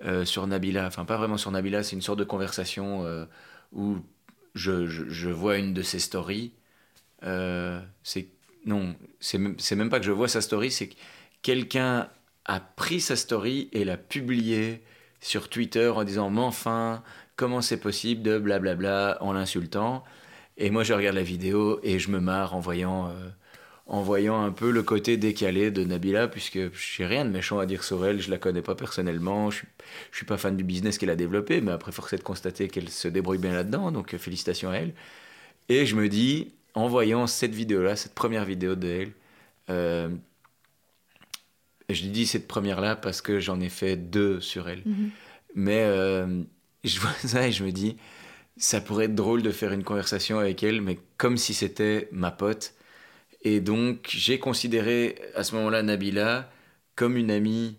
euh, 0.04 0.24
sur 0.24 0.46
Nabila. 0.46 0.86
Enfin, 0.86 1.04
pas 1.04 1.16
vraiment 1.16 1.36
sur 1.36 1.52
Nabila, 1.52 1.84
c'est 1.84 1.94
une 1.94 2.02
sorte 2.02 2.18
de 2.18 2.24
conversation 2.24 3.04
euh, 3.04 3.24
où 3.72 3.98
je, 4.54 4.86
je, 4.86 5.28
vois 5.28 5.58
une 5.58 5.74
de 5.74 5.82
ses 5.82 6.00
stories. 6.00 6.52
Euh, 7.22 7.80
c'est 8.02 8.26
non, 8.66 8.94
c'est 9.20 9.38
même 9.38 9.90
pas 9.90 9.98
que 10.00 10.06
je 10.06 10.12
vois 10.12 10.28
sa 10.28 10.40
story, 10.40 10.70
c'est 10.70 10.88
que 10.88 10.94
quelqu'un 11.42 12.08
a 12.44 12.60
pris 12.60 13.00
sa 13.00 13.16
story 13.16 13.68
et 13.72 13.84
l'a 13.84 13.96
publiée 13.96 14.82
sur 15.20 15.48
Twitter 15.48 15.88
en 15.88 16.04
disant 16.04 16.30
mais 16.30 16.40
enfin 16.40 17.02
comment 17.36 17.60
c'est 17.60 17.78
possible 17.78 18.22
de 18.22 18.38
blablabla 18.38 19.18
en 19.20 19.32
l'insultant 19.32 20.02
et 20.56 20.70
moi 20.70 20.82
je 20.82 20.92
regarde 20.92 21.14
la 21.16 21.22
vidéo 21.22 21.78
et 21.84 22.00
je 22.00 22.10
me 22.10 22.18
marre 22.18 22.54
en 22.54 22.60
voyant 22.60 23.12
en 23.86 24.00
voyant 24.02 24.42
un 24.42 24.52
peu 24.52 24.70
le 24.70 24.82
côté 24.82 25.16
décalé 25.16 25.70
de 25.70 25.84
Nabila, 25.84 26.28
puisque 26.28 26.72
j'ai 26.74 27.06
rien 27.06 27.24
de 27.24 27.30
méchant 27.30 27.58
à 27.58 27.66
dire 27.66 27.84
sur 27.84 28.04
elle, 28.06 28.20
je 28.20 28.30
la 28.30 28.38
connais 28.38 28.62
pas 28.62 28.74
personnellement, 28.74 29.50
je 29.50 29.58
suis, 29.58 29.68
suis 30.12 30.26
pas 30.26 30.38
fan 30.38 30.56
du 30.56 30.64
business 30.64 30.98
qu'elle 30.98 31.10
a 31.10 31.16
développé, 31.16 31.60
mais 31.60 31.72
après, 31.72 31.92
force 31.92 32.12
est 32.12 32.18
de 32.18 32.22
constater 32.22 32.68
qu'elle 32.68 32.88
se 32.88 33.08
débrouille 33.08 33.38
bien 33.38 33.52
là-dedans, 33.52 33.90
donc 33.92 34.16
félicitations 34.16 34.70
à 34.70 34.76
elle. 34.76 34.94
Et 35.68 35.86
je 35.86 35.96
me 35.96 36.08
dis, 36.08 36.54
en 36.74 36.88
voyant 36.88 37.26
cette 37.26 37.54
vidéo-là, 37.54 37.96
cette 37.96 38.14
première 38.14 38.44
vidéo 38.44 38.74
de 38.74 38.88
elle, 38.88 39.12
euh, 39.70 40.08
je 41.88 42.06
dis 42.06 42.26
cette 42.26 42.48
première-là 42.48 42.96
parce 42.96 43.20
que 43.20 43.40
j'en 43.40 43.60
ai 43.60 43.68
fait 43.68 43.96
deux 43.96 44.40
sur 44.40 44.68
elle. 44.68 44.80
Mm-hmm. 44.80 45.10
Mais 45.54 45.82
euh, 45.82 46.42
je 46.84 47.00
vois 47.00 47.12
ça 47.24 47.46
et 47.46 47.52
je 47.52 47.64
me 47.64 47.72
dis, 47.72 47.96
ça 48.56 48.80
pourrait 48.80 49.06
être 49.06 49.14
drôle 49.14 49.42
de 49.42 49.50
faire 49.50 49.72
une 49.72 49.84
conversation 49.84 50.38
avec 50.38 50.62
elle, 50.62 50.80
mais 50.80 50.98
comme 51.16 51.36
si 51.36 51.54
c'était 51.54 52.08
ma 52.12 52.30
pote 52.30 52.74
et 53.44 53.60
donc, 53.60 54.08
j'ai 54.08 54.38
considéré 54.38 55.16
à 55.34 55.42
ce 55.44 55.54
moment-là 55.56 55.82
Nabila 55.82 56.50
comme 56.94 57.16
une 57.16 57.30
amie 57.30 57.76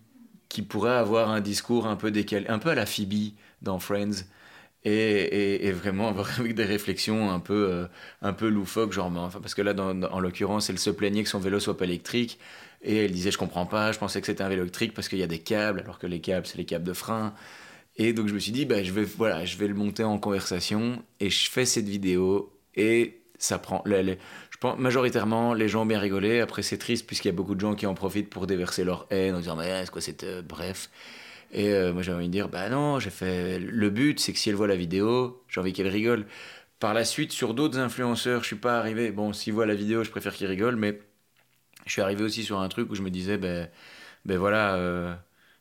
qui 0.50 0.62
pourrait 0.62 0.92
avoir 0.92 1.30
un 1.30 1.42
discours 1.42 1.88
un 1.88 1.96
peu 1.96 2.12
décalé, 2.12 2.48
un 2.48 2.60
peu 2.60 2.70
à 2.70 2.76
la 2.76 2.86
Phoebe 2.86 3.34
dans 3.62 3.80
Friends. 3.80 4.26
Et, 4.86 5.72
vraiment 5.72 6.10
avoir 6.10 6.28
avec 6.40 6.56
des 6.56 6.66
réflexions 6.66 7.32
un 7.32 7.40
peu, 7.40 7.70
euh, 7.70 7.86
un 8.22 8.34
peu 8.34 8.50
loufoques, 8.50 8.92
genre, 8.94 9.12
enfin, 9.16 9.40
parce 9.40 9.56
que 9.56 9.62
là, 9.62 9.74
en 9.78 10.20
l'occurrence, 10.20 10.70
elle 10.70 10.80
se 10.80 10.90
plaignait 10.90 11.24
que 11.24 11.30
son 11.30 11.40
vélo 11.40 11.60
soit 11.60 11.78
pas 11.78 11.86
électrique, 11.86 12.40
et 12.82 13.06
elle 13.06 13.12
disait, 13.12 13.32
je 13.32 13.38
comprends 13.38 13.66
pas, 13.66 13.92
je 13.94 14.00
pensais 14.00 14.20
que 14.20 14.28
c'était 14.28 14.44
un 14.44 14.50
vélo 14.50 14.64
électrique 14.64 14.94
parce 14.94 15.08
qu'il 15.08 15.20
y 15.20 15.24
a 15.24 15.28
des 15.28 15.40
câbles, 15.40 15.80
alors 15.80 16.00
que 16.00 16.08
les 16.08 16.20
câbles, 16.20 16.46
c'est 16.46 16.58
les 16.58 16.66
câbles 16.66 16.86
de 16.86 16.94
frein. 16.94 17.34
Et 17.96 18.12
donc, 18.12 18.28
je 18.28 18.34
me 18.34 18.40
suis 18.40 18.52
dit, 18.52 18.66
bah, 18.66 18.84
je 18.84 18.92
vais, 18.92 19.04
voilà, 19.04 19.46
je 19.46 19.58
vais 19.58 19.68
le 19.68 19.74
monter 19.74 20.04
en 20.04 20.18
conversation, 20.18 21.02
et 21.20 21.30
je 21.30 21.50
fais 21.50 21.66
cette 21.66 21.88
vidéo, 21.88 22.52
et 22.76 23.22
ça 23.38 23.60
prend, 23.60 23.84
majoritairement, 24.78 25.54
les 25.54 25.68
gens 25.68 25.84
ont 25.84 25.86
bien 25.86 26.00
rigolé. 26.00 26.40
Après, 26.40 26.62
c'est 26.62 26.78
triste 26.78 27.06
puisqu'il 27.06 27.28
y 27.28 27.32
a 27.32 27.36
beaucoup 27.36 27.56
de 27.56 27.60
gens 27.60 27.76
qui 27.76 27.86
en 27.86 27.94
profitent 27.94 28.30
pour 28.30 28.48
déverser 28.48 28.84
leur 28.84 29.06
haine 29.10 29.36
en 29.36 29.40
disant 29.40 29.56
Mais 29.56 29.68
est-ce 29.68 29.92
que 29.92 30.00
c'est. 30.00 30.24
Euh, 30.24 30.42
bref. 30.42 30.90
Et 31.54 31.70
euh, 31.74 31.94
moi, 31.94 32.02
j'ai 32.04 32.14
envie 32.14 32.28
de 32.28 32.32
dire 32.32 32.50
Bah 32.50 32.70
non, 32.70 33.00
j'ai 33.00 33.10
fait. 33.10 33.60
Le 33.60 33.90
but, 33.90 34.20
c'est 34.20 34.34
que 34.34 34.40
si 34.40 34.50
elle 34.50 34.56
voit 34.56 34.68
la 34.68 34.76
vidéo, 34.76 35.44
j'ai 35.50 35.62
envie 35.62 35.74
qu'elle 35.74 35.88
rigole. 35.88 36.26
Par 36.80 36.94
la 36.94 37.06
suite, 37.06 37.32
sur 37.32 37.54
d'autres 37.54 37.80
influenceurs, 37.80 38.42
je 38.42 38.48
suis 38.48 38.56
pas 38.58 38.78
arrivé. 38.80 39.12
Bon, 39.12 39.34
s'ils 39.34 39.54
voient 39.54 39.66
la 39.66 39.76
vidéo, 39.76 40.04
je 40.04 40.12
préfère 40.12 40.34
qu'ils 40.34 40.48
rigolent, 40.48 40.76
mais 40.76 41.00
je 41.86 41.92
suis 41.94 42.02
arrivé 42.02 42.24
aussi 42.24 42.44
sur 42.44 42.60
un 42.60 42.70
truc 42.70 42.92
où 42.92 42.96
je 42.96 43.02
me 43.02 43.10
disais 43.10 43.38
Ben, 43.38 43.70
ben 44.26 44.38
voilà. 44.38 44.76
Euh, 44.76 45.14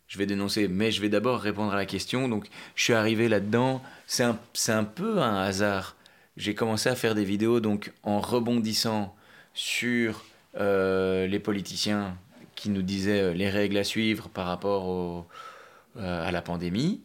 je 0.09 0.19
vais 0.19 0.27
dénoncer, 0.27 0.69
mais 0.69 0.91
je 0.91 1.01
vais 1.01 1.09
d'abord 1.09 1.41
répondre 1.41 1.73
à 1.73 1.77
la 1.77 1.87
question. 1.87 2.29
Donc, 2.29 2.47
je 2.75 2.85
suis 2.85 2.93
arrivé 2.93 3.29
là-dedans. 3.29 3.83
C'est 4.07 4.25
un, 4.25 4.39
un 4.69 4.85
peu 4.85 5.21
un 5.21 5.37
hasard 5.43 5.97
j'ai 6.37 6.55
commencé 6.55 6.89
à 6.89 6.95
faire 6.97 7.15
des 7.15 7.25
vidéos 7.25 7.61
donc 7.61 7.93
en 8.03 8.21
rebondissant 8.21 9.15
sur 9.55 10.25
euh, 10.59 11.27
les 11.27 11.39
politiciens 11.39 12.17
qui 12.55 12.71
nous 12.71 12.83
disaient 12.83 13.35
les 13.35 13.51
règles 13.51 13.77
à 13.77 13.85
suivre 13.85 14.29
par 14.29 14.47
rapport 14.47 14.91
euh, 14.91 15.23
à 15.99 16.31
la 16.33 16.43
pandémie. 16.43 17.03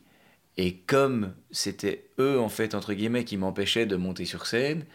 Et 0.58 0.76
comme 0.76 1.34
c'était 1.52 2.10
eux, 2.20 2.40
en 2.40 2.50
fait, 2.50 2.76
entre 2.76 2.94
guillemets, 2.94 3.26
qui 3.26 3.38
m'empêchaient 3.38 3.86
de 3.86 3.96
monter 3.96 4.26
sur 4.26 4.48
scène, 4.48 4.86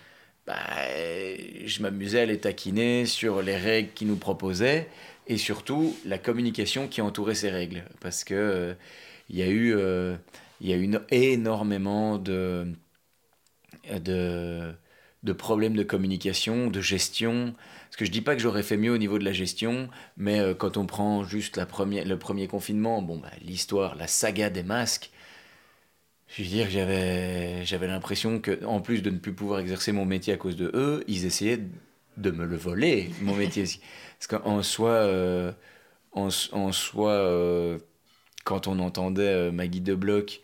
bah, 0.46 0.56
je 1.64 1.82
m'amusais 1.82 2.20
à 2.20 2.26
les 2.26 2.40
taquiner 2.40 3.06
sur 3.06 3.42
les 3.42 3.56
règles 3.56 3.92
qu'ils 3.92 4.08
nous 4.08 4.16
proposaient 4.16 4.88
et 5.28 5.36
surtout 5.38 5.96
la 6.04 6.18
communication 6.18 6.88
qui 6.88 7.00
entourait 7.00 7.34
ces 7.36 7.50
règles. 7.50 7.84
Parce 8.00 8.24
que 8.24 8.34
euh, 8.34 8.74
il 9.30 9.36
y 9.38 9.42
a 9.42 9.48
eu, 9.48 9.74
euh, 9.76 10.16
il 10.60 10.68
y 10.68 10.72
a 10.72 10.76
eu 10.76 10.90
énormément 11.10 12.18
de, 12.18 12.66
de, 14.00 14.72
de, 15.22 15.32
problèmes 15.32 15.74
de 15.74 15.82
communication, 15.82 16.68
de 16.68 16.80
gestion. 16.80 17.54
Parce 17.86 17.96
que 17.96 18.04
je 18.04 18.10
dis 18.10 18.20
pas 18.20 18.34
que 18.34 18.42
j'aurais 18.42 18.62
fait 18.62 18.76
mieux 18.76 18.92
au 18.92 18.98
niveau 18.98 19.18
de 19.18 19.24
la 19.24 19.32
gestion, 19.32 19.88
mais 20.16 20.40
euh, 20.40 20.54
quand 20.54 20.76
on 20.76 20.86
prend 20.86 21.24
juste 21.24 21.56
la 21.56 21.66
première, 21.66 22.04
le 22.04 22.18
premier 22.18 22.48
confinement, 22.48 23.02
bon, 23.02 23.18
bah, 23.18 23.30
l'histoire, 23.42 23.96
la 23.96 24.06
saga 24.06 24.50
des 24.50 24.62
masques, 24.62 25.10
je 26.28 26.42
veux 26.42 26.48
dire, 26.48 26.70
j'avais, 26.70 27.64
j'avais 27.64 27.86
l'impression 27.86 28.40
que, 28.40 28.64
en 28.64 28.80
plus 28.80 29.02
de 29.02 29.10
ne 29.10 29.18
plus 29.18 29.34
pouvoir 29.34 29.60
exercer 29.60 29.92
mon 29.92 30.06
métier 30.06 30.32
à 30.32 30.36
cause 30.36 30.56
de 30.56 30.70
eux, 30.74 31.04
ils 31.08 31.26
essayaient 31.26 31.60
de 32.16 32.30
me 32.30 32.44
le 32.44 32.56
voler, 32.56 33.10
mon 33.20 33.34
métier. 33.34 33.64
Parce 34.18 34.40
qu'en 34.40 34.62
soi, 34.62 34.90
euh, 34.90 35.52
en, 36.12 36.30
soi 36.30 37.10
euh, 37.10 37.78
quand 38.44 38.68
on 38.68 38.78
entendait 38.78 39.50
Maggie 39.52 39.80
de 39.80 39.94
Bloch 39.94 40.41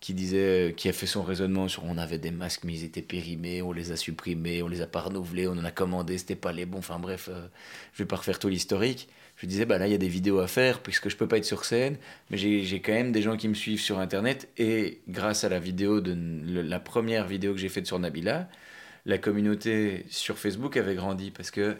qui 0.00 0.14
disait, 0.14 0.74
qui 0.76 0.88
a 0.88 0.92
fait 0.92 1.06
son 1.06 1.22
raisonnement 1.22 1.68
sur 1.68 1.84
on 1.84 1.98
avait 1.98 2.18
des 2.18 2.30
masques 2.30 2.64
mais 2.64 2.74
ils 2.74 2.84
étaient 2.84 3.02
périmés, 3.02 3.62
on 3.62 3.72
les 3.72 3.90
a 3.90 3.96
supprimés, 3.96 4.62
on 4.62 4.68
les 4.68 4.80
a 4.80 4.86
pas 4.86 5.00
renouvelés, 5.00 5.48
on 5.48 5.52
en 5.52 5.64
a 5.64 5.70
commandé, 5.72 6.18
c'était 6.18 6.36
pas 6.36 6.52
les 6.52 6.66
bons. 6.66 6.78
Enfin 6.78 6.98
bref, 6.98 7.28
je 7.92 8.02
vais 8.02 8.06
pas 8.06 8.16
refaire 8.16 8.38
tout 8.38 8.48
l'historique 8.48 9.08
je 9.38 9.46
disais, 9.46 9.66
bah 9.66 9.78
là, 9.78 9.86
il 9.86 9.92
y 9.92 9.94
a 9.94 9.98
des 9.98 10.08
vidéos 10.08 10.40
à 10.40 10.48
faire, 10.48 10.80
puisque 10.80 11.08
je 11.08 11.16
peux 11.16 11.28
pas 11.28 11.38
être 11.38 11.44
sur 11.44 11.64
scène, 11.64 11.96
mais 12.30 12.36
j'ai 12.36 12.80
quand 12.80 12.92
même 12.92 13.12
des 13.12 13.22
gens 13.22 13.36
qui 13.36 13.46
me 13.46 13.54
suivent 13.54 13.80
sur 13.80 14.00
Internet, 14.00 14.48
et 14.58 15.00
grâce 15.08 15.44
à 15.44 15.48
la 15.48 15.60
vidéo, 15.60 16.00
de, 16.00 16.16
la 16.60 16.80
première 16.80 17.26
vidéo 17.26 17.52
que 17.52 17.58
j'ai 17.58 17.68
faite 17.68 17.86
sur 17.86 17.98
Nabila, 18.00 18.48
la 19.06 19.16
communauté 19.18 20.04
sur 20.10 20.38
Facebook 20.38 20.76
avait 20.76 20.96
grandi, 20.96 21.30
parce 21.30 21.52
que 21.52 21.76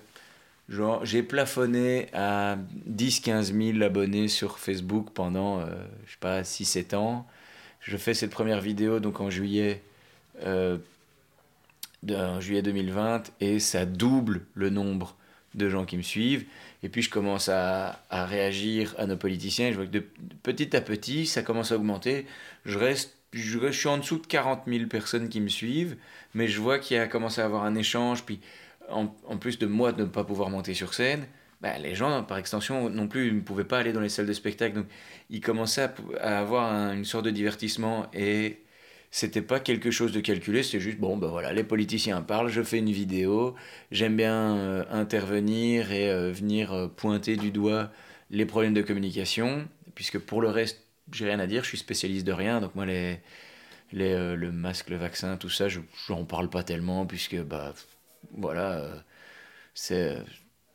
genre, 0.68 1.04
j'ai 1.04 1.24
plafonné 1.24 2.06
à 2.12 2.58
10-15 2.88 3.72
000 3.74 3.82
abonnés 3.82 4.28
sur 4.28 4.60
Facebook 4.60 5.08
pendant, 5.12 5.60
euh, 5.60 5.66
je 6.06 6.12
sais 6.12 6.18
pas, 6.20 6.42
6-7 6.42 6.94
ans. 6.94 7.26
Je 7.80 7.96
fais 7.96 8.14
cette 8.14 8.30
première 8.30 8.60
vidéo, 8.60 9.00
donc 9.00 9.20
en 9.20 9.30
juillet... 9.30 9.82
Euh, 10.44 10.78
en 12.10 12.40
juillet 12.40 12.62
2020 12.62 13.32
et 13.40 13.58
ça 13.58 13.84
double 13.84 14.42
le 14.54 14.70
nombre 14.70 15.16
de 15.54 15.68
gens 15.68 15.84
qui 15.84 15.96
me 15.96 16.02
suivent. 16.02 16.44
Et 16.82 16.88
puis 16.88 17.02
je 17.02 17.10
commence 17.10 17.48
à, 17.48 18.02
à 18.10 18.24
réagir 18.24 18.94
à 18.98 19.06
nos 19.06 19.16
politiciens. 19.16 19.70
Je 19.70 19.76
vois 19.76 19.86
que 19.86 19.90
de, 19.90 20.04
petit 20.42 20.76
à 20.76 20.80
petit, 20.80 21.26
ça 21.26 21.42
commence 21.42 21.72
à 21.72 21.76
augmenter. 21.76 22.26
Je 22.64 22.78
reste, 22.78 23.16
je, 23.32 23.70
suis 23.70 23.88
en 23.88 23.98
dessous 23.98 24.18
de 24.18 24.26
40 24.26 24.62
000 24.66 24.86
personnes 24.86 25.28
qui 25.28 25.40
me 25.40 25.48
suivent, 25.48 25.96
mais 26.34 26.46
je 26.46 26.60
vois 26.60 26.78
qu'il 26.78 26.96
y 26.96 27.00
a 27.00 27.08
commencé 27.08 27.40
à 27.40 27.46
avoir 27.46 27.64
un 27.64 27.74
échange. 27.74 28.24
Puis 28.24 28.40
en, 28.88 29.12
en, 29.26 29.36
plus 29.36 29.58
de 29.58 29.66
moi 29.66 29.92
de 29.92 30.02
ne 30.02 30.08
pas 30.08 30.24
pouvoir 30.24 30.50
monter 30.50 30.74
sur 30.74 30.94
scène, 30.94 31.26
bah, 31.60 31.78
les 31.78 31.94
gens, 31.94 32.22
par 32.22 32.38
extension, 32.38 32.88
non 32.90 33.08
plus, 33.08 33.32
ne 33.32 33.40
pouvaient 33.40 33.64
pas 33.64 33.78
aller 33.78 33.92
dans 33.92 34.00
les 34.00 34.08
salles 34.08 34.26
de 34.26 34.32
spectacle. 34.32 34.76
Donc 34.76 34.86
ils 35.30 35.40
commençaient 35.40 35.90
à, 36.20 36.38
avoir 36.38 36.92
une 36.92 37.04
sorte 37.04 37.24
de 37.24 37.30
divertissement. 37.30 38.06
Et 38.14 38.62
c'était 39.10 39.42
pas 39.42 39.60
quelque 39.60 39.90
chose 39.90 40.12
de 40.12 40.20
calculé, 40.20 40.62
c'est 40.62 40.80
juste, 40.80 40.98
bon, 40.98 41.16
ben 41.16 41.28
voilà, 41.28 41.52
les 41.52 41.64
politiciens 41.64 42.22
parlent, 42.22 42.48
je 42.48 42.62
fais 42.62 42.78
une 42.78 42.90
vidéo, 42.90 43.54
j'aime 43.90 44.16
bien 44.16 44.56
euh, 44.56 44.84
intervenir 44.90 45.92
et 45.92 46.10
euh, 46.10 46.30
venir 46.30 46.72
euh, 46.72 46.88
pointer 46.88 47.36
du 47.36 47.50
doigt 47.50 47.90
les 48.30 48.44
problèmes 48.46 48.74
de 48.74 48.82
communication, 48.82 49.66
puisque 49.94 50.18
pour 50.18 50.42
le 50.42 50.48
reste, 50.50 50.84
j'ai 51.12 51.24
rien 51.26 51.40
à 51.40 51.46
dire, 51.46 51.62
je 51.64 51.68
suis 51.68 51.78
spécialiste 51.78 52.26
de 52.26 52.32
rien, 52.32 52.60
donc 52.60 52.74
moi, 52.74 52.84
les, 52.86 53.20
les, 53.92 54.36
le 54.36 54.52
masque, 54.52 54.90
le 54.90 54.96
vaccin, 54.96 55.36
tout 55.38 55.48
ça, 55.48 55.68
je 55.68 55.80
n'en 56.10 56.24
parle 56.24 56.50
pas 56.50 56.62
tellement, 56.62 57.06
puisque, 57.06 57.40
bah, 57.42 57.74
voilà, 58.32 59.04
c'est 59.74 60.18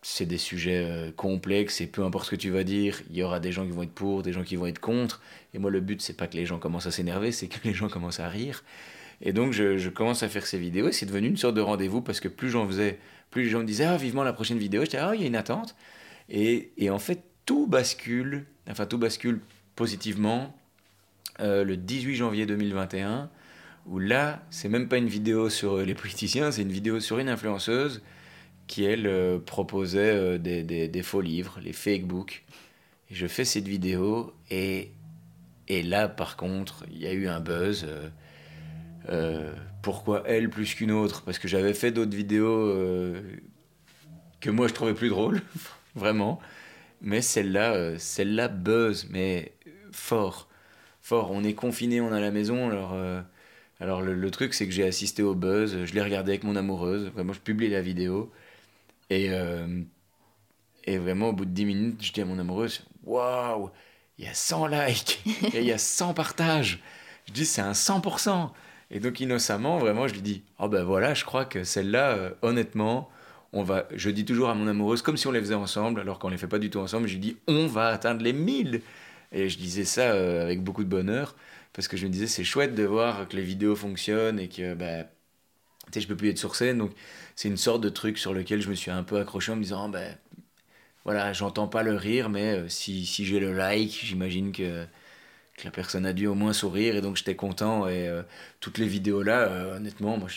c'est 0.03 0.25
des 0.25 0.37
sujets 0.37 0.85
euh, 0.85 1.11
complexes 1.15 1.79
et 1.81 1.87
peu 1.87 2.03
importe 2.03 2.25
ce 2.25 2.31
que 2.31 2.35
tu 2.35 2.49
vas 2.49 2.63
dire, 2.63 3.01
il 3.09 3.15
y 3.15 3.23
aura 3.23 3.39
des 3.39 3.51
gens 3.51 3.65
qui 3.65 3.71
vont 3.71 3.83
être 3.83 3.93
pour, 3.93 4.21
des 4.21 4.33
gens 4.33 4.43
qui 4.43 4.57
vont 4.57 4.67
être 4.67 4.79
contre. 4.79 5.21
Et 5.53 5.59
moi, 5.59 5.71
le 5.71 5.79
but, 5.79 6.01
c'est 6.01 6.15
pas 6.15 6.27
que 6.27 6.35
les 6.35 6.45
gens 6.45 6.59
commencent 6.59 6.85
à 6.85 6.91
s'énerver, 6.91 7.31
c'est 7.31 7.47
que 7.47 7.57
les 7.63 7.73
gens 7.73 7.87
commencent 7.87 8.19
à 8.19 8.27
rire. 8.27 8.63
Et 9.21 9.31
donc, 9.31 9.53
je, 9.53 9.87
commence 9.89 10.21
à 10.21 10.29
faire 10.29 10.45
ces 10.45 10.59
vidéos 10.59 10.89
et 10.89 10.91
c'est 10.91 11.05
devenu 11.05 11.29
une 11.29 11.37
sorte 11.37 11.55
de 11.55 11.61
rendez-vous 11.61 12.01
parce 12.01 12.19
que 12.19 12.27
plus 12.27 12.49
j'en 12.49 12.67
faisais, 12.67 12.99
plus 13.31 13.43
les 13.43 13.49
gens 13.49 13.59
me 13.59 13.65
disaient 13.65 13.85
Ah, 13.85 13.95
vivement 13.95 14.23
la 14.23 14.33
prochaine 14.33 14.57
vidéo. 14.57 14.81
J'étais 14.81 14.97
Ah, 14.97 15.13
il 15.15 15.21
y 15.21 15.23
a 15.23 15.27
une 15.27 15.37
attente. 15.37 15.75
Et, 16.29 16.73
et, 16.77 16.89
en 16.89 16.99
fait, 16.99 17.23
tout 17.45 17.65
bascule, 17.65 18.45
enfin, 18.69 18.85
tout 18.85 18.97
bascule 18.97 19.39
positivement 19.75 20.55
euh, 21.39 21.63
le 21.63 21.77
18 21.77 22.15
janvier 22.15 22.45
2021 22.45 23.29
où 23.85 23.99
là, 23.99 24.43
c'est 24.49 24.69
même 24.69 24.87
pas 24.87 24.97
une 24.97 25.07
vidéo 25.07 25.49
sur 25.49 25.77
les 25.77 25.93
politiciens, 25.93 26.51
c'est 26.51 26.61
une 26.61 26.71
vidéo 26.71 26.99
sur 26.99 27.19
une 27.19 27.27
influenceuse 27.27 28.01
qui, 28.67 28.85
elle, 28.85 29.07
euh, 29.07 29.39
proposait 29.39 30.15
euh, 30.15 30.37
des, 30.37 31.03
faux 31.03 31.21
livres, 31.21 31.59
les 31.63 31.73
fake 31.73 32.05
books. 32.05 32.43
Je 33.11 33.27
fais 33.27 33.45
cette 33.45 33.67
vidéo 33.67 34.33
et, 34.49 34.91
et 35.67 35.83
là, 35.83 36.07
par 36.07 36.37
contre, 36.37 36.85
il 36.91 36.99
y 36.99 37.07
a 37.07 37.13
eu 37.13 37.27
un 37.27 37.39
buzz. 37.39 37.85
Euh, 39.09 39.53
pourquoi 39.81 40.23
elle 40.25 40.49
plus 40.49 40.73
qu'une 40.75 40.91
autre? 40.91 41.21
Parce 41.23 41.39
que 41.39 41.47
j'avais 41.47 41.73
fait 41.73 41.91
d'autres 41.91 42.15
vidéos 42.15 42.73
que 44.39 44.49
moi 44.49 44.67
je 44.67 44.73
trouvais 44.73 44.93
plus 44.93 45.09
drôles, 45.09 45.41
vraiment. 45.95 46.39
Mais 47.01 47.21
celle-là, 47.21 47.99
celle-là 47.99 48.47
buzz, 48.47 49.07
mais 49.11 49.53
fort. 49.91 50.47
Fort. 51.01 51.31
On 51.31 51.43
est 51.43 51.53
confiné, 51.53 52.01
on 52.01 52.13
est 52.13 52.17
à 52.17 52.21
la 52.21 52.31
maison, 52.31 52.69
alors... 52.69 52.97
Alors 53.79 54.01
le, 54.01 54.13
le 54.13 54.31
truc 54.31 54.53
c'est 54.53 54.65
que 54.65 54.71
j'ai 54.71 54.85
assisté 54.85 55.23
au 55.23 55.35
buzz, 55.35 55.83
je 55.83 55.93
l'ai 55.93 56.01
regardé 56.01 56.31
avec 56.31 56.43
mon 56.43 56.55
amoureuse, 56.55 57.09
vraiment 57.09 57.33
je 57.33 57.41
publie 57.41 57.67
la 57.67 57.81
vidéo, 57.81 58.31
et, 59.13 59.29
euh, 59.29 59.81
et 60.85 60.97
vraiment, 60.97 61.29
au 61.29 61.33
bout 61.33 61.45
de 61.45 61.51
10 61.51 61.65
minutes, 61.65 62.03
je 62.03 62.11
dis 62.11 62.21
à 62.21 62.25
mon 62.25 62.39
amoureuse 62.39 62.83
Waouh, 63.03 63.69
il 64.17 64.25
y 64.25 64.27
a 64.27 64.33
100 64.33 64.67
likes 64.67 65.21
et 65.53 65.59
il 65.59 65.65
y 65.65 65.71
a 65.71 65.77
100 65.77 66.13
partages. 66.13 66.81
Je 67.27 67.33
dis 67.33 67.45
C'est 67.45 67.61
un 67.61 67.73
100%. 67.73 68.49
Et 68.91 68.99
donc, 68.99 69.19
innocemment, 69.19 69.77
vraiment, 69.77 70.07
je 70.07 70.13
lui 70.13 70.21
dis 70.21 70.43
Oh 70.59 70.67
ben 70.67 70.83
voilà, 70.83 71.13
je 71.13 71.25
crois 71.25 71.45
que 71.45 71.63
celle-là, 71.63 72.11
euh, 72.11 72.31
honnêtement, 72.41 73.09
on 73.53 73.63
va. 73.63 73.87
Je 73.95 74.09
dis 74.09 74.25
toujours 74.25 74.49
à 74.49 74.55
mon 74.55 74.67
amoureuse, 74.67 75.01
comme 75.01 75.17
si 75.17 75.27
on 75.27 75.31
les 75.31 75.39
faisait 75.39 75.53
ensemble, 75.53 75.99
alors 75.99 76.19
qu'on 76.19 76.29
les 76.29 76.37
fait 76.37 76.47
pas 76.47 76.59
du 76.59 76.69
tout 76.69 76.79
ensemble, 76.79 77.07
je 77.07 77.13
lui 77.13 77.19
dis 77.19 77.37
On 77.47 77.67
va 77.67 77.89
atteindre 77.89 78.23
les 78.23 78.33
1000. 78.33 78.81
Et 79.31 79.49
je 79.49 79.57
disais 79.57 79.85
ça 79.85 80.11
euh, 80.11 80.43
avec 80.43 80.63
beaucoup 80.63 80.83
de 80.83 80.89
bonheur, 80.89 81.35
parce 81.73 81.87
que 81.87 81.97
je 81.97 82.05
me 82.05 82.11
disais 82.11 82.27
C'est 82.27 82.43
chouette 82.43 82.75
de 82.75 82.83
voir 82.83 83.27
que 83.27 83.35
les 83.35 83.43
vidéos 83.43 83.75
fonctionnent 83.75 84.39
et 84.39 84.49
que. 84.49 84.73
Ben, 84.73 85.07
tu 85.87 85.93
sais, 85.93 86.01
je 86.01 86.07
peux 86.07 86.15
plus 86.15 86.29
être 86.29 86.37
sur 86.37 86.55
scène, 86.55 86.77
donc 86.77 86.91
c'est 87.35 87.49
une 87.49 87.57
sorte 87.57 87.81
de 87.81 87.89
truc 87.89 88.17
sur 88.17 88.33
lequel 88.33 88.61
je 88.61 88.69
me 88.69 88.75
suis 88.75 88.91
un 88.91 89.03
peu 89.03 89.19
accroché 89.19 89.51
en 89.51 89.55
me 89.55 89.63
disant, 89.63 89.89
ben 89.89 90.17
voilà, 91.05 91.33
j'entends 91.33 91.67
pas 91.67 91.83
le 91.83 91.95
rire, 91.95 92.29
mais 92.29 92.53
euh, 92.59 92.69
si, 92.69 93.05
si 93.05 93.25
j'ai 93.25 93.39
le 93.39 93.53
like, 93.53 93.99
j'imagine 94.03 94.51
que, 94.51 94.85
que, 95.57 95.65
la 95.65 95.71
personne 95.71 96.05
a 96.05 96.13
dû 96.13 96.27
au 96.27 96.35
moins 96.35 96.53
sourire, 96.53 96.95
et 96.95 97.01
donc 97.01 97.17
j'étais 97.17 97.35
content. 97.35 97.87
Et 97.87 98.07
euh, 98.07 98.23
toutes 98.59 98.77
les 98.77 98.87
vidéos 98.87 99.23
là, 99.23 99.41
euh, 99.41 99.77
honnêtement, 99.77 100.17
moi 100.17 100.29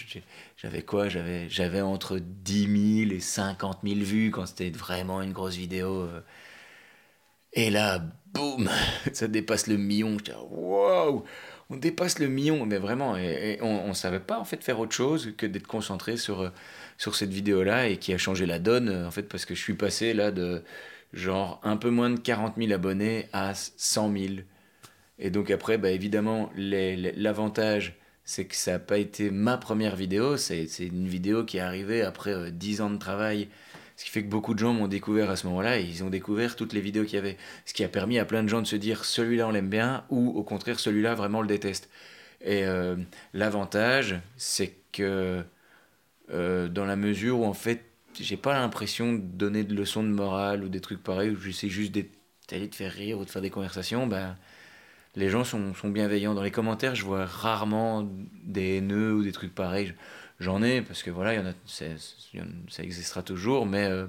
j'avais 0.57 0.83
quoi? 0.83 1.09
J'avais 1.09 1.49
j'avais 1.49 1.83
entre 1.83 2.19
10 2.19 3.05
000 3.07 3.13
et 3.17 3.21
50 3.21 3.81
000 3.85 4.01
vues 4.01 4.31
quand 4.31 4.47
c'était 4.47 4.71
vraiment 4.71 5.23
une 5.23 5.33
grosse 5.33 5.57
vidéo. 5.57 6.09
Et 7.53 7.71
là, 7.71 8.01
boum, 8.33 8.69
ça 9.13 9.29
dépasse 9.29 9.67
le 9.67 9.77
million. 9.77 10.19
J'étais, 10.19 10.35
waouh 10.51 11.25
on 11.71 11.77
dépasse 11.77 12.19
le 12.19 12.29
million, 12.29 12.65
mais 12.67 12.79
vraiment, 12.79 13.17
et, 13.17 13.59
on 13.63 13.89
ne 13.89 13.93
savait 13.95 14.21
pas 14.21 14.39
en 14.39 14.45
fait 14.45 14.63
faire 14.63 14.79
autre 14.79 14.95
chose 14.95 15.33
que 15.37 15.47
d'être 15.47 15.67
concentré 15.67 16.17
sur, 16.17 16.43
euh, 16.43 16.51
sur 16.99 17.17
cette 17.17 17.31
vidéo-là 17.33 17.89
et 17.89 17.97
qui 17.99 18.13
a 18.13 18.19
changé 18.19 18.47
la 18.47 18.59
donne, 18.59 19.05
en 19.07 19.11
fait, 19.11 19.25
parce 19.25 19.45
que 19.45 19.55
je 19.55 19.61
suis 19.61 19.75
passé 19.75 20.15
là 20.15 20.31
de 20.31 20.63
genre 21.13 21.61
un 21.65 21.77
peu 21.77 21.91
moins 21.91 22.11
de 22.11 22.19
40 22.21 22.55
000 22.57 22.73
abonnés 22.73 23.29
à 23.33 23.55
100 23.55 24.13
000. 24.13 24.25
Et 25.19 25.31
donc 25.31 25.51
après, 25.51 25.79
bah, 25.79 25.91
évidemment, 25.91 26.51
l'avantage, 26.57 27.99
c'est 28.25 28.45
que 28.47 28.57
ça 28.57 28.73
n'a 28.73 28.79
pas 28.79 28.99
été 28.99 29.31
ma 29.31 29.57
première 29.57 29.97
vidéo, 29.97 30.37
c'est 30.37 30.67
une 30.81 31.09
vidéo 31.09 31.45
qui 31.45 31.59
est 31.59 31.61
arrivée 31.61 32.03
après 32.03 32.51
10 32.53 32.81
euh, 32.81 32.85
ans 32.85 32.91
de 32.91 32.99
travail 32.99 33.49
ce 33.97 34.05
qui 34.05 34.11
fait 34.11 34.23
que 34.23 34.29
beaucoup 34.29 34.55
de 34.55 34.59
gens 34.59 34.73
m'ont 34.73 34.89
découvert 34.89 35.31
à 35.31 35.37
ce 35.37 35.47
moment-là 35.47 35.79
et 35.79 35.85
ils 35.85 36.05
ont 36.05 36.11
découvert 36.11 36.57
toutes 36.57 36.73
les 36.73 36.81
vidéos 36.81 37.05
qu'il 37.05 37.15
y 37.15 37.19
avait. 37.19 37.37
Ce 37.65 37.73
qui 37.73 37.83
a 37.83 37.89
permis 37.89 38.19
à 38.19 38.25
plein 38.25 38.43
de 38.43 38.49
gens 38.49 38.61
de 38.61 38.67
se 38.67 38.77
dire 38.77 39.05
celui-là 39.05 39.49
on 39.49 39.51
l'aime 39.51 39.71
bien 39.71 40.05
ou 40.11 40.31
au 40.37 40.43
contraire 40.43 40.79
celui-là 40.79 41.15
vraiment 41.15 41.39
on 41.39 41.43
le 41.43 41.49
déteste. 41.49 41.89
Et 42.43 42.65
euh, 42.65 42.97
l'avantage, 43.33 44.21
c'est 44.37 44.75
que 44.93 45.43
euh, 46.31 46.69
dans 46.69 46.85
la 46.85 46.97
mesure 46.97 47.41
où 47.41 47.45
en 47.45 47.55
fait 47.55 47.85
j'ai 48.21 48.37
pas 48.37 48.55
l'impression 48.55 49.13
de 49.15 49.19
donner 49.19 49.65
de 49.65 49.75
leçons 49.75 50.03
de 50.03 50.09
morale 50.09 50.65
ou 50.65 50.69
des 50.69 50.81
trucs 50.81 51.03
pareils 51.03 51.31
où 51.31 51.41
j'essaie 51.41 51.69
juste 51.69 51.93
d'aller 51.93 52.69
te 52.69 52.77
faire 52.77 52.93
rire 52.93 53.19
ou 53.19 53.25
de 53.25 53.31
faire 53.31 53.43
des 53.43 53.51
conversations, 53.51 54.07
ben, 54.07 54.37
les 55.17 55.29
gens 55.29 55.45
sont, 55.45 55.75
sont, 55.75 55.89
bienveillants. 55.89 56.35
Dans 56.35 56.43
les 56.43 56.51
commentaires, 56.51 56.95
je 56.95 57.05
vois 57.05 57.25
rarement 57.25 58.09
des 58.45 58.79
haineux 58.79 59.15
ou 59.15 59.23
des 59.23 59.33
trucs 59.33 59.55
pareils. 59.55 59.95
J'en 60.39 60.63
ai, 60.63 60.83
parce 60.83 61.03
que 61.03 61.11
voilà, 61.11 61.35
y 61.35 61.39
en 61.39 61.47
a, 61.47 61.53
ça 61.67 62.83
existera 62.83 63.23
toujours, 63.23 63.65
mais, 63.65 63.87
euh, 63.87 64.07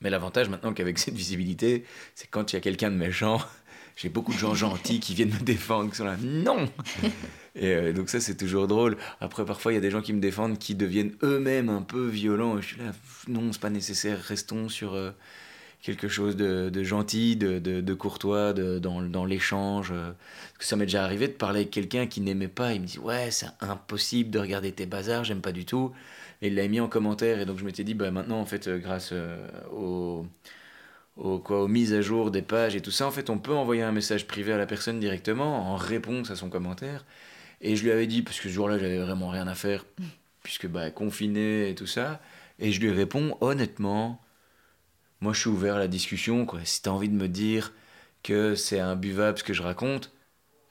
mais 0.00 0.10
l'avantage 0.10 0.48
maintenant 0.48 0.72
qu'avec 0.72 0.98
cette 1.00 1.14
visibilité, 1.14 1.84
c'est 2.14 2.28
quand 2.28 2.52
il 2.52 2.56
y 2.56 2.58
a 2.58 2.60
quelqu'un 2.60 2.90
de 2.90 2.96
méchant, 2.96 3.40
j'ai 3.96 4.08
beaucoup 4.08 4.32
de 4.32 4.38
gens 4.38 4.54
gentils 4.54 5.00
qui 5.00 5.14
viennent 5.14 5.34
me 5.34 5.40
défendre, 5.40 5.90
qui 5.90 5.96
sont 5.96 6.04
là, 6.04 6.16
non 6.22 6.70
Et 7.56 7.72
euh, 7.74 7.92
donc 7.94 8.10
ça, 8.10 8.20
c'est 8.20 8.36
toujours 8.36 8.68
drôle. 8.68 8.98
Après, 9.20 9.44
parfois, 9.46 9.72
il 9.72 9.76
y 9.76 9.78
a 9.78 9.80
des 9.80 9.90
gens 9.90 10.02
qui 10.02 10.12
me 10.12 10.20
défendent 10.20 10.58
qui 10.58 10.74
deviennent 10.74 11.14
eux-mêmes 11.22 11.70
un 11.70 11.80
peu 11.80 12.06
violents. 12.06 12.58
Et 12.58 12.62
je 12.62 12.66
suis 12.66 12.78
là, 12.78 12.92
non, 13.28 13.50
c'est 13.50 13.60
pas 13.60 13.70
nécessaire, 13.70 14.20
restons 14.20 14.68
sur 14.68 14.94
euh, 14.94 15.12
quelque 15.82 16.08
chose 16.08 16.36
de, 16.36 16.82
gentil, 16.82 17.36
de, 17.36 17.58
de, 17.58 17.94
courtois, 17.94 18.52
dans, 18.52 19.24
l'échange. 19.24 19.90
Parce 19.90 20.58
que 20.58 20.64
ça 20.64 20.76
m'est 20.76 20.86
déjà 20.86 21.04
arrivé 21.04 21.28
de 21.28 21.32
parler 21.32 21.60
avec 21.60 21.70
quelqu'un 21.70 22.06
qui 22.06 22.20
n'aimait 22.20 22.48
pas. 22.48 22.72
Il 22.72 22.82
me 22.82 22.86
dit, 22.86 22.98
ouais, 22.98 23.30
c'est 23.30 23.46
impossible 23.60 24.30
de 24.30 24.38
regarder 24.38 24.72
tes 24.72 24.86
bazars, 24.86 25.24
j'aime 25.24 25.40
pas 25.40 25.52
du 25.52 25.64
tout. 25.64 25.92
Et 26.42 26.48
il 26.48 26.54
l'a 26.54 26.66
mis 26.68 26.80
en 26.80 26.88
commentaire. 26.88 27.40
Et 27.40 27.46
donc, 27.46 27.58
je 27.58 27.64
m'étais 27.64 27.84
dit, 27.84 27.94
bah, 27.94 28.10
maintenant, 28.10 28.40
en 28.40 28.46
fait, 28.46 28.68
euh, 28.68 28.78
grâce 28.78 29.10
euh, 29.12 29.46
au 29.72 30.26
aux, 31.16 31.38
quoi, 31.38 31.62
aux 31.62 31.68
mises 31.68 31.94
à 31.94 32.02
jour 32.02 32.30
des 32.30 32.42
pages 32.42 32.76
et 32.76 32.80
tout 32.80 32.90
ça, 32.90 33.06
en 33.06 33.10
fait, 33.10 33.30
on 33.30 33.38
peut 33.38 33.54
envoyer 33.54 33.82
un 33.82 33.92
message 33.92 34.26
privé 34.26 34.52
à 34.52 34.58
la 34.58 34.66
personne 34.66 35.00
directement 35.00 35.72
en 35.72 35.76
réponse 35.76 36.30
à 36.30 36.36
son 36.36 36.50
commentaire. 36.50 37.04
Et 37.60 37.76
je 37.76 37.84
lui 37.84 37.90
avais 37.90 38.06
dit, 38.06 38.22
parce 38.22 38.38
que 38.38 38.48
ce 38.48 38.52
jour-là, 38.52 38.78
j'avais 38.78 38.98
vraiment 38.98 39.28
rien 39.28 39.46
à 39.46 39.54
faire, 39.54 39.84
puisque 40.42 40.66
bah, 40.66 40.90
confiné 40.90 41.70
et 41.70 41.74
tout 41.74 41.86
ça. 41.86 42.20
Et 42.58 42.72
je 42.72 42.80
lui 42.80 42.90
réponds, 42.90 43.36
honnêtement, 43.40 44.20
moi 45.20 45.32
je 45.32 45.40
suis 45.40 45.50
ouvert 45.50 45.76
à 45.76 45.78
la 45.78 45.88
discussion. 45.88 46.46
Quoi. 46.46 46.60
Si 46.64 46.82
tu 46.82 46.88
as 46.88 46.92
envie 46.92 47.08
de 47.08 47.14
me 47.14 47.28
dire 47.28 47.72
que 48.22 48.54
c'est 48.54 48.80
imbuvable 48.80 49.38
ce 49.38 49.44
que 49.44 49.54
je 49.54 49.62
raconte, 49.62 50.12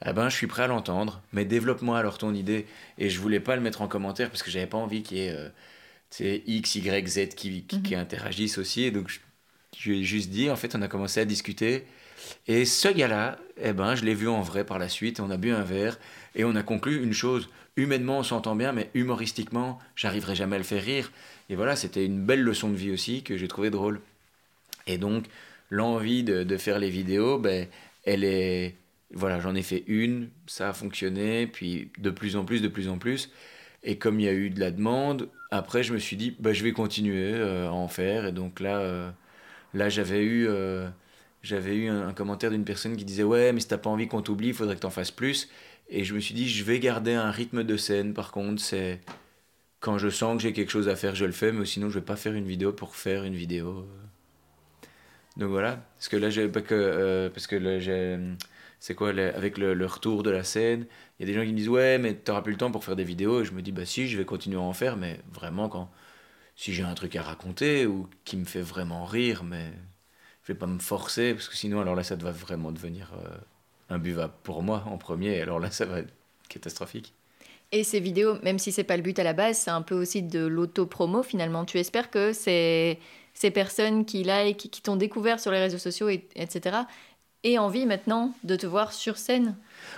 eh 0.04 0.12
ben, 0.12 0.28
je 0.28 0.36
suis 0.36 0.46
prêt 0.46 0.64
à 0.64 0.66
l'entendre. 0.66 1.22
Mais 1.32 1.44
développe-moi 1.44 1.98
alors 1.98 2.18
ton 2.18 2.34
idée. 2.34 2.66
Et 2.98 3.08
je 3.10 3.20
voulais 3.20 3.40
pas 3.40 3.56
le 3.56 3.62
mettre 3.62 3.82
en 3.82 3.88
commentaire 3.88 4.30
parce 4.30 4.42
que 4.42 4.50
j'avais 4.50 4.66
pas 4.66 4.78
envie 4.78 5.02
qu'il 5.02 5.18
y 5.18 5.20
ait 5.22 5.32
euh, 5.32 6.38
X, 6.46 6.76
Y, 6.76 7.08
Z 7.08 7.28
qui, 7.34 7.62
qui, 7.64 7.82
qui 7.82 7.94
interagissent 7.94 8.58
aussi. 8.58 8.84
Et 8.84 8.90
donc 8.90 9.08
je, 9.08 9.20
je 9.78 9.90
lui 9.90 10.00
ai 10.00 10.04
juste 10.04 10.30
dit, 10.30 10.50
en 10.50 10.56
fait, 10.56 10.74
on 10.74 10.82
a 10.82 10.88
commencé 10.88 11.20
à 11.20 11.24
discuter. 11.24 11.86
Et 12.46 12.64
ce 12.64 12.88
gars-là, 12.88 13.38
eh 13.58 13.72
ben, 13.72 13.94
je 13.94 14.04
l'ai 14.04 14.14
vu 14.14 14.28
en 14.28 14.42
vrai 14.42 14.64
par 14.64 14.78
la 14.78 14.88
suite. 14.88 15.20
On 15.20 15.30
a 15.30 15.36
bu 15.36 15.52
un 15.52 15.62
verre 15.62 15.98
et 16.34 16.44
on 16.44 16.54
a 16.56 16.62
conclu 16.62 17.02
une 17.02 17.12
chose. 17.12 17.48
Humainement, 17.76 18.18
on 18.18 18.22
s'entend 18.22 18.56
bien, 18.56 18.72
mais 18.72 18.90
humoristiquement, 18.94 19.78
j'arriverai 19.96 20.34
jamais 20.34 20.56
à 20.56 20.58
le 20.58 20.64
faire 20.64 20.82
rire. 20.82 21.12
Et 21.50 21.56
voilà, 21.56 21.76
c'était 21.76 22.04
une 22.04 22.24
belle 22.24 22.42
leçon 22.42 22.70
de 22.70 22.76
vie 22.76 22.90
aussi 22.90 23.22
que 23.22 23.36
j'ai 23.36 23.48
trouvé 23.48 23.70
drôle. 23.70 24.00
Et 24.86 24.98
donc, 24.98 25.26
l'envie 25.70 26.22
de, 26.24 26.44
de 26.44 26.56
faire 26.56 26.78
les 26.78 26.90
vidéos, 26.90 27.38
ben, 27.38 27.66
elle 28.04 28.24
est. 28.24 28.76
Voilà, 29.12 29.38
j'en 29.40 29.54
ai 29.54 29.62
fait 29.62 29.84
une, 29.86 30.30
ça 30.46 30.70
a 30.70 30.72
fonctionné, 30.72 31.46
puis 31.46 31.90
de 31.98 32.10
plus 32.10 32.36
en 32.36 32.44
plus, 32.44 32.60
de 32.60 32.68
plus 32.68 32.88
en 32.88 32.98
plus. 32.98 33.30
Et 33.84 33.98
comme 33.98 34.18
il 34.20 34.24
y 34.26 34.28
a 34.28 34.32
eu 34.32 34.50
de 34.50 34.58
la 34.60 34.70
demande, 34.72 35.28
après, 35.50 35.82
je 35.84 35.92
me 35.92 35.98
suis 35.98 36.16
dit, 36.16 36.36
bah, 36.40 36.52
je 36.52 36.64
vais 36.64 36.72
continuer 36.72 37.34
euh, 37.34 37.68
à 37.68 37.72
en 37.72 37.88
faire. 37.88 38.26
Et 38.26 38.32
donc 38.32 38.60
là, 38.60 38.78
euh, 38.80 39.10
là 39.74 39.88
j'avais 39.88 40.22
eu, 40.24 40.46
euh, 40.48 40.88
j'avais 41.42 41.76
eu 41.76 41.88
un, 41.88 42.08
un 42.08 42.12
commentaire 42.14 42.50
d'une 42.50 42.64
personne 42.64 42.96
qui 42.96 43.04
disait, 43.04 43.22
ouais, 43.22 43.52
mais 43.52 43.60
si 43.60 43.68
t'as 43.68 43.78
pas 43.78 43.90
envie 43.90 44.08
qu'on 44.08 44.22
t'oublie, 44.22 44.48
il 44.48 44.54
faudrait 44.54 44.74
que 44.74 44.80
t'en 44.80 44.90
fasses 44.90 45.12
plus. 45.12 45.48
Et 45.88 46.04
je 46.04 46.14
me 46.14 46.20
suis 46.20 46.34
dit, 46.34 46.48
je 46.48 46.64
vais 46.64 46.80
garder 46.80 47.14
un 47.14 47.30
rythme 47.30 47.62
de 47.62 47.76
scène, 47.76 48.12
par 48.12 48.32
contre, 48.32 48.60
c'est 48.60 49.00
quand 49.80 49.98
je 49.98 50.08
sens 50.08 50.36
que 50.36 50.42
j'ai 50.42 50.52
quelque 50.52 50.70
chose 50.72 50.88
à 50.88 50.96
faire, 50.96 51.14
je 51.14 51.24
le 51.24 51.32
fais, 51.32 51.52
mais 51.52 51.64
sinon, 51.64 51.88
je 51.90 51.98
vais 52.00 52.04
pas 52.04 52.16
faire 52.16 52.34
une 52.34 52.46
vidéo 52.46 52.72
pour 52.72 52.96
faire 52.96 53.24
une 53.24 53.36
vidéo. 53.36 53.86
Donc 55.36 55.50
voilà, 55.50 55.84
parce 55.96 56.08
que 56.08 56.16
là, 56.16 56.30
j'ai 56.30 56.48
pas 56.48 56.62
que, 56.62 56.74
euh, 56.74 57.28
parce 57.28 57.46
que 57.46 57.56
là, 57.56 57.78
j'ai, 57.78 58.18
c'est 58.80 58.94
quoi, 58.94 59.10
avec 59.10 59.58
le, 59.58 59.86
retour 59.86 60.22
de 60.22 60.30
la 60.30 60.44
scène, 60.44 60.86
il 61.18 61.26
y 61.26 61.30
a 61.30 61.32
des 61.32 61.38
gens 61.38 61.44
qui 61.44 61.52
me 61.52 61.56
disent, 61.56 61.68
ouais, 61.68 61.98
mais 61.98 62.14
t'auras 62.14 62.42
plus 62.42 62.52
le 62.52 62.58
temps 62.58 62.70
pour 62.70 62.84
faire 62.84 62.96
des 62.96 63.04
vidéos, 63.04 63.42
et 63.42 63.44
je 63.44 63.52
me 63.52 63.60
dis, 63.60 63.72
bah 63.72 63.84
si, 63.84 64.08
je 64.08 64.16
vais 64.16 64.24
continuer 64.24 64.56
à 64.56 64.60
en 64.60 64.72
faire, 64.72 64.96
mais 64.96 65.20
vraiment, 65.32 65.68
quand, 65.68 65.90
si 66.56 66.72
j'ai 66.72 66.82
un 66.82 66.94
truc 66.94 67.16
à 67.16 67.22
raconter, 67.22 67.86
ou 67.86 68.08
qui 68.24 68.36
me 68.38 68.44
fait 68.46 68.62
vraiment 68.62 69.04
rire, 69.04 69.44
mais 69.44 69.72
je 70.42 70.52
vais 70.52 70.58
pas 70.58 70.66
me 70.66 70.78
forcer, 70.78 71.34
parce 71.34 71.48
que 71.48 71.56
sinon, 71.56 71.80
alors 71.80 71.94
là, 71.94 72.02
ça 72.02 72.16
va 72.16 72.30
vraiment 72.30 72.72
devenir 72.72 73.12
euh, 73.22 73.36
imbuvable 73.90 74.34
pour 74.42 74.62
moi 74.62 74.84
en 74.86 74.96
premier, 74.96 75.40
alors 75.40 75.60
là, 75.60 75.70
ça 75.70 75.84
va 75.84 75.98
être 76.00 76.14
catastrophique. 76.48 77.12
Et 77.72 77.82
ces 77.84 78.00
vidéos, 78.00 78.38
même 78.42 78.58
si 78.58 78.72
c'est 78.72 78.84
pas 78.84 78.96
le 78.96 79.02
but 79.02 79.18
à 79.18 79.24
la 79.24 79.32
base, 79.32 79.58
c'est 79.58 79.70
un 79.70 79.82
peu 79.82 79.96
aussi 79.96 80.22
de 80.22 80.46
l'auto-promo 80.46 81.24
finalement. 81.24 81.64
Tu 81.64 81.78
espères 81.78 82.10
que 82.10 82.32
ces, 82.32 83.00
ces 83.36 83.50
personnes 83.50 84.06
qui 84.06 84.24
like, 84.24 84.70
qui, 84.70 84.82
t'ont 84.82 84.96
découvert 84.96 85.38
sur 85.38 85.52
les 85.52 85.60
réseaux 85.60 85.78
sociaux, 85.78 86.08
et, 86.08 86.26
etc., 86.34 86.78
aient 87.44 87.58
envie 87.58 87.86
maintenant 87.86 88.34
de 88.44 88.56
te 88.56 88.66
voir 88.66 88.92
sur 88.92 89.18
scène. 89.18 89.56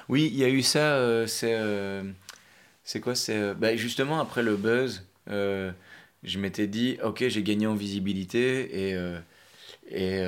Oui, 0.08 0.28
il 0.30 0.38
y 0.38 0.44
a 0.44 0.48
eu 0.48 0.60
ça. 0.60 0.96
euh, 0.96 1.26
c'est 1.26 1.54
euh, 1.54 2.02
c'est 2.84 3.00
quoi 3.00 3.14
C'est 3.14 3.36
euh, 3.36 3.54
bah, 3.54 3.76
justement 3.76 4.20
après 4.20 4.42
le 4.42 4.56
buzz. 4.56 5.04
je 5.28 6.38
m'étais 6.38 6.66
dit, 6.66 6.98
ok, 7.02 7.24
j'ai 7.28 7.42
gagné 7.42 7.66
en 7.66 7.74
visibilité 7.74 8.90
et 8.90 8.98
et 9.90 10.20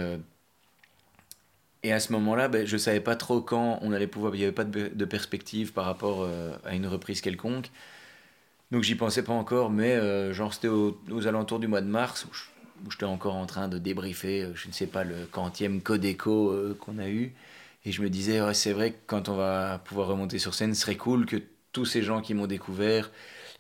et 1.83 1.93
à 1.95 2.01
ce 2.01 2.13
moment-là, 2.13 2.49
ben, 2.49 2.67
je 2.67 2.77
savais 2.77 3.01
pas 3.01 3.17
trop 3.17 3.41
quand 3.41 3.79
on 3.83 3.93
allait 3.93 4.07
pouvoir. 4.07 4.35
Il 4.35 4.39
n'y 4.39 4.45
avait 4.45 4.53
pas 4.53 4.65
de, 4.65 5.05
perspective 5.05 5.73
par 5.73 5.87
rapport 5.87 6.29
à 6.65 6.75
une 6.75 6.87
reprise 6.87 7.21
quelconque. 7.21 7.71
Donc 8.71 8.85
j'y 8.85 8.95
pensais 8.95 9.25
pas 9.25 9.33
encore, 9.33 9.71
mais 9.71 9.93
euh, 9.93 10.33
genre 10.33 10.55
c'était 10.55 10.69
aux, 10.69 11.27
alentours 11.27 11.59
du 11.59 11.67
mois 11.67 11.81
de 11.81 11.89
mars 11.89 12.27
où 12.87 12.91
j'étais 12.91 13.05
encore 13.05 13.37
en 13.37 13.47
train 13.47 13.69
de 13.69 13.79
débriefer, 13.79 14.43
euh, 14.43 14.53
je 14.55 14.69
ne 14.69 14.73
sais 14.73 14.87
pas, 14.87 15.05
le 15.05 15.27
quantième 15.31 15.81
Codeco 15.81 16.51
euh, 16.51 16.77
qu'on 16.79 16.99
a 16.99 17.09
eu. 17.09 17.33
Et 17.85 17.93
je 17.93 18.03
me 18.03 18.11
disais, 18.11 18.41
c'est 18.53 18.73
vrai 18.73 18.93
que 18.93 18.99
quand 19.07 19.29
on 19.29 19.37
va 19.37 19.81
pouvoir 19.85 20.09
remonter 20.09 20.39
sur 20.39 20.53
scène, 20.55 20.75
ce 20.75 20.83
serait 20.83 20.97
cool 20.97 21.25
que 21.25 21.37
tous 21.73 21.87
ces 21.87 22.03
gens 22.03 22.21
qui 22.21 22.35
m'ont 22.35 22.47
découvert 22.47 23.11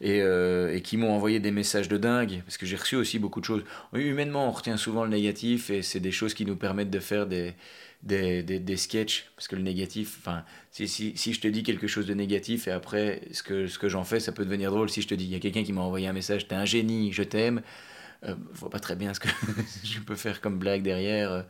et, 0.00 0.20
euh, 0.20 0.78
qui 0.80 0.96
m'ont 0.98 1.12
envoyé 1.12 1.40
des 1.40 1.50
messages 1.50 1.88
de 1.88 1.96
dingue, 1.96 2.42
parce 2.44 2.58
que 2.58 2.66
j'ai 2.66 2.76
reçu 2.76 2.96
aussi 2.96 3.18
beaucoup 3.18 3.40
de 3.40 3.46
choses. 3.46 3.64
Humainement, 3.94 4.48
on 4.48 4.50
retient 4.50 4.76
souvent 4.76 5.04
le 5.04 5.10
négatif 5.10 5.70
et 5.70 5.82
c'est 5.82 6.00
des 6.00 6.12
choses 6.12 6.34
qui 6.34 6.44
nous 6.44 6.56
permettent 6.56 6.90
de 6.90 7.00
faire 7.00 7.26
des, 7.26 7.54
des, 8.02 8.42
des, 8.42 8.58
des 8.58 8.76
sketchs, 8.76 9.30
parce 9.36 9.48
que 9.48 9.56
le 9.56 9.62
négatif, 9.62 10.16
enfin, 10.20 10.44
si, 10.70 10.88
si, 10.88 11.16
si 11.16 11.32
je 11.32 11.40
te 11.40 11.48
dis 11.48 11.62
quelque 11.62 11.86
chose 11.86 12.06
de 12.06 12.14
négatif 12.14 12.68
et 12.68 12.72
après 12.72 13.22
ce 13.32 13.42
que, 13.42 13.66
ce 13.66 13.78
que 13.78 13.88
j'en 13.88 14.04
fais, 14.04 14.20
ça 14.20 14.32
peut 14.32 14.44
devenir 14.44 14.70
drôle. 14.70 14.90
Si 14.90 15.02
je 15.02 15.08
te 15.08 15.14
dis, 15.14 15.24
il 15.24 15.30
y 15.30 15.36
a 15.36 15.40
quelqu'un 15.40 15.64
qui 15.64 15.72
m'a 15.72 15.82
envoyé 15.82 16.08
un 16.08 16.12
message, 16.12 16.48
t'es 16.48 16.54
un 16.54 16.64
génie, 16.66 17.12
je 17.12 17.22
t'aime, 17.22 17.62
euh, 18.24 18.34
je 18.54 18.60
vois 18.60 18.70
pas 18.70 18.80
très 18.80 18.96
bien 18.96 19.14
ce 19.14 19.20
que 19.20 19.28
je 19.84 20.00
peux 20.00 20.16
faire 20.16 20.40
comme 20.40 20.58
blague 20.58 20.82
derrière, 20.82 21.32
euh, 21.32 21.42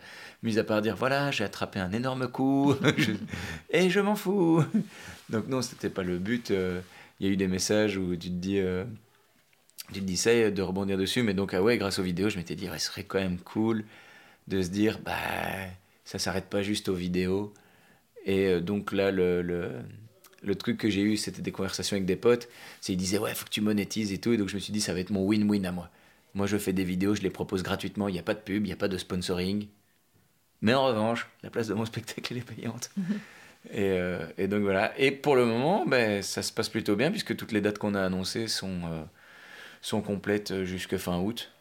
mis 0.43 0.59
à 0.59 0.65
part 0.65 0.83
dire 0.83 0.97
voilà, 0.97 1.31
j'ai 1.31 1.45
attrapé 1.45 1.81
un 1.81 1.93
énorme 1.93 2.29
coup 2.29 2.75
et 3.71 3.91
je 3.91 4.01
m'en 4.01 4.17
fous. 4.17 4.65
Donc 5.31 5.49
non, 5.49 5.63
c'était 5.63 5.91
pas 5.91 6.03
le 6.03 6.19
but. 6.19 6.51
euh, 6.51 6.81
Il 7.21 7.27
y 7.27 7.31
a 7.31 7.33
eu 7.33 7.37
des 7.37 7.49
messages 7.49 7.97
où 7.97 8.17
tu 8.17 8.29
te 8.29 8.35
dis, 8.35 8.59
euh, 8.59 8.85
tu 9.93 10.01
te 10.01 10.05
dis 10.05 10.17
ça 10.17 10.51
de 10.51 10.63
rebondir 10.63 10.97
dessus, 10.97 11.23
mais 11.23 11.35
donc 11.35 11.53
ah 11.55 11.63
ouais, 11.63 11.77
grâce 11.79 11.99
aux 11.99 12.03
vidéos, 12.03 12.29
je 12.31 12.37
m'étais 12.37 12.55
dit 12.55 12.69
ouais, 12.71 12.79
ce 12.79 12.87
serait 12.87 13.05
quand 13.05 13.19
même 13.19 13.39
cool 13.39 13.85
de 14.49 14.63
se 14.63 14.69
dire 14.71 15.01
bah 15.05 15.17
ça 16.05 16.19
s'arrête 16.19 16.47
pas 16.47 16.63
juste 16.63 16.89
aux 16.89 16.95
vidéos. 16.95 17.53
Et 18.27 18.47
euh, 18.49 18.61
donc 18.61 18.93
là, 18.93 19.11
le, 19.13 19.43
le, 19.43 19.73
le 20.43 20.55
truc 20.57 20.79
que 20.79 20.91
j'ai 20.91 21.03
eu, 21.03 21.17
c'était 21.17 21.43
des 21.43 21.53
conversations 21.53 21.97
avec 21.97 22.07
des 22.07 22.17
potes. 22.17 22.49
C'est 22.81 22.93
ils 22.95 22.97
disaient 22.97 23.19
ouais, 23.19 23.35
faut 23.35 23.45
que 23.47 23.51
tu 23.51 23.61
monétises 23.63 24.13
et 24.13 24.19
tout. 24.19 24.33
Et 24.33 24.37
donc 24.39 24.49
je 24.49 24.57
me 24.57 24.61
suis 24.61 24.73
dit 24.73 24.81
ça 24.81 24.95
va 24.95 25.01
être 25.01 25.11
mon 25.11 25.27
win-win 25.27 25.67
à 25.67 25.73
moi. 25.73 25.91
Moi, 26.35 26.47
je 26.47 26.57
fais 26.59 26.73
des 26.73 26.85
vidéos, 26.85 27.15
je 27.15 27.23
les 27.23 27.31
propose 27.31 27.63
gratuitement. 27.63 28.09
Il 28.09 28.13
n'y 28.13 28.19
a 28.19 28.23
pas 28.23 28.35
de 28.35 28.41
pub, 28.41 28.65
il 28.65 28.69
n'y 28.69 28.73
a 28.73 28.77
pas 28.77 28.89
de 28.89 28.99
sponsoring. 28.99 29.69
Mais 30.63 30.75
en 30.75 30.87
revanche, 30.87 31.29
la 31.43 31.51
place 31.51 31.69
de 31.69 31.75
mon 31.75 31.85
spectacle 31.87 32.33
elle 32.33 32.39
est 32.39 32.43
payante. 32.55 32.91
et, 33.73 33.91
euh, 33.93 34.27
et 34.39 34.49
donc 34.49 34.63
voilà. 34.63 34.99
Et 34.99 35.11
pour 35.11 35.37
le 35.37 35.47
moment, 35.47 35.87
ben, 35.87 36.23
ça 36.23 36.43
se 36.43 36.53
passe 36.53 36.69
plutôt 36.69 36.97
bien 36.97 37.11
puisque 37.11 37.37
toutes 37.37 37.53
les 37.53 37.61
dates 37.61 37.79
qu'on 37.79 37.95
a 37.95 38.03
annoncées 38.05 38.49
sont, 38.49 38.81
euh, 38.87 39.03
sont 39.83 40.03
complètes 40.03 40.65
jusque 40.65 40.97
fin 40.99 41.19
août. 41.21 41.53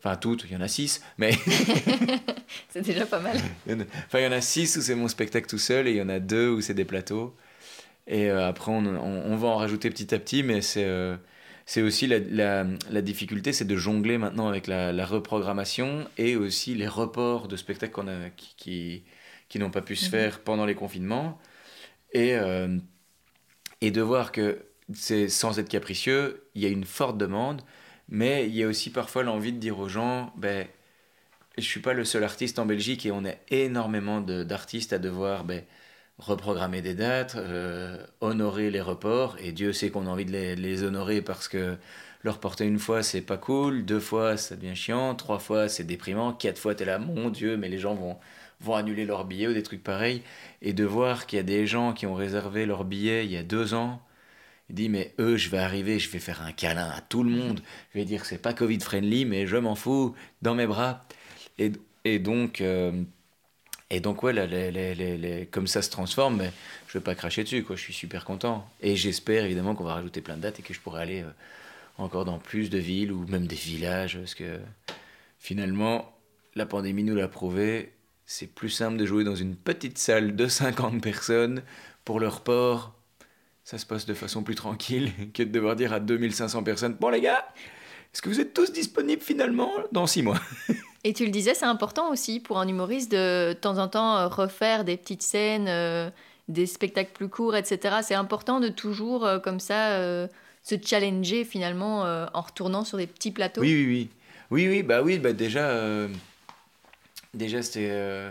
Enfin, 0.00 0.16
toutes, 0.16 0.44
il 0.44 0.52
y 0.52 0.56
en 0.56 0.60
a 0.62 0.68
six, 0.68 1.02
mais 1.18 1.32
C'est 2.68 2.82
déjà 2.82 3.06
pas 3.06 3.20
mal. 3.20 3.36
enfin, 4.06 4.18
il 4.18 4.24
y 4.24 4.26
en 4.26 4.32
a 4.32 4.40
six 4.40 4.76
où 4.76 4.82
c'est 4.82 4.94
mon 4.94 5.08
spectacle 5.08 5.46
tout 5.48 5.58
seul 5.58 5.86
et 5.88 5.92
il 5.92 5.96
y 5.96 6.02
en 6.02 6.08
a 6.08 6.20
deux 6.20 6.50
où 6.50 6.60
c'est 6.60 6.74
des 6.74 6.84
plateaux. 6.84 7.34
Et 8.06 8.30
euh, 8.30 8.48
après, 8.48 8.72
on, 8.72 8.84
on- 8.86 9.32
on 9.32 9.36
va 9.36 9.48
en 9.48 9.56
rajouter 9.56 9.90
petit 9.90 10.14
à 10.14 10.18
petit, 10.18 10.42
mais 10.42 10.62
c'est 10.62 10.84
euh, 10.84 11.16
c'est 11.66 11.82
aussi 11.82 12.06
la, 12.06 12.18
la, 12.18 12.66
la 12.90 13.02
difficulté, 13.02 13.52
c'est 13.52 13.64
de 13.66 13.76
jongler 13.76 14.18
maintenant 14.18 14.48
avec 14.48 14.66
la, 14.66 14.92
la 14.92 15.06
reprogrammation 15.06 16.06
et 16.18 16.36
aussi 16.36 16.74
les 16.74 16.88
reports 16.88 17.48
de 17.48 17.56
spectacles 17.56 17.92
qu'on 17.92 18.08
a, 18.08 18.30
qui, 18.30 18.54
qui, 18.56 19.04
qui 19.48 19.58
n'ont 19.58 19.70
pas 19.70 19.82
pu 19.82 19.96
se 19.96 20.08
Mhm. 20.08 20.08
faire 20.08 20.40
pendant 20.40 20.66
les 20.66 20.74
confinements. 20.74 21.38
Et, 22.12 22.34
euh, 22.36 22.78
et 23.80 23.90
de 23.90 24.00
voir 24.02 24.32
que 24.32 24.64
c'est 24.92 25.28
sans 25.28 25.58
être 25.58 25.68
capricieux, 25.68 26.48
il 26.54 26.62
y 26.62 26.66
a 26.66 26.68
une 26.68 26.84
forte 26.84 27.18
demande, 27.18 27.62
mais 28.08 28.46
il 28.48 28.54
y 28.54 28.62
a 28.62 28.68
aussi 28.68 28.90
parfois 28.90 29.22
l'envie 29.22 29.52
de 29.52 29.58
dire 29.58 29.78
aux 29.78 29.88
gens, 29.88 30.32
ben, 30.36 30.66
je 31.58 31.62
suis 31.64 31.80
pas 31.80 31.94
le 31.94 32.04
seul 32.04 32.24
artiste 32.24 32.58
en 32.58 32.66
Belgique 32.66 33.06
et 33.06 33.12
on 33.12 33.24
a 33.24 33.32
énormément 33.50 34.20
de- 34.20 34.44
d'artistes 34.44 34.92
à 34.92 34.98
devoir 34.98 35.44
ben, 35.44 35.64
reprogrammer 36.22 36.82
des 36.82 36.94
dates, 36.94 37.34
euh, 37.36 37.96
honorer 38.20 38.70
les 38.70 38.80
reports, 38.80 39.36
et 39.40 39.52
Dieu 39.52 39.72
sait 39.72 39.90
qu'on 39.90 40.06
a 40.06 40.10
envie 40.10 40.24
de 40.24 40.32
les, 40.32 40.82
honorer 40.84 41.22
parce 41.22 41.48
que 41.48 41.76
leur 42.22 42.38
porter 42.38 42.64
une 42.64 42.78
fois 42.78 43.02
c'est 43.02 43.20
pas 43.20 43.36
cool, 43.36 43.84
deux 43.84 44.00
fois 44.00 44.36
ça 44.36 44.56
devient 44.56 44.76
chiant, 44.76 45.14
trois 45.14 45.38
fois 45.38 45.68
c'est 45.68 45.84
déprimant, 45.84 46.32
quatre 46.32 46.58
fois 46.58 46.74
t'es 46.74 46.84
là, 46.84 46.98
mon 46.98 47.30
Dieu, 47.30 47.56
mais 47.56 47.68
les 47.68 47.78
gens 47.78 47.94
vont, 47.94 48.16
vont 48.60 48.74
annuler 48.74 49.04
leurs 49.04 49.24
billets 49.24 49.48
ou 49.48 49.52
des 49.52 49.62
trucs 49.62 49.82
pareils, 49.82 50.22
et 50.62 50.72
de 50.72 50.84
voir 50.84 51.26
qu'il 51.26 51.38
y 51.38 51.40
a 51.40 51.44
des 51.44 51.66
gens 51.66 51.92
qui 51.92 52.06
ont 52.06 52.14
réservé 52.14 52.66
leurs 52.66 52.84
billets 52.84 53.24
il 53.26 53.32
y 53.32 53.36
a 53.36 53.42
deux 53.42 53.74
ans, 53.74 54.00
il 54.70 54.76
dit 54.76 54.88
mais 54.88 55.14
eux 55.18 55.36
je 55.36 55.50
vais 55.50 55.58
arriver, 55.58 55.98
je 55.98 56.08
vais 56.10 56.20
faire 56.20 56.42
un 56.42 56.52
câlin 56.52 56.88
à 56.90 57.00
tout 57.00 57.24
le 57.24 57.30
monde, 57.30 57.60
je 57.92 57.98
vais 57.98 58.04
dire 58.04 58.24
c'est 58.24 58.38
pas 58.38 58.54
Covid 58.54 58.80
friendly 58.80 59.24
mais 59.24 59.46
je 59.46 59.56
m'en 59.56 59.74
fous, 59.74 60.14
dans 60.42 60.54
mes 60.54 60.66
bras. 60.66 61.04
Et, 61.58 61.72
et 62.04 62.18
donc, 62.18 62.60
euh, 62.60 62.92
Et 63.94 64.00
donc, 64.00 64.22
ouais, 64.22 64.32
les, 64.32 65.48
comme 65.50 65.66
ça 65.66 65.82
se 65.82 65.90
transforme, 65.90 66.38
mais 66.38 66.50
je 66.88 66.96
ne 66.96 67.00
vais 67.00 67.04
pas 67.04 67.14
cracher 67.14 67.44
dessus, 67.44 67.62
quoi. 67.62 67.76
Je 67.76 67.82
suis 67.82 67.92
super 67.92 68.24
content. 68.24 68.66
Et 68.80 68.96
j'espère 68.96 69.44
évidemment 69.44 69.74
qu'on 69.74 69.84
va 69.84 69.92
rajouter 69.92 70.22
plein 70.22 70.36
de 70.36 70.40
dates 70.40 70.58
et 70.60 70.62
que 70.62 70.72
je 70.72 70.80
pourrai 70.80 71.02
aller 71.02 71.24
encore 71.98 72.24
dans 72.24 72.38
plus 72.38 72.70
de 72.70 72.78
villes 72.78 73.12
ou 73.12 73.26
même 73.28 73.46
des 73.46 73.54
villages, 73.54 74.18
parce 74.18 74.34
que 74.34 74.58
finalement, 75.38 76.10
la 76.54 76.66
pandémie 76.66 77.04
nous 77.04 77.14
l'a 77.14 77.28
prouvé, 77.28 77.92
c'est 78.26 78.46
plus 78.46 78.70
simple 78.70 78.96
de 78.96 79.04
jouer 79.04 79.24
dans 79.24 79.36
une 79.36 79.56
petite 79.56 79.98
salle 79.98 80.36
de 80.36 80.46
50 80.46 81.02
personnes 81.02 81.62
pour 82.04 82.18
leur 82.18 82.40
port. 82.40 82.94
Ça 83.64 83.78
se 83.78 83.86
passe 83.86 84.06
de 84.06 84.14
façon 84.14 84.42
plus 84.42 84.54
tranquille 84.54 85.12
que 85.34 85.42
de 85.42 85.50
devoir 85.50 85.76
dire 85.76 85.92
à 85.92 86.00
2500 86.00 86.62
personnes 86.62 86.96
Bon, 86.98 87.10
les 87.10 87.20
gars, 87.20 87.46
est-ce 88.12 88.20
que 88.20 88.28
vous 88.28 88.40
êtes 88.40 88.52
tous 88.52 88.72
disponibles 88.72 89.22
finalement 89.22 89.72
dans 89.90 90.06
six 90.06 90.22
mois? 90.22 90.40
Et 91.04 91.14
tu 91.14 91.24
le 91.24 91.30
disais, 91.30 91.54
c'est 91.54 91.64
important 91.64 92.10
aussi 92.10 92.40
pour 92.40 92.58
un 92.58 92.68
humoriste 92.68 93.10
de, 93.10 93.48
de 93.48 93.52
temps 93.54 93.78
en 93.78 93.88
temps 93.88 94.16
euh, 94.16 94.28
refaire 94.28 94.84
des 94.84 94.96
petites 94.96 95.22
scènes, 95.22 95.66
euh, 95.68 96.10
des 96.48 96.66
spectacles 96.66 97.12
plus 97.12 97.28
courts, 97.28 97.56
etc. 97.56 97.96
C'est 98.02 98.14
important 98.14 98.60
de 98.60 98.68
toujours, 98.68 99.26
euh, 99.26 99.38
comme 99.38 99.58
ça, 99.58 99.98
se 100.62 100.76
challenger 100.80 101.44
finalement 101.44 102.02
en 102.02 102.40
retournant 102.40 102.84
sur 102.84 102.98
des 102.98 103.06
petits 103.06 103.32
plateaux. 103.32 103.62
Oui, 103.62 103.74
oui, 103.74 103.86
oui. 103.86 104.08
Oui, 104.50 104.68
oui, 104.68 104.82
bah 104.82 105.02
oui, 105.02 105.18
bah 105.18 105.32
déjà 105.32 106.06
déjà, 107.34 107.62
c'était. 107.62 108.30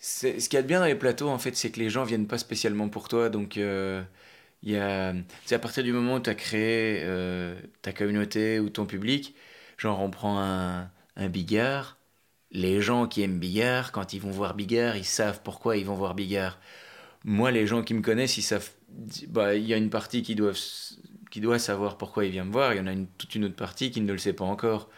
Ce 0.00 0.26
qu'il 0.26 0.54
y 0.54 0.56
a 0.56 0.62
de 0.62 0.66
bien 0.66 0.80
dans 0.80 0.86
les 0.86 0.96
plateaux, 0.96 1.30
en 1.30 1.38
fait, 1.38 1.56
c'est 1.56 1.70
que 1.70 1.78
les 1.80 1.88
gens 1.88 2.04
viennent 2.04 2.26
pas 2.26 2.36
spécialement 2.36 2.88
pour 2.88 3.08
toi. 3.08 3.30
Donc, 3.30 3.58
il 4.64 4.72
y 4.72 4.76
a. 4.78 5.14
À 5.50 5.58
partir 5.58 5.84
du 5.84 5.92
moment 5.92 6.16
où 6.16 6.20
tu 6.20 6.30
as 6.30 6.34
créé 6.34 7.00
euh, 7.04 7.54
ta 7.82 7.92
communauté 7.92 8.58
ou 8.58 8.70
ton 8.70 8.86
public, 8.86 9.34
genre, 9.76 10.00
on 10.00 10.10
prend 10.10 10.40
un, 10.40 10.90
un 11.16 11.28
Bigard. 11.28 11.98
Les 12.50 12.80
gens 12.80 13.06
qui 13.06 13.22
aiment 13.22 13.38
Bigard, 13.38 13.92
quand 13.92 14.14
ils 14.14 14.20
vont 14.20 14.30
voir 14.30 14.54
Bigard, 14.54 14.96
ils 14.96 15.04
savent 15.04 15.42
pourquoi 15.44 15.76
ils 15.76 15.84
vont 15.84 15.94
voir 15.94 16.14
Bigard. 16.14 16.58
Moi, 17.24 17.50
les 17.50 17.66
gens 17.66 17.82
qui 17.82 17.94
me 17.94 18.02
connaissent, 18.02 18.38
ils 18.38 18.42
savent. 18.42 18.70
Bah, 19.28 19.54
il 19.54 19.66
y 19.66 19.74
a 19.74 19.76
une 19.76 19.90
partie 19.90 20.22
qui 20.22 20.34
doit, 20.34 20.52
qui 21.30 21.40
doit 21.40 21.58
savoir 21.58 21.98
pourquoi 21.98 22.24
il 22.24 22.30
vient 22.30 22.44
me 22.44 22.52
voir, 22.52 22.72
il 22.74 22.78
y 22.78 22.80
en 22.80 22.86
a 22.86 22.92
une, 22.92 23.08
toute 23.18 23.34
une 23.34 23.44
autre 23.44 23.56
partie 23.56 23.90
qui 23.90 24.00
ne 24.00 24.12
le 24.12 24.18
sait 24.18 24.32
pas 24.32 24.44
encore. 24.44 24.88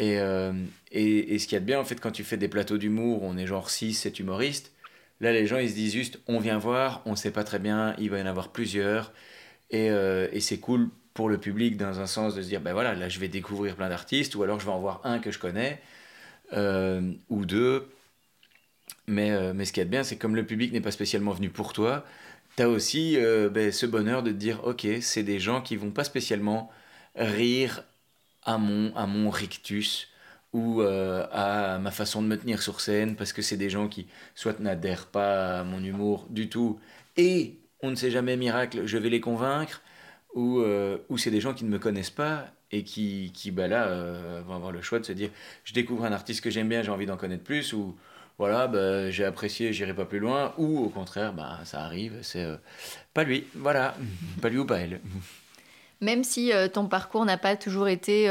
Euh, 0.00 0.52
et, 0.92 1.34
et, 1.34 1.38
ce 1.38 1.46
qu'il 1.46 1.54
y 1.54 1.56
a 1.56 1.60
de 1.60 1.64
bien, 1.64 1.80
en 1.80 1.84
fait, 1.84 2.00
quand 2.00 2.10
tu 2.12 2.24
fais 2.24 2.36
des 2.36 2.48
plateaux 2.48 2.78
d'humour, 2.78 3.22
on 3.22 3.36
est 3.38 3.46
genre 3.46 3.70
6, 3.70 3.94
7 3.94 4.20
humoristes, 4.20 4.72
là, 5.20 5.32
les 5.32 5.46
gens, 5.46 5.58
ils 5.58 5.70
se 5.70 5.74
disent 5.74 5.92
juste, 5.92 6.20
on 6.26 6.38
vient 6.38 6.58
voir, 6.58 7.02
on 7.06 7.16
sait 7.16 7.30
pas 7.30 7.44
très 7.44 7.58
bien, 7.58 7.94
il 7.98 8.10
va 8.10 8.18
y 8.18 8.22
en 8.22 8.26
avoir 8.26 8.52
plusieurs. 8.52 9.12
Et, 9.70 9.90
euh, 9.90 10.28
et 10.32 10.40
c'est 10.40 10.58
cool 10.58 10.90
pour 11.14 11.28
le 11.28 11.38
public, 11.38 11.76
dans 11.76 12.00
un 12.00 12.06
sens, 12.06 12.34
de 12.34 12.42
se 12.42 12.48
dire, 12.48 12.60
ben 12.60 12.72
voilà, 12.72 12.94
là, 12.94 13.08
je 13.08 13.18
vais 13.18 13.28
découvrir 13.28 13.76
plein 13.76 13.88
d'artistes, 13.88 14.34
ou 14.34 14.42
alors 14.42 14.60
je 14.60 14.66
vais 14.66 14.72
en 14.72 14.80
voir 14.80 15.00
un 15.04 15.18
que 15.18 15.30
je 15.30 15.38
connais, 15.38 15.80
euh, 16.52 17.12
ou 17.30 17.44
deux. 17.46 17.88
Mais, 19.08 19.52
mais 19.54 19.64
ce 19.64 19.80
a 19.80 19.84
de 19.84 19.90
bien, 19.90 20.02
c'est 20.02 20.16
comme 20.16 20.34
le 20.34 20.44
public 20.44 20.72
n'est 20.72 20.80
pas 20.80 20.90
spécialement 20.90 21.32
venu 21.32 21.48
pour 21.48 21.72
toi, 21.72 22.04
tu 22.56 22.62
as 22.62 22.68
aussi 22.68 23.16
ben, 23.52 23.70
ce 23.70 23.86
bonheur 23.86 24.22
de 24.22 24.30
te 24.30 24.36
dire, 24.36 24.64
ok, 24.64 24.86
c'est 25.00 25.22
des 25.22 25.38
gens 25.38 25.60
qui 25.62 25.76
vont 25.76 25.90
pas 25.90 26.04
spécialement 26.04 26.70
rire 27.14 27.84
à 28.42 28.58
mon, 28.58 28.94
à 28.96 29.06
mon 29.06 29.30
rictus 29.30 30.08
ou 30.56 30.80
euh, 30.80 31.26
à 31.32 31.78
ma 31.78 31.90
façon 31.90 32.22
de 32.22 32.26
me 32.26 32.36
tenir 32.38 32.62
sur 32.62 32.80
scène 32.80 33.14
parce 33.14 33.34
que 33.34 33.42
c'est 33.42 33.58
des 33.58 33.68
gens 33.68 33.88
qui 33.88 34.06
soit 34.34 34.58
n'adhèrent 34.58 35.06
pas 35.06 35.60
à 35.60 35.64
mon 35.64 35.84
humour 35.84 36.26
du 36.30 36.48
tout 36.48 36.80
et 37.18 37.58
on 37.82 37.90
ne 37.90 37.94
sait 37.94 38.10
jamais 38.10 38.38
miracle, 38.38 38.86
je 38.86 38.96
vais 38.96 39.10
les 39.10 39.20
convaincre 39.20 39.82
ou, 40.34 40.60
euh, 40.60 40.96
ou 41.10 41.18
c'est 41.18 41.30
des 41.30 41.42
gens 41.42 41.52
qui 41.52 41.66
ne 41.66 41.68
me 41.68 41.78
connaissent 41.78 42.08
pas 42.08 42.46
et 42.72 42.84
qui, 42.84 43.32
qui 43.34 43.50
bah 43.50 43.68
là, 43.68 43.88
euh, 43.88 44.40
vont 44.46 44.54
avoir 44.54 44.72
le 44.72 44.80
choix 44.80 44.98
de 44.98 45.04
se 45.04 45.12
dire 45.12 45.28
je 45.62 45.74
découvre 45.74 46.06
un 46.06 46.12
artiste 46.12 46.42
que 46.42 46.48
j'aime 46.48 46.70
bien, 46.70 46.82
j'ai 46.82 46.90
envie 46.90 47.04
d'en 47.04 47.18
connaître 47.18 47.44
plus 47.44 47.74
ou 47.74 47.94
voilà, 48.38 48.66
bah, 48.66 49.10
j'ai 49.10 49.26
apprécié, 49.26 49.74
j'irai 49.74 49.92
pas 49.92 50.06
plus 50.06 50.20
loin 50.20 50.54
ou 50.56 50.78
au 50.78 50.88
contraire, 50.88 51.34
bah, 51.34 51.60
ça 51.64 51.82
arrive, 51.82 52.14
c'est 52.22 52.46
pas 53.12 53.24
lui, 53.24 53.44
voilà, 53.54 53.94
pas 54.40 54.48
lui 54.48 54.56
ou 54.56 54.64
pas 54.64 54.78
elle. 54.78 55.02
Même 56.00 56.24
si 56.24 56.50
ton 56.72 56.86
parcours 56.86 57.26
n'a 57.26 57.36
pas 57.36 57.56
toujours 57.56 57.88
été 57.88 58.26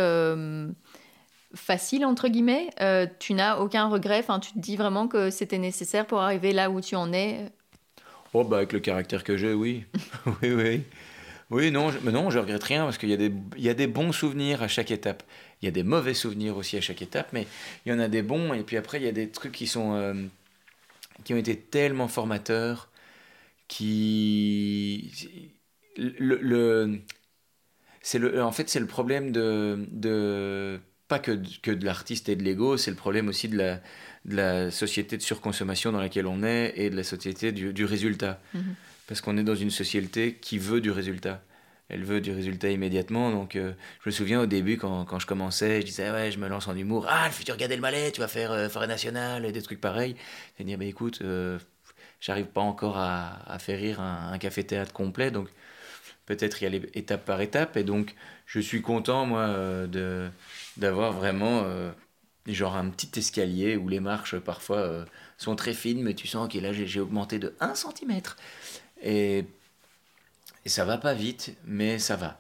facile, 1.56 2.06
entre 2.06 2.28
guillemets, 2.28 2.70
euh, 2.82 3.08
tu 3.20 3.34
n'as 3.34 3.58
aucun 3.58 3.88
regret, 3.88 4.24
tu 4.42 4.52
te 4.54 4.60
dis 4.60 4.76
vraiment 4.76 5.08
que 5.08 5.30
c'était 5.30 5.58
nécessaire 5.58 6.06
pour 6.06 6.20
arriver 6.20 6.54
là 6.54 6.70
où 6.70 6.82
tu 6.82 6.96
en 6.96 7.12
es? 7.14 7.52
Oh, 8.34 8.44
bah 8.44 8.58
avec 8.58 8.74
le 8.74 8.80
caractère 8.80 9.24
que 9.24 9.38
j'ai, 9.38 9.54
oui. 9.54 9.86
oui, 10.42 10.52
oui. 10.52 10.82
Oui, 11.52 11.72
non, 11.72 11.92
je, 11.92 12.00
mais 12.04 12.12
non, 12.12 12.30
je 12.30 12.40
regrette 12.40 12.64
rien 12.64 12.84
parce 12.86 12.98
qu'il 12.98 13.10
y, 13.10 13.14
a 13.14 13.18
des, 13.18 13.32
il 13.56 13.64
y 13.64 13.70
a 13.70 13.74
des 13.74 13.88
bons 13.88 14.12
souvenirs 14.12 14.64
à 14.64 14.68
chaque 14.68 14.92
étape. 14.92 15.24
Il 15.62 15.66
y 15.66 15.68
a 15.68 15.72
des 15.72 15.84
mauvais 15.84 16.14
souvenirs 16.14 16.58
aussi 16.58 16.76
à 16.78 16.82
chaque 16.82 17.02
étape, 17.02 17.30
mais 17.34 17.48
il 17.86 17.92
y 17.92 17.96
en 17.96 18.00
a 18.00 18.08
des 18.08 18.24
bons. 18.24 18.54
Et 18.54 18.64
puis 18.64 18.78
après, 18.78 19.00
il 19.00 19.04
y 19.06 19.08
a 19.08 19.12
des 19.12 19.30
trucs 19.30 19.52
qui, 19.52 19.68
sont, 19.68 20.28
qui 21.24 21.34
ont 21.34 21.38
été 21.38 21.56
tellement 21.58 22.08
formateurs 22.08 22.90
qui. 23.68 25.12
le, 25.98 27.00
c'est 28.02 28.20
le, 28.20 28.44
en 28.44 28.52
fait, 28.52 28.70
c'est 28.70 28.80
le 28.80 28.88
problème 28.88 29.32
de 29.32 30.80
pas 31.08 31.20
que, 31.20 31.40
que 31.62 31.72
de 31.72 31.86
l'artiste 31.86 32.30
et 32.30 32.36
de 32.36 32.44
l'ego, 32.44 32.78
c'est 32.78 32.92
le 32.92 32.98
problème 32.98 33.28
aussi 33.28 33.48
de 33.48 33.58
la, 33.58 33.76
de 34.26 34.36
la 34.36 34.72
société 34.72 35.18
de 35.18 35.22
surconsommation 35.22 35.92
dans 35.92 36.00
laquelle 36.00 36.28
on 36.28 36.44
est 36.44 36.74
et 36.76 36.90
de 36.90 36.96
la 36.96 37.04
société 37.04 37.52
du, 37.52 37.74
du 37.74 37.86
résultat. 37.86 38.40
Mhm. 38.54 38.76
Parce 39.08 39.22
qu'on 39.22 39.38
est 39.38 39.44
dans 39.44 39.56
une 39.56 39.70
société 39.70 40.34
qui 40.34 40.58
veut 40.58 40.82
du 40.82 40.90
résultat. 40.90 41.44
Elle 41.90 42.04
veut 42.04 42.22
du 42.22 42.32
résultat 42.32 42.72
immédiatement. 42.72 43.30
Donc, 43.30 43.56
euh, 43.56 43.74
je 44.04 44.10
me 44.10 44.12
souviens 44.12 44.42
au 44.42 44.48
début, 44.48 44.78
quand, 44.78 45.06
quand, 45.06 45.20
je 45.20 45.28
commençais, 45.28 45.82
je 45.82 45.86
disais, 45.86 46.10
ouais, 46.10 46.32
je 46.32 46.40
me 46.40 46.48
lance 46.48 46.68
en 46.68 46.76
humour. 46.76 47.06
Ah, 47.08 47.28
le 47.28 47.32
futur 47.32 47.56
Gad 47.58 47.72
Elmaleh, 47.72 48.12
tu 48.12 48.22
vas 48.22 48.28
faire 48.28 48.52
euh, 48.52 48.68
Forêt 48.68 48.88
Nationale, 48.88 49.46
et 49.46 49.52
des 49.52 49.62
trucs 49.62 49.80
pareils. 49.80 50.16
Et 50.58 50.64
dire, 50.64 50.80
bah, 50.80 50.86
écoute, 50.86 51.20
euh, 51.22 51.60
j'arrive 52.20 52.48
pas 52.48 52.62
encore 52.62 52.98
à, 52.98 53.44
à 53.46 53.60
faire 53.60 53.78
rire 53.78 54.02
un, 54.02 54.32
un 54.34 54.38
café-théâtre 54.40 54.94
complet. 54.94 55.30
Donc, 55.30 55.50
peut-être 56.26 56.62
y 56.62 56.66
aller 56.66 56.82
étape 56.94 57.26
par 57.26 57.42
étape. 57.42 57.78
Et 57.78 57.84
donc, 57.84 58.16
je 58.46 58.60
suis 58.60 58.82
content, 58.82 59.26
moi, 59.26 59.42
euh, 59.42 59.88
de, 59.88 60.30
d'avoir 60.78 61.14
vraiment 61.14 61.64
euh, 61.64 61.92
genre 62.48 62.76
un 62.76 62.90
petit 62.90 63.20
escalier 63.20 63.78
où 63.78 63.88
les 63.88 64.00
marches, 64.00 64.38
parfois, 64.38 64.78
euh, 64.78 65.06
sont 65.38 65.56
très 65.56 65.74
fines, 65.74 66.02
mais 66.04 66.14
tu 66.14 66.28
sens 66.28 66.52
que 66.52 66.60
là, 66.60 66.74
j'ai, 66.74 67.00
augmenté 67.00 67.40
de 67.40 67.56
1 67.60 67.76
cm. 67.76 68.22
Et, 69.02 69.46
et 70.66 70.70
ça 70.70 70.86
va 70.86 70.98
pas 70.98 71.14
vite, 71.14 71.56
mais 71.66 72.00
ça 72.00 72.16
va. 72.16 72.40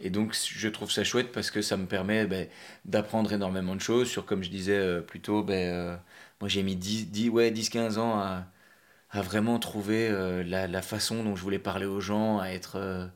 Et 0.00 0.10
donc, 0.10 0.34
je 0.34 0.68
trouve 0.68 0.90
ça 0.90 1.04
chouette 1.04 1.32
parce 1.32 1.50
que 1.50 1.62
ça 1.62 1.76
me 1.76 1.86
permet 1.86 2.26
ben, 2.26 2.48
d'apprendre 2.84 3.32
énormément 3.32 3.76
de 3.76 3.80
choses 3.80 4.08
sur, 4.10 4.26
comme 4.26 4.42
je 4.42 4.50
disais 4.50 5.00
plus 5.02 5.20
tôt, 5.20 5.42
ben, 5.44 6.00
moi 6.40 6.48
j'ai 6.48 6.62
mis 6.62 6.76
10, 6.76 7.10
10 7.10 7.28
ouais, 7.30 7.50
10-15 7.52 7.98
ans 7.98 8.18
à, 8.18 8.46
à 9.12 9.22
vraiment 9.22 9.58
trouver 9.58 10.08
euh, 10.08 10.42
la, 10.42 10.66
la, 10.66 10.82
façon 10.82 11.22
dont 11.22 11.36
je 11.36 11.42
voulais 11.42 11.58
parler 11.58 11.86
aux 11.86 12.00
gens, 12.00 12.38
à 12.40 12.48
être, 12.48 12.76
euh, 12.76 13.06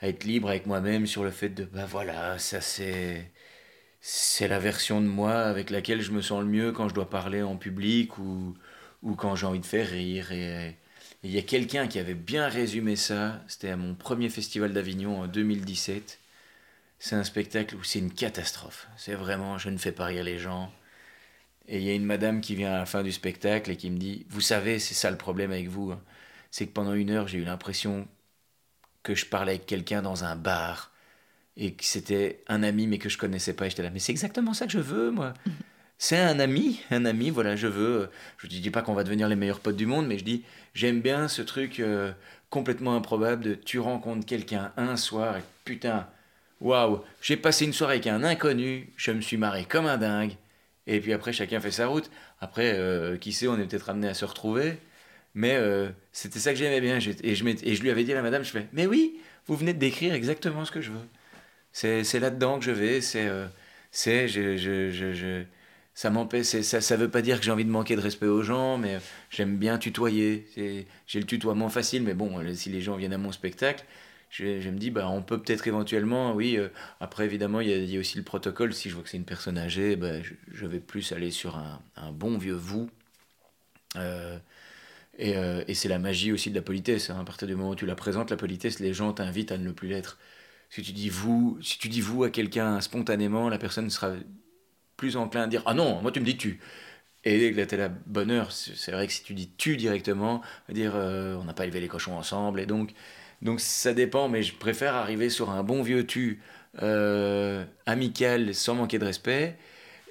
à 0.00 0.08
être 0.08 0.24
libre 0.24 0.48
avec 0.48 0.66
moi-même 0.66 1.06
sur 1.06 1.24
le 1.24 1.30
fait 1.30 1.48
de, 1.50 1.64
ben 1.64 1.86
voilà, 1.86 2.38
ça 2.38 2.60
c'est, 2.60 3.30
c'est 4.00 4.48
la 4.48 4.58
version 4.58 5.00
de 5.00 5.06
moi 5.06 5.34
avec 5.34 5.70
laquelle 5.70 6.00
je 6.02 6.12
me 6.12 6.22
sens 6.22 6.40
le 6.42 6.48
mieux 6.48 6.72
quand 6.72 6.88
je 6.88 6.94
dois 6.94 7.10
parler 7.10 7.42
en 7.42 7.56
public 7.56 8.18
ou, 8.18 8.54
ou 9.02 9.14
quand 9.14 9.36
j'ai 9.36 9.46
envie 9.46 9.60
de 9.60 9.66
faire 9.66 9.88
rire. 9.88 10.32
Et 10.32 10.76
il 11.24 11.30
y 11.30 11.38
a 11.38 11.42
quelqu'un 11.42 11.88
qui 11.88 11.98
avait 11.98 12.14
bien 12.14 12.48
résumé 12.48 12.96
ça, 12.96 13.42
c'était 13.48 13.70
à 13.70 13.76
mon 13.76 13.94
premier 13.94 14.28
festival 14.28 14.72
d'Avignon 14.72 15.20
en 15.20 15.26
2017. 15.26 16.20
C'est 17.00 17.16
un 17.16 17.24
spectacle 17.24 17.76
où 17.76 17.84
c'est 17.84 17.98
une 18.00 18.12
catastrophe. 18.12 18.88
C'est 18.96 19.14
vraiment, 19.14 19.58
je 19.58 19.70
ne 19.70 19.78
fais 19.78 19.92
pas 19.92 20.06
rire 20.06 20.24
les 20.24 20.38
gens. 20.38 20.72
Et 21.68 21.78
il 21.78 21.84
y 21.84 21.90
a 21.90 21.94
une 21.94 22.04
madame 22.04 22.40
qui 22.40 22.54
vient 22.54 22.72
à 22.72 22.78
la 22.78 22.86
fin 22.86 23.02
du 23.02 23.12
spectacle 23.12 23.70
et 23.70 23.76
qui 23.76 23.90
me 23.90 23.98
dit 23.98 24.26
Vous 24.30 24.40
savez, 24.40 24.78
c'est 24.78 24.94
ça 24.94 25.10
le 25.10 25.18
problème 25.18 25.52
avec 25.52 25.68
vous. 25.68 25.92
Hein. 25.92 26.00
C'est 26.50 26.66
que 26.66 26.72
pendant 26.72 26.94
une 26.94 27.10
heure, 27.10 27.28
j'ai 27.28 27.38
eu 27.38 27.44
l'impression 27.44 28.08
que 29.08 29.14
je 29.14 29.26
parlais 29.26 29.52
avec 29.52 29.66
quelqu'un 29.66 30.02
dans 30.02 30.24
un 30.24 30.36
bar 30.36 30.92
et 31.56 31.72
que 31.72 31.84
c'était 31.84 32.42
un 32.48 32.62
ami 32.62 32.86
mais 32.86 32.98
que 32.98 33.08
je 33.08 33.18
connaissais 33.18 33.54
pas. 33.54 33.66
Et 33.66 33.70
j'étais 33.70 33.82
là 33.82 33.90
Mais 33.90 33.98
c'est 33.98 34.12
exactement 34.12 34.54
ça 34.54 34.66
que 34.66 34.72
je 34.72 34.78
veux, 34.78 35.10
moi. 35.10 35.34
C'est 36.00 36.18
un 36.18 36.38
ami, 36.38 36.80
un 36.92 37.04
ami, 37.04 37.30
voilà, 37.30 37.56
je 37.56 37.66
veux. 37.66 38.10
Je 38.36 38.46
ne 38.46 38.52
dis 38.52 38.70
pas 38.70 38.82
qu'on 38.82 38.94
va 38.94 39.02
devenir 39.02 39.28
les 39.28 39.34
meilleurs 39.34 39.60
potes 39.60 39.76
du 39.76 39.86
monde, 39.86 40.06
mais 40.06 40.18
je 40.18 40.24
dis 40.24 40.44
J'aime 40.74 41.00
bien 41.00 41.26
ce 41.26 41.42
truc 41.42 41.80
euh, 41.80 42.12
complètement 42.50 42.94
improbable 42.94 43.42
de 43.42 43.54
tu 43.54 43.80
rencontres 43.80 44.24
quelqu'un 44.24 44.72
un 44.76 44.96
soir 44.96 45.38
et 45.38 45.42
putain, 45.64 46.06
waouh, 46.60 47.02
j'ai 47.20 47.36
passé 47.36 47.64
une 47.64 47.72
soirée 47.72 47.94
avec 47.94 48.06
un 48.06 48.22
inconnu, 48.22 48.92
je 48.96 49.10
me 49.10 49.20
suis 49.20 49.36
marré 49.36 49.64
comme 49.64 49.86
un 49.86 49.96
dingue 49.96 50.36
et 50.88 51.00
puis 51.00 51.12
après, 51.12 51.32
chacun 51.32 51.60
fait 51.60 51.70
sa 51.70 51.86
route. 51.86 52.10
Après, 52.40 52.72
euh, 52.74 53.18
qui 53.18 53.32
sait, 53.32 53.46
on 53.46 53.58
est 53.58 53.66
peut-être 53.66 53.90
amené 53.90 54.08
à 54.08 54.14
se 54.14 54.24
retrouver. 54.24 54.78
Mais 55.34 55.54
euh, 55.56 55.88
c'était 56.12 56.38
ça 56.38 56.52
que 56.52 56.58
j'aimais 56.58 56.80
bien. 56.80 56.98
Et 57.22 57.34
je, 57.34 57.44
je 57.44 57.82
lui 57.82 57.90
avais 57.90 58.04
dit 58.04 58.12
à 58.12 58.16
la 58.16 58.22
madame, 58.22 58.44
je 58.44 58.50
fais, 58.50 58.66
mais 58.72 58.86
oui, 58.86 59.18
vous 59.46 59.56
venez 59.56 59.72
de 59.72 59.78
décrire 59.78 60.14
exactement 60.14 60.64
ce 60.64 60.70
que 60.70 60.80
je 60.80 60.90
veux. 60.90 61.06
C'est 61.72 62.18
là-dedans 62.18 62.58
que 62.58 62.64
je 62.64 62.70
vais. 62.70 63.00
Euh, 63.16 63.46
c'est, 63.90 64.28
je, 64.28 64.56
je, 64.56 64.90
je, 64.90 65.42
ça 65.94 66.10
m'empêche. 66.10 66.46
Ça, 66.46 66.80
ça 66.80 66.96
veut 66.96 67.10
pas 67.10 67.22
dire 67.22 67.38
que 67.38 67.44
j'ai 67.44 67.52
envie 67.52 67.64
de 67.64 67.70
manquer 67.70 67.96
de 67.96 68.00
respect 68.00 68.26
aux 68.26 68.42
gens, 68.42 68.78
mais 68.78 68.98
j'aime 69.30 69.56
bien 69.56 69.78
tutoyer. 69.78 70.46
J'ai 71.06 71.20
le 71.20 71.26
tutoiement 71.26 71.68
facile, 71.68 72.02
mais 72.02 72.14
bon, 72.14 72.42
si 72.54 72.70
les 72.70 72.80
gens 72.80 72.96
viennent 72.96 73.12
à 73.12 73.18
mon 73.18 73.32
spectacle, 73.32 73.84
je, 74.30 74.68
me 74.68 74.78
dis, 74.78 74.90
bah, 74.90 75.08
on 75.08 75.22
peut 75.22 75.40
peut-être 75.40 75.66
éventuellement, 75.66 76.34
oui, 76.34 76.56
euh, 76.56 76.68
après 77.00 77.24
évidemment, 77.24 77.60
il 77.60 77.68
y, 77.68 77.96
a 77.96 78.00
aussi 78.00 78.18
le 78.18 78.24
protocole, 78.24 78.74
si 78.74 78.90
je 78.90 78.94
vois 78.94 79.02
que 79.02 79.08
c'est 79.08 79.16
une 79.16 79.24
personne 79.24 79.56
âgée, 79.58 79.96
bah, 79.96 80.20
je, 80.22 80.66
vais 80.66 80.80
plus 80.80 81.12
aller 81.12 81.30
sur 81.30 81.56
un, 81.56 81.80
bon 82.12 82.36
vieux 82.38 82.54
vous, 82.54 82.90
et, 85.18 85.34
et 85.66 85.74
c'est 85.74 85.88
la 85.88 85.98
magie 85.98 86.32
aussi 86.32 86.50
de 86.50 86.54
la 86.54 86.62
politesse. 86.62 87.10
Hein. 87.10 87.20
À 87.20 87.24
partir 87.24 87.48
du 87.48 87.54
moment 87.54 87.70
où 87.70 87.74
tu 87.76 87.86
la 87.86 87.94
présentes, 87.94 88.30
la 88.30 88.36
politesse, 88.36 88.80
les 88.80 88.94
gens 88.94 89.12
t'invitent 89.12 89.52
à 89.52 89.58
ne 89.58 89.72
plus 89.72 89.88
l'être. 89.88 90.18
Si 90.70 90.82
tu 90.82 90.92
dis 90.92 91.08
vous, 91.08 91.58
si 91.62 91.78
tu 91.78 91.88
dis 91.88 92.00
vous 92.00 92.24
à 92.24 92.30
quelqu'un 92.30 92.80
spontanément, 92.80 93.48
la 93.48 93.58
personne 93.58 93.90
sera 93.90 94.12
plus 94.96 95.16
enclin 95.16 95.44
à 95.44 95.46
dire 95.46 95.62
ah 95.66 95.74
non, 95.74 96.00
moi 96.02 96.12
tu 96.12 96.20
me 96.20 96.24
dis 96.24 96.36
tu. 96.36 96.60
Et 97.24 97.38
dès 97.38 97.66
que 97.66 97.76
la 97.76 97.88
bonne 97.88 98.30
heure, 98.30 98.52
c'est 98.52 98.92
vrai 98.92 99.06
que 99.06 99.12
si 99.12 99.22
tu 99.22 99.34
dis 99.34 99.50
tu 99.56 99.76
directement, 99.76 100.42
dire 100.68 100.92
euh, 100.94 101.36
on 101.36 101.44
n'a 101.44 101.52
pas 101.54 101.64
élevé 101.64 101.80
les 101.80 101.88
cochons 101.88 102.16
ensemble, 102.16 102.60
et 102.60 102.66
donc, 102.66 102.92
donc 103.42 103.60
ça 103.60 103.92
dépend, 103.92 104.28
mais 104.28 104.42
je 104.42 104.54
préfère 104.54 104.94
arriver 104.94 105.30
sur 105.30 105.50
un 105.50 105.62
bon 105.62 105.82
vieux 105.82 106.06
tu 106.06 106.40
euh, 106.82 107.64
amical 107.86 108.54
sans 108.54 108.74
manquer 108.76 108.98
de 108.98 109.04
respect, 109.04 109.58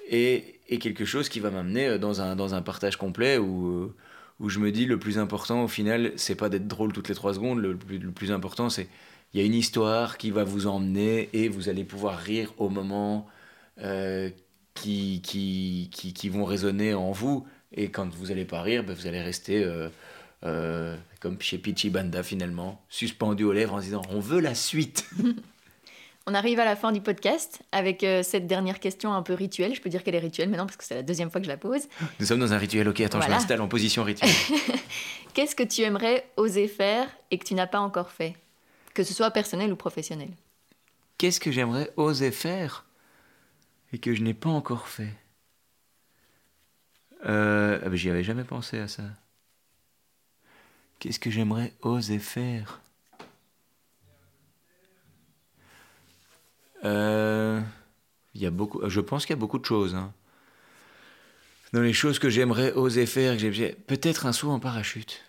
et, 0.08 0.60
et 0.68 0.78
quelque 0.78 1.04
chose 1.04 1.28
qui 1.28 1.40
va 1.40 1.50
m'amener 1.50 1.98
dans 1.98 2.20
un, 2.20 2.36
dans 2.36 2.54
un 2.54 2.62
partage 2.62 2.96
complet 2.96 3.38
où, 3.38 3.92
où 4.40 4.48
je 4.48 4.58
me 4.58 4.70
dis 4.70 4.84
le 4.84 4.98
plus 4.98 5.18
important 5.18 5.64
au 5.64 5.68
final, 5.68 6.12
c'est 6.16 6.34
pas 6.34 6.48
d'être 6.48 6.68
drôle 6.68 6.92
toutes 6.92 7.08
les 7.08 7.14
trois 7.14 7.34
secondes, 7.34 7.58
le, 7.58 7.76
plus 7.76 8.32
important 8.32 8.68
c'est 8.70 8.88
il 9.34 9.40
y 9.40 9.42
a 9.42 9.46
une 9.46 9.54
histoire 9.54 10.16
qui 10.16 10.30
va 10.30 10.44
vous 10.44 10.66
emmener 10.66 11.28
et 11.34 11.48
vous 11.48 11.68
allez 11.68 11.84
pouvoir 11.84 12.16
rire 12.16 12.54
au 12.56 12.70
moment 12.70 13.26
euh, 13.82 14.30
qui, 14.74 15.20
qui, 15.22 15.90
qui, 15.92 16.14
qui, 16.14 16.28
vont 16.30 16.46
résonner 16.46 16.94
en 16.94 17.12
vous. 17.12 17.46
Et 17.72 17.90
quand 17.90 18.08
vous 18.14 18.28
n'allez 18.28 18.46
pas 18.46 18.62
rire, 18.62 18.84
ben 18.84 18.94
vous 18.94 19.06
allez 19.06 19.20
rester 19.20 19.62
euh, 19.62 19.90
euh, 20.44 20.96
comme 21.20 21.38
chez 21.42 21.58
Pichi 21.58 21.90
Banda 21.90 22.22
finalement, 22.22 22.82
suspendu 22.88 23.44
aux 23.44 23.52
lèvres 23.52 23.74
en 23.74 23.80
disant 23.80 24.02
on 24.08 24.20
veut 24.20 24.40
la 24.40 24.54
suite. 24.54 25.10
On 26.30 26.34
arrive 26.34 26.60
à 26.60 26.66
la 26.66 26.76
fin 26.76 26.92
du 26.92 27.00
podcast 27.00 27.62
avec 27.72 28.04
cette 28.22 28.46
dernière 28.46 28.80
question 28.80 29.14
un 29.14 29.22
peu 29.22 29.32
rituelle. 29.32 29.74
Je 29.74 29.80
peux 29.80 29.88
dire 29.88 30.04
qu'elle 30.04 30.14
est 30.14 30.18
rituelle 30.18 30.50
maintenant 30.50 30.66
parce 30.66 30.76
que 30.76 30.84
c'est 30.84 30.94
la 30.94 31.02
deuxième 31.02 31.30
fois 31.30 31.40
que 31.40 31.46
je 31.46 31.50
la 31.50 31.56
pose. 31.56 31.88
Nous 32.20 32.26
sommes 32.26 32.40
dans 32.40 32.52
un 32.52 32.58
rituel, 32.58 32.86
ok, 32.86 33.00
attends, 33.00 33.22
je 33.22 33.30
m'installe 33.30 33.62
en 33.62 33.66
position 33.66 34.04
rituelle. 34.04 34.28
Qu'est-ce 35.32 35.56
que 35.56 35.62
tu 35.62 35.80
aimerais 35.80 36.30
oser 36.36 36.68
faire 36.68 37.08
et 37.30 37.38
que 37.38 37.46
tu 37.46 37.54
n'as 37.54 37.66
pas 37.66 37.80
encore 37.80 38.10
fait 38.10 38.36
que 38.92 39.04
ce 39.04 39.14
soit 39.14 39.30
personnel 39.30 39.72
ou 39.72 39.76
professionnel? 39.76 40.28
Qu'est-ce 41.16 41.40
que 41.40 41.50
j'aimerais 41.50 41.90
oser 41.96 42.30
faire 42.30 42.84
et 43.94 43.98
que 43.98 44.14
je 44.14 44.20
n'ai 44.20 44.34
pas 44.34 44.50
encore 44.50 44.86
fait? 44.86 45.14
Euh, 47.24 47.80
ah 47.82 47.88
J'y 47.94 48.10
avais 48.10 48.22
jamais 48.22 48.44
pensé 48.44 48.78
à 48.80 48.88
ça. 48.88 49.04
Qu'est-ce 50.98 51.20
que 51.20 51.30
j'aimerais 51.30 51.72
oser 51.80 52.18
faire? 52.18 52.82
Euh, 56.88 57.60
il 58.34 58.42
y 58.42 58.46
a 58.46 58.50
beaucoup, 58.50 58.80
Je 58.88 59.00
pense 59.00 59.26
qu'il 59.26 59.34
y 59.34 59.38
a 59.38 59.40
beaucoup 59.40 59.58
de 59.58 59.64
choses. 59.64 59.94
Hein. 59.94 60.12
Dans 61.72 61.82
les 61.82 61.92
choses 61.92 62.18
que 62.18 62.30
j'aimerais 62.30 62.72
oser 62.72 63.06
faire, 63.06 63.36
peut-être 63.86 64.26
un 64.26 64.32
saut 64.32 64.50
en 64.50 64.60
parachute. 64.60 65.22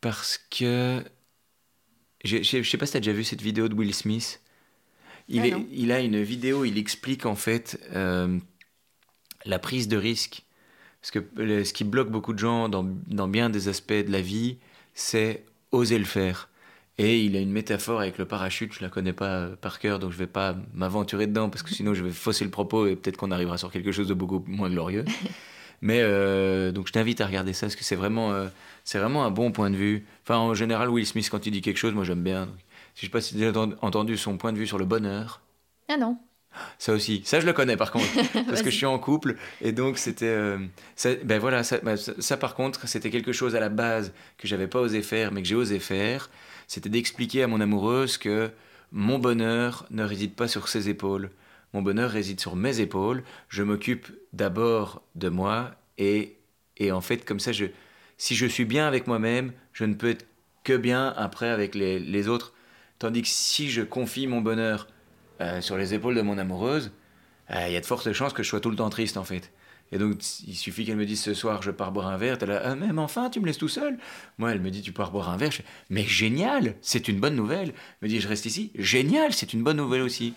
Parce 0.00 0.38
que 0.50 1.02
je 2.24 2.58
ne 2.58 2.62
sais 2.62 2.78
pas 2.78 2.86
si 2.86 2.92
tu 2.92 2.96
as 2.98 3.00
déjà 3.00 3.12
vu 3.12 3.24
cette 3.24 3.42
vidéo 3.42 3.68
de 3.68 3.74
Will 3.74 3.94
Smith. 3.94 4.40
Il, 5.28 5.40
ah, 5.40 5.46
est, 5.46 5.66
il 5.72 5.92
a 5.92 6.00
une 6.00 6.22
vidéo, 6.22 6.64
il 6.64 6.78
explique 6.78 7.26
en 7.26 7.34
fait 7.34 7.80
euh, 7.94 8.38
la 9.44 9.58
prise 9.58 9.88
de 9.88 9.96
risque. 9.96 10.44
Parce 11.00 11.10
que 11.10 11.64
ce 11.64 11.72
qui 11.72 11.82
bloque 11.82 12.10
beaucoup 12.10 12.32
de 12.32 12.38
gens 12.38 12.68
dans, 12.68 12.84
dans 12.84 13.26
bien 13.26 13.50
des 13.50 13.66
aspects 13.66 13.92
de 13.92 14.12
la 14.12 14.20
vie, 14.20 14.58
c'est 14.94 15.44
oser 15.72 15.98
le 15.98 16.04
faire. 16.04 16.48
Et 17.02 17.24
il 17.24 17.36
a 17.36 17.40
une 17.40 17.50
métaphore 17.50 18.00
avec 18.00 18.16
le 18.16 18.26
parachute, 18.26 18.72
je 18.74 18.80
la 18.80 18.88
connais 18.88 19.12
pas 19.12 19.48
par 19.60 19.80
cœur, 19.80 19.98
donc 19.98 20.12
je 20.12 20.16
vais 20.16 20.28
pas 20.28 20.54
m'aventurer 20.72 21.26
dedans 21.26 21.50
parce 21.50 21.64
que 21.64 21.70
sinon 21.70 21.94
je 21.94 22.04
vais 22.04 22.12
fausser 22.12 22.44
le 22.44 22.50
propos 22.52 22.86
et 22.86 22.94
peut-être 22.94 23.16
qu'on 23.16 23.32
arrivera 23.32 23.58
sur 23.58 23.72
quelque 23.72 23.90
chose 23.90 24.06
de 24.06 24.14
beaucoup 24.14 24.44
moins 24.46 24.70
glorieux. 24.70 25.04
Mais 25.80 25.98
euh, 26.00 26.70
donc 26.70 26.86
je 26.86 26.92
t'invite 26.92 27.20
à 27.20 27.26
regarder 27.26 27.54
ça 27.54 27.66
parce 27.66 27.74
que 27.74 27.82
c'est 27.82 27.96
vraiment, 27.96 28.32
euh, 28.32 28.46
c'est 28.84 29.00
vraiment 29.00 29.24
un 29.24 29.32
bon 29.32 29.50
point 29.50 29.68
de 29.68 29.74
vue. 29.74 30.06
Enfin, 30.22 30.36
en 30.36 30.54
général, 30.54 30.90
Will 30.90 31.04
Smith, 31.04 31.28
quand 31.28 31.44
il 31.44 31.50
dit 31.50 31.60
quelque 31.60 31.76
chose, 31.76 31.92
moi 31.92 32.04
j'aime 32.04 32.22
bien. 32.22 32.46
Donc, 32.46 32.54
je 32.94 33.00
sais 33.00 33.08
pas 33.08 33.20
si 33.20 33.36
tu 33.36 33.44
as 33.44 33.52
entendu 33.80 34.16
son 34.16 34.36
point 34.36 34.52
de 34.52 34.58
vue 34.58 34.68
sur 34.68 34.78
le 34.78 34.84
bonheur. 34.84 35.40
Ah 35.88 35.96
non. 35.96 36.16
Ça 36.78 36.92
aussi, 36.92 37.22
ça 37.24 37.40
je 37.40 37.46
le 37.46 37.52
connais 37.52 37.76
par 37.76 37.90
contre, 37.90 38.06
parce 38.46 38.62
que 38.62 38.70
je 38.70 38.76
suis 38.76 38.86
en 38.86 39.00
couple 39.00 39.36
et 39.60 39.72
donc 39.72 39.98
c'était, 39.98 40.26
euh, 40.26 40.58
ben 41.24 41.40
voilà, 41.40 41.62
ben, 41.82 41.96
ça, 41.96 42.12
ça, 42.16 42.36
par 42.36 42.54
contre 42.54 42.86
c'était 42.86 43.10
quelque 43.10 43.32
chose 43.32 43.56
à 43.56 43.60
la 43.60 43.70
base 43.70 44.12
que 44.38 44.46
j'avais 44.46 44.68
pas 44.68 44.78
osé 44.78 45.02
faire, 45.02 45.32
mais 45.32 45.42
que 45.42 45.48
j'ai 45.48 45.54
osé 45.54 45.80
faire, 45.80 46.28
c'était 46.72 46.88
d'expliquer 46.88 47.42
à 47.42 47.48
mon 47.48 47.60
amoureuse 47.60 48.16
que 48.16 48.50
mon 48.92 49.18
bonheur 49.18 49.84
ne 49.90 50.04
réside 50.04 50.32
pas 50.32 50.48
sur 50.48 50.68
ses 50.68 50.88
épaules, 50.88 51.28
mon 51.74 51.82
bonheur 51.82 52.10
réside 52.10 52.40
sur 52.40 52.56
mes 52.56 52.80
épaules. 52.80 53.24
Je 53.50 53.62
m'occupe 53.62 54.06
d'abord 54.32 55.02
de 55.14 55.28
moi 55.28 55.72
et, 55.98 56.38
et 56.78 56.90
en 56.90 57.02
fait, 57.02 57.26
comme 57.26 57.40
ça, 57.40 57.52
je, 57.52 57.66
si 58.16 58.34
je 58.34 58.46
suis 58.46 58.64
bien 58.64 58.86
avec 58.86 59.06
moi-même, 59.06 59.52
je 59.74 59.84
ne 59.84 59.92
peux 59.92 60.08
être 60.08 60.24
que 60.64 60.74
bien 60.74 61.12
après 61.18 61.50
avec 61.50 61.74
les, 61.74 61.98
les 61.98 62.28
autres. 62.28 62.54
Tandis 62.98 63.20
que 63.20 63.28
si 63.28 63.70
je 63.70 63.82
confie 63.82 64.26
mon 64.26 64.40
bonheur 64.40 64.88
euh, 65.42 65.60
sur 65.60 65.76
les 65.76 65.92
épaules 65.92 66.14
de 66.14 66.22
mon 66.22 66.38
amoureuse, 66.38 66.90
euh, 67.50 67.66
il 67.68 67.74
y 67.74 67.76
a 67.76 67.82
de 67.82 67.86
fortes 67.86 68.10
chances 68.14 68.32
que 68.32 68.42
je 68.42 68.48
sois 68.48 68.60
tout 68.60 68.70
le 68.70 68.76
temps 68.76 68.88
triste 68.88 69.18
en 69.18 69.24
fait. 69.24 69.52
Et 69.92 69.98
donc, 69.98 70.16
il 70.46 70.56
suffit 70.56 70.86
qu'elle 70.86 70.96
me 70.96 71.04
dise 71.04 71.20
ce 71.20 71.34
soir, 71.34 71.62
je 71.62 71.70
pars 71.70 71.92
boire 71.92 72.08
un 72.08 72.16
verre. 72.16 72.38
Elle 72.40 72.48
là, 72.48 72.62
ah, 72.64 72.74
même 72.74 72.98
enfin, 72.98 73.28
tu 73.28 73.40
me 73.40 73.46
laisses 73.46 73.58
tout 73.58 73.68
seul. 73.68 73.98
Moi, 74.38 74.50
elle 74.50 74.60
me 74.60 74.70
dit, 74.70 74.80
tu 74.80 74.92
pars 74.92 75.10
boire 75.10 75.28
un 75.28 75.36
verre. 75.36 75.52
mais 75.90 76.04
génial, 76.04 76.74
c'est 76.80 77.08
une 77.08 77.20
bonne 77.20 77.36
nouvelle. 77.36 77.68
Elle 77.68 77.74
me 78.02 78.08
dit, 78.08 78.20
je 78.20 78.26
reste 78.26 78.46
ici. 78.46 78.72
Génial, 78.74 79.34
c'est 79.34 79.52
une 79.52 79.62
bonne 79.62 79.76
nouvelle 79.76 80.02
aussi. 80.02 80.34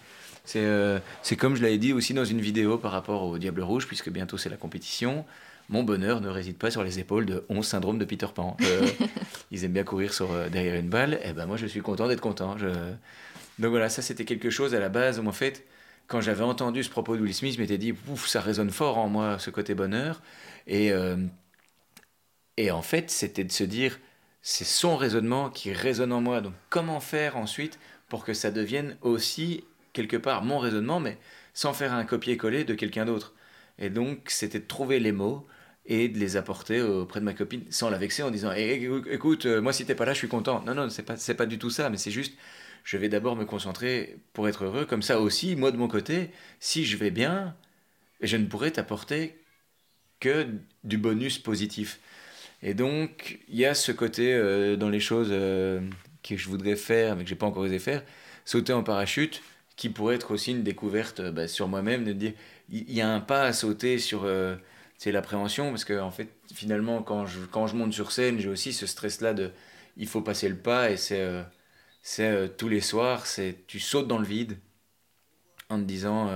Euh, 0.55 0.99
c'est 1.23 1.35
comme 1.35 1.55
je 1.55 1.63
l'avais 1.63 1.77
dit 1.77 1.93
aussi 1.93 2.13
dans 2.13 2.25
une 2.25 2.41
vidéo 2.41 2.77
par 2.77 2.91
rapport 2.91 3.23
au 3.23 3.37
Diable 3.37 3.61
Rouge, 3.61 3.87
puisque 3.87 4.09
bientôt 4.09 4.37
c'est 4.37 4.49
la 4.49 4.57
compétition. 4.57 5.25
Mon 5.69 5.81
bonheur 5.81 6.21
ne 6.21 6.29
réside 6.29 6.57
pas 6.57 6.69
sur 6.69 6.83
les 6.83 6.99
épaules 6.99 7.25
de 7.25 7.43
11 7.49 7.65
syndromes 7.65 7.97
de 7.97 8.05
Peter 8.05 8.27
Pan. 8.33 8.55
Euh, 8.61 8.87
ils 9.51 9.63
aiment 9.63 9.73
bien 9.73 9.83
courir 9.83 10.13
sur, 10.13 10.31
euh, 10.31 10.49
derrière 10.49 10.75
une 10.75 10.89
balle. 10.89 11.15
Et 11.23 11.29
eh 11.29 11.33
ben 11.33 11.45
moi, 11.47 11.57
je 11.57 11.65
suis 11.65 11.81
content 11.81 12.07
d'être 12.07 12.21
content. 12.21 12.55
Donc 13.57 13.69
voilà, 13.69 13.89
ça 13.89 14.01
c'était 14.01 14.25
quelque 14.25 14.49
chose 14.49 14.75
à 14.75 14.79
la 14.79 14.89
base 14.89 15.19
où 15.19 15.25
en 15.25 15.31
fait, 15.31 15.65
quand 16.07 16.21
j'avais 16.21 16.43
entendu 16.43 16.83
ce 16.83 16.89
propos 16.89 17.15
de 17.17 17.21
Will 17.21 17.33
Smith, 17.33 17.55
je 17.57 17.63
dit, 17.75 17.93
ouf, 18.09 18.27
ça 18.27 18.41
résonne 18.41 18.69
fort 18.71 18.97
en 18.97 19.09
moi, 19.09 19.39
ce 19.39 19.49
côté 19.49 19.75
bonheur. 19.75 20.21
Et, 20.67 20.91
et 22.57 22.71
en 22.71 22.81
fait, 22.81 23.09
c'était 23.09 23.43
de 23.43 23.51
se 23.51 23.63
dire, 23.63 23.99
c'est 24.41 24.65
son 24.65 24.95
raisonnement 24.95 25.49
qui 25.49 25.73
résonne 25.73 26.13
en 26.13 26.21
moi. 26.21 26.41
Donc 26.41 26.53
comment 26.69 26.99
faire 26.99 27.37
ensuite 27.37 27.79
pour 28.09 28.23
que 28.23 28.33
ça 28.33 28.51
devienne 28.51 28.97
aussi 29.01 29.63
quelque 29.93 30.17
part 30.17 30.43
mon 30.43 30.59
raisonnement, 30.59 30.99
mais 30.99 31.17
sans 31.53 31.73
faire 31.73 31.93
un 31.93 32.05
copier-coller 32.05 32.63
de 32.63 32.73
quelqu'un 32.73 33.05
d'autre? 33.05 33.33
Et 33.79 33.89
donc, 33.89 34.29
c'était 34.29 34.59
de 34.59 34.65
trouver 34.65 34.99
les 34.99 35.11
mots 35.11 35.45
et 35.85 36.07
de 36.09 36.17
les 36.17 36.37
apporter 36.37 36.81
auprès 36.81 37.19
de 37.19 37.25
ma 37.25 37.33
copine 37.33 37.63
sans 37.69 37.89
la 37.89 37.97
vexer 37.97 38.23
en 38.23 38.31
disant 38.31 38.51
eh, 38.55 38.89
écoute, 39.11 39.45
euh, 39.45 39.61
moi 39.61 39.71
si 39.73 39.85
t'es 39.85 39.95
pas 39.95 40.05
là, 40.05 40.13
je 40.13 40.19
suis 40.19 40.27
content. 40.27 40.63
Non, 40.65 40.73
non, 40.73 40.89
c'est 40.89 41.03
pas, 41.03 41.15
pas 41.37 41.45
du 41.45 41.59
tout 41.59 41.69
ça, 41.69 41.89
mais 41.89 41.97
c'est 41.97 42.11
juste, 42.11 42.33
je 42.85 42.97
vais 42.97 43.09
d'abord 43.09 43.35
me 43.35 43.43
concentrer 43.43 44.17
pour 44.31 44.47
être 44.47 44.63
heureux. 44.63 44.85
Comme 44.85 45.01
ça 45.01 45.19
aussi, 45.19 45.57
moi 45.57 45.71
de 45.71 45.77
mon 45.77 45.89
côté, 45.89 46.29
si 46.61 46.85
je 46.85 46.95
vais 46.95 47.11
bien, 47.11 47.55
je 48.21 48.37
ne 48.37 48.45
pourrai 48.45 48.71
t'apporter 48.71 49.35
que 50.21 50.47
du 50.85 50.97
bonus 50.97 51.39
positif. 51.39 51.99
Et 52.61 52.73
donc, 52.73 53.39
il 53.49 53.57
y 53.57 53.65
a 53.65 53.73
ce 53.73 53.91
côté 53.91 54.33
euh, 54.33 54.77
dans 54.77 54.89
les 54.89 55.01
choses 55.01 55.29
euh, 55.31 55.81
que 56.23 56.37
je 56.37 56.47
voudrais 56.47 56.77
faire, 56.77 57.15
mais 57.15 57.23
que 57.23 57.29
j'ai 57.29 57.35
pas 57.35 57.47
encore 57.47 57.63
osé 57.63 57.79
faire, 57.79 58.03
sauter 58.45 58.71
en 58.71 58.83
parachute 58.83 59.41
qui 59.75 59.89
pourrait 59.89 60.15
être 60.15 60.31
aussi 60.31 60.51
une 60.51 60.63
découverte 60.63 61.19
euh, 61.19 61.31
bah, 61.31 61.47
sur 61.47 61.67
moi-même, 61.67 62.05
de 62.05 62.13
dire, 62.13 62.33
il 62.69 62.91
y, 62.91 63.01
a 63.01 63.09
un 63.09 63.19
pas 63.19 63.43
à 63.43 63.53
sauter 63.53 63.99
sur 63.99 64.23
euh, 64.23 64.55
c'est 64.97 65.11
la 65.11 65.21
prévention, 65.21 65.69
parce 65.69 65.85
que 65.85 65.99
en 65.99 66.11
fait, 66.11 66.29
finalement, 66.53 67.01
quand 67.03 67.25
je, 67.25 67.39
quand 67.51 67.67
je 67.67 67.75
monte 67.75 67.93
sur 67.93 68.11
scène, 68.11 68.39
j'ai 68.39 68.49
aussi 68.49 68.73
ce 68.73 68.87
stress-là 68.87 69.33
de, 69.33 69.51
il 69.97 70.07
faut 70.07 70.21
passer 70.21 70.49
le 70.49 70.55
pas, 70.55 70.91
et 70.91 70.97
c'est 70.97 71.21
c'est 72.05 72.55
tous 72.57 72.69
les 72.69 72.81
soirs, 72.81 73.25
c'est 73.25 73.65
tu 73.67 73.81
sautes 73.81 74.07
dans 74.07 74.19
le 74.19 74.25
vide 74.25 74.59
en 75.69 75.79
te 75.79 75.83
disant, 75.83 76.29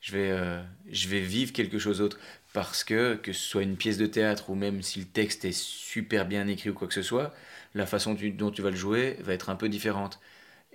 je, 0.00 0.12
vais, 0.16 0.62
je 0.90 1.08
vais 1.08 1.20
vivre 1.20 1.52
quelque 1.52 1.78
chose 1.78 1.98
d'autre, 1.98 2.18
parce 2.52 2.84
que, 2.84 3.16
que 3.16 3.32
ce 3.32 3.40
soit 3.40 3.62
une 3.62 3.76
pièce 3.76 3.98
de 3.98 4.06
théâtre, 4.06 4.50
ou 4.50 4.54
même 4.54 4.82
si 4.82 5.00
le 5.00 5.06
texte 5.06 5.44
est 5.44 5.52
super 5.56 6.26
bien 6.26 6.46
écrit 6.48 6.70
ou 6.70 6.74
quoi 6.74 6.88
que 6.88 6.94
ce 6.94 7.02
soit, 7.02 7.34
la 7.74 7.86
façon 7.86 8.16
dont 8.34 8.50
tu 8.50 8.62
vas 8.62 8.70
le 8.70 8.76
jouer 8.76 9.18
va 9.20 9.34
être 9.34 9.50
un 9.50 9.56
peu 9.56 9.68
différente. 9.68 10.20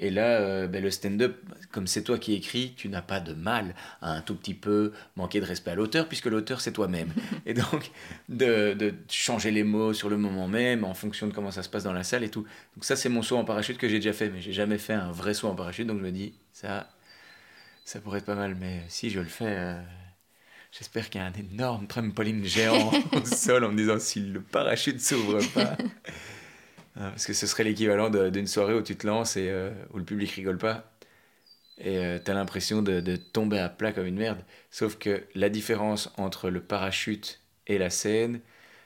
Et 0.02 0.10
là, 0.10 0.40
euh, 0.40 0.68
ben, 0.68 0.84
le 0.84 0.90
stand-up, 0.90 1.38
comme 1.72 1.86
c'est 1.86 2.04
toi 2.04 2.18
qui 2.18 2.34
écris, 2.34 2.74
tu 2.76 2.90
n'as 2.90 3.04
pas 3.04 3.20
de 3.20 3.34
mal 3.34 3.76
à 4.02 4.14
un 4.14 4.22
tout 4.22 4.34
petit 4.34 4.56
peu 4.56 4.94
manquer 5.16 5.40
de 5.40 5.46
respect 5.46 5.72
à 5.72 5.76
l'auteur, 5.76 6.08
puisque 6.08 6.26
l'auteur, 6.26 6.60
c'est 6.60 6.72
toi-même. 6.72 7.14
et 7.46 7.54
donc, 7.54 7.92
de, 8.28 8.74
de, 8.74 8.96
changer 9.08 9.52
les 9.52 9.64
mots 9.64 9.94
sur 9.94 10.10
le 10.10 10.18
moment 10.18 10.48
même, 10.48 10.84
en 10.84 10.96
fonction 10.96 11.28
de 11.28 11.34
comment 11.34 11.52
ça 11.52 11.62
se 11.62 11.70
passe 11.70 11.84
dans 11.84 11.94
la 11.94 12.04
salle 12.04 12.24
et 12.24 12.30
tout. 12.30 12.42
Donc 12.76 12.84
ça, 12.84 12.96
c'est 12.96 13.10
mon 13.10 13.22
saut 13.22 13.38
en 13.38 13.46
parachute 13.46 13.78
que 13.78 13.88
j'ai 13.88 13.98
déjà 13.98 14.12
fait, 14.12 14.30
mais 14.30 14.42
j'ai 14.42 14.54
jamais 14.54 14.80
fait 14.80 14.94
un 14.94 15.12
vrai 15.12 15.36
saut 15.36 15.48
en 15.48 15.56
parachute, 15.56 15.86
donc 15.86 16.00
je 16.00 16.04
me 16.04 16.12
dis, 16.12 16.34
ça, 16.52 16.90
ça 17.86 18.02
pourrait 18.02 18.18
être 18.18 18.26
pas 18.26 18.36
mal. 18.36 18.56
Mais 18.56 18.82
si 18.88 19.12
je 19.12 19.20
le 19.20 19.28
fais, 19.28 19.56
euh, 19.56 19.80
j'espère 20.72 21.12
qu'il 21.12 21.22
y 21.22 21.24
a 21.24 21.28
un 21.28 21.34
énorme 21.34 21.86
trampoline 21.86 22.44
géant 22.44 22.92
au 23.12 23.24
sol 23.24 23.66
en 23.66 23.72
me 23.72 23.78
disant, 23.78 24.00
si 24.00 24.20
le 24.20 24.42
parachute 24.42 25.00
s'ouvre 25.00 25.42
pas... 25.54 25.78
Ah, 26.96 27.10
parce 27.12 27.26
que 27.26 27.34
ce 27.34 27.48
serait 27.48 27.64
l'équivalent 27.64 28.10
d'une 28.10 28.48
soirée 28.48 28.74
où 28.74 28.82
tu 28.82 28.96
te 28.96 29.08
lances 29.08 29.38
et 29.38 29.50
euh, 29.50 29.72
où 29.94 29.98
le 29.98 30.04
public 30.04 30.32
rigole 30.32 30.58
pas. 30.58 30.92
Et 31.78 31.98
euh, 31.98 32.20
tu 32.24 32.30
as 32.30 32.34
l'impression 32.34 32.82
de, 32.82 33.00
de, 33.00 33.16
tomber 33.16 33.60
à 33.60 33.70
plat 33.70 33.92
comme 33.94 34.06
une 34.06 34.18
merde. 34.18 34.44
Sauf 34.70 34.98
que 34.98 35.24
la 35.36 35.50
différence 35.50 36.12
entre 36.18 36.50
le 36.50 36.62
parachute 36.62 37.42
Et 37.68 37.78
la 37.78 37.90
scène, 37.90 38.42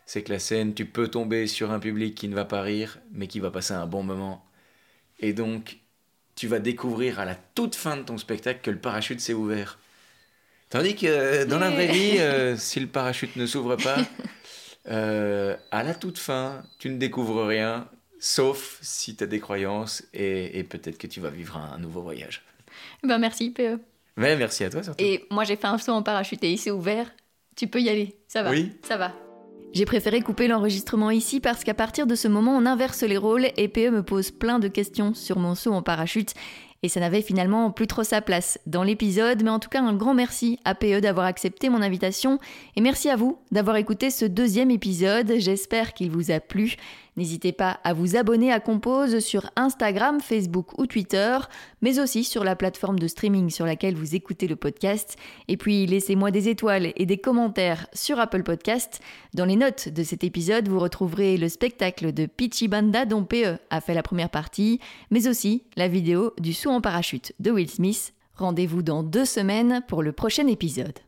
c'est 0.05 0.23
que 0.23 0.31
la 0.31 0.39
scène, 0.39 0.73
tu 0.73 0.85
peux 0.85 1.07
tomber 1.07 1.47
sur 1.47 1.71
un 1.71 1.79
public 1.79 2.15
qui 2.15 2.27
ne 2.27 2.35
va 2.35 2.45
pas 2.45 2.61
rire, 2.61 2.99
mais 3.11 3.27
qui 3.27 3.39
va 3.39 3.51
passer 3.51 3.73
un 3.73 3.87
bon 3.87 4.03
moment. 4.03 4.45
Et 5.19 5.33
donc, 5.33 5.79
tu 6.35 6.47
vas 6.47 6.59
découvrir 6.59 7.19
à 7.19 7.25
la 7.25 7.35
toute 7.35 7.75
fin 7.75 7.97
de 7.97 8.03
ton 8.03 8.17
spectacle 8.17 8.59
que 8.61 8.71
le 8.71 8.79
parachute 8.79 9.19
s'est 9.19 9.33
ouvert. 9.33 9.79
Tandis 10.69 10.95
que 10.95 11.07
euh, 11.07 11.45
dans 11.45 11.59
la 11.59 11.69
vraie 11.69 11.87
vie, 11.87 12.17
euh, 12.19 12.55
si 12.57 12.79
le 12.79 12.87
parachute 12.87 13.35
ne 13.35 13.45
s'ouvre 13.45 13.75
pas, 13.77 13.97
euh, 14.89 15.55
à 15.71 15.83
la 15.83 15.93
toute 15.93 16.17
fin, 16.17 16.63
tu 16.79 16.89
ne 16.89 16.97
découvres 16.97 17.45
rien, 17.45 17.87
sauf 18.19 18.79
si 18.81 19.15
tu 19.15 19.23
as 19.23 19.27
des 19.27 19.39
croyances 19.39 20.03
et, 20.13 20.63
peut-être 20.63 20.97
que 20.97 21.07
tu 21.07 21.19
vas 21.19 21.29
vivre 21.29 21.57
un, 21.57 21.77
nouveau 21.77 22.01
voyage. 22.01 22.43
Ben 23.03 23.17
merci, 23.17 23.51
PE. 23.51 23.79
Mais 24.17 24.35
merci 24.35 24.63
à 24.63 24.69
toi 24.69 24.83
surtout. 24.83 25.03
Et 25.03 25.25
moi, 25.29 25.43
j'ai 25.43 25.55
fait 25.55 25.67
un 25.67 25.77
saut 25.77 25.91
en 25.91 26.03
parachute 26.03 26.43
et 26.43 26.51
il 26.51 26.57
s'est 26.57 26.71
ouvert. 26.71 27.11
Tu 27.55 27.67
peux 27.67 27.81
y 27.81 27.89
aller, 27.89 28.15
ça 28.27 28.43
va. 28.43 28.51
Oui. 28.51 28.71
Ça 28.83 28.97
va. 28.97 29.13
J'ai 29.73 29.85
préféré 29.85 30.21
couper 30.21 30.47
l'enregistrement 30.47 31.11
ici 31.11 31.41
parce 31.41 31.65
qu'à 31.65 31.73
partir 31.73 32.07
de 32.07 32.15
ce 32.15 32.29
moment, 32.29 32.55
on 32.55 32.65
inverse 32.65 33.03
les 33.03 33.17
rôles 33.17 33.47
et 33.57 33.67
PE 33.67 33.89
me 33.89 34.03
pose 34.03 34.31
plein 34.31 34.57
de 34.57 34.69
questions 34.69 35.13
sur 35.13 35.37
mon 35.37 35.53
saut 35.53 35.73
en 35.73 35.81
parachute 35.81 36.33
et 36.85 36.87
ça 36.87 36.99
n'avait 36.99 37.21
finalement 37.21 37.71
plus 37.71 37.87
trop 37.87 38.03
sa 38.03 38.21
place 38.21 38.59
dans 38.67 38.83
l'épisode, 38.83 39.43
mais 39.43 39.49
en 39.49 39.59
tout 39.59 39.69
cas 39.69 39.81
un 39.81 39.95
grand 39.95 40.13
merci 40.13 40.59
à 40.65 40.75
PE 40.75 41.01
d'avoir 41.01 41.25
accepté 41.25 41.69
mon 41.69 41.81
invitation 41.81 42.39
et 42.75 42.81
merci 42.81 43.09
à 43.09 43.15
vous 43.15 43.39
d'avoir 43.51 43.75
écouté 43.77 44.11
ce 44.11 44.23
deuxième 44.23 44.71
épisode, 44.71 45.33
j'espère 45.37 45.93
qu'il 45.93 46.11
vous 46.11 46.31
a 46.31 46.39
plu. 46.39 46.75
N'hésitez 47.17 47.53
pas 47.53 47.79
à 47.83 47.93
vous 47.93 48.17
abonner 48.17 48.51
à 48.51 48.59
Compose 48.59 49.19
sur 49.19 49.49
Instagram, 49.55 50.19
Facebook 50.19 50.77
ou 50.77 50.85
Twitter, 50.85 51.37
mais 51.81 51.99
aussi 51.99 52.25
sur 52.25 52.43
la 52.43 52.57
plateforme 52.57 52.99
de 52.99 53.07
streaming 53.07 53.49
sur 53.49 53.65
laquelle 53.65 53.95
vous 53.95 54.15
écoutez 54.15 54.47
le 54.47 54.57
podcast. 54.57 55.15
Et 55.47 55.55
puis 55.55 55.85
laissez-moi 55.85 56.31
des 56.31 56.49
étoiles 56.49 56.91
et 56.95 57.05
des 57.05 57.17
commentaires 57.17 57.87
sur 57.93 58.19
Apple 58.19 58.43
Podcast. 58.43 58.99
Dans 59.33 59.45
les 59.45 59.55
notes 59.55 59.87
de 59.87 60.03
cet 60.03 60.25
épisode, 60.25 60.67
vous 60.67 60.79
retrouverez 60.79 61.37
le 61.37 61.47
spectacle 61.47 62.11
de 62.11 62.25
Pichi 62.25 62.67
Banda 62.67 63.05
dont 63.05 63.23
PE 63.23 63.59
a 63.69 63.79
fait 63.79 63.93
la 63.93 64.03
première 64.03 64.29
partie, 64.29 64.81
mais 65.09 65.27
aussi 65.27 65.63
la 65.77 65.87
vidéo 65.87 66.33
du 66.39 66.53
saut 66.53 66.71
en 66.71 66.81
parachute 66.81 67.33
de 67.39 67.51
Will 67.51 67.69
Smith. 67.69 68.13
Rendez-vous 68.35 68.81
dans 68.81 69.03
deux 69.03 69.25
semaines 69.25 69.81
pour 69.87 70.03
le 70.03 70.11
prochain 70.11 70.47
épisode. 70.47 71.04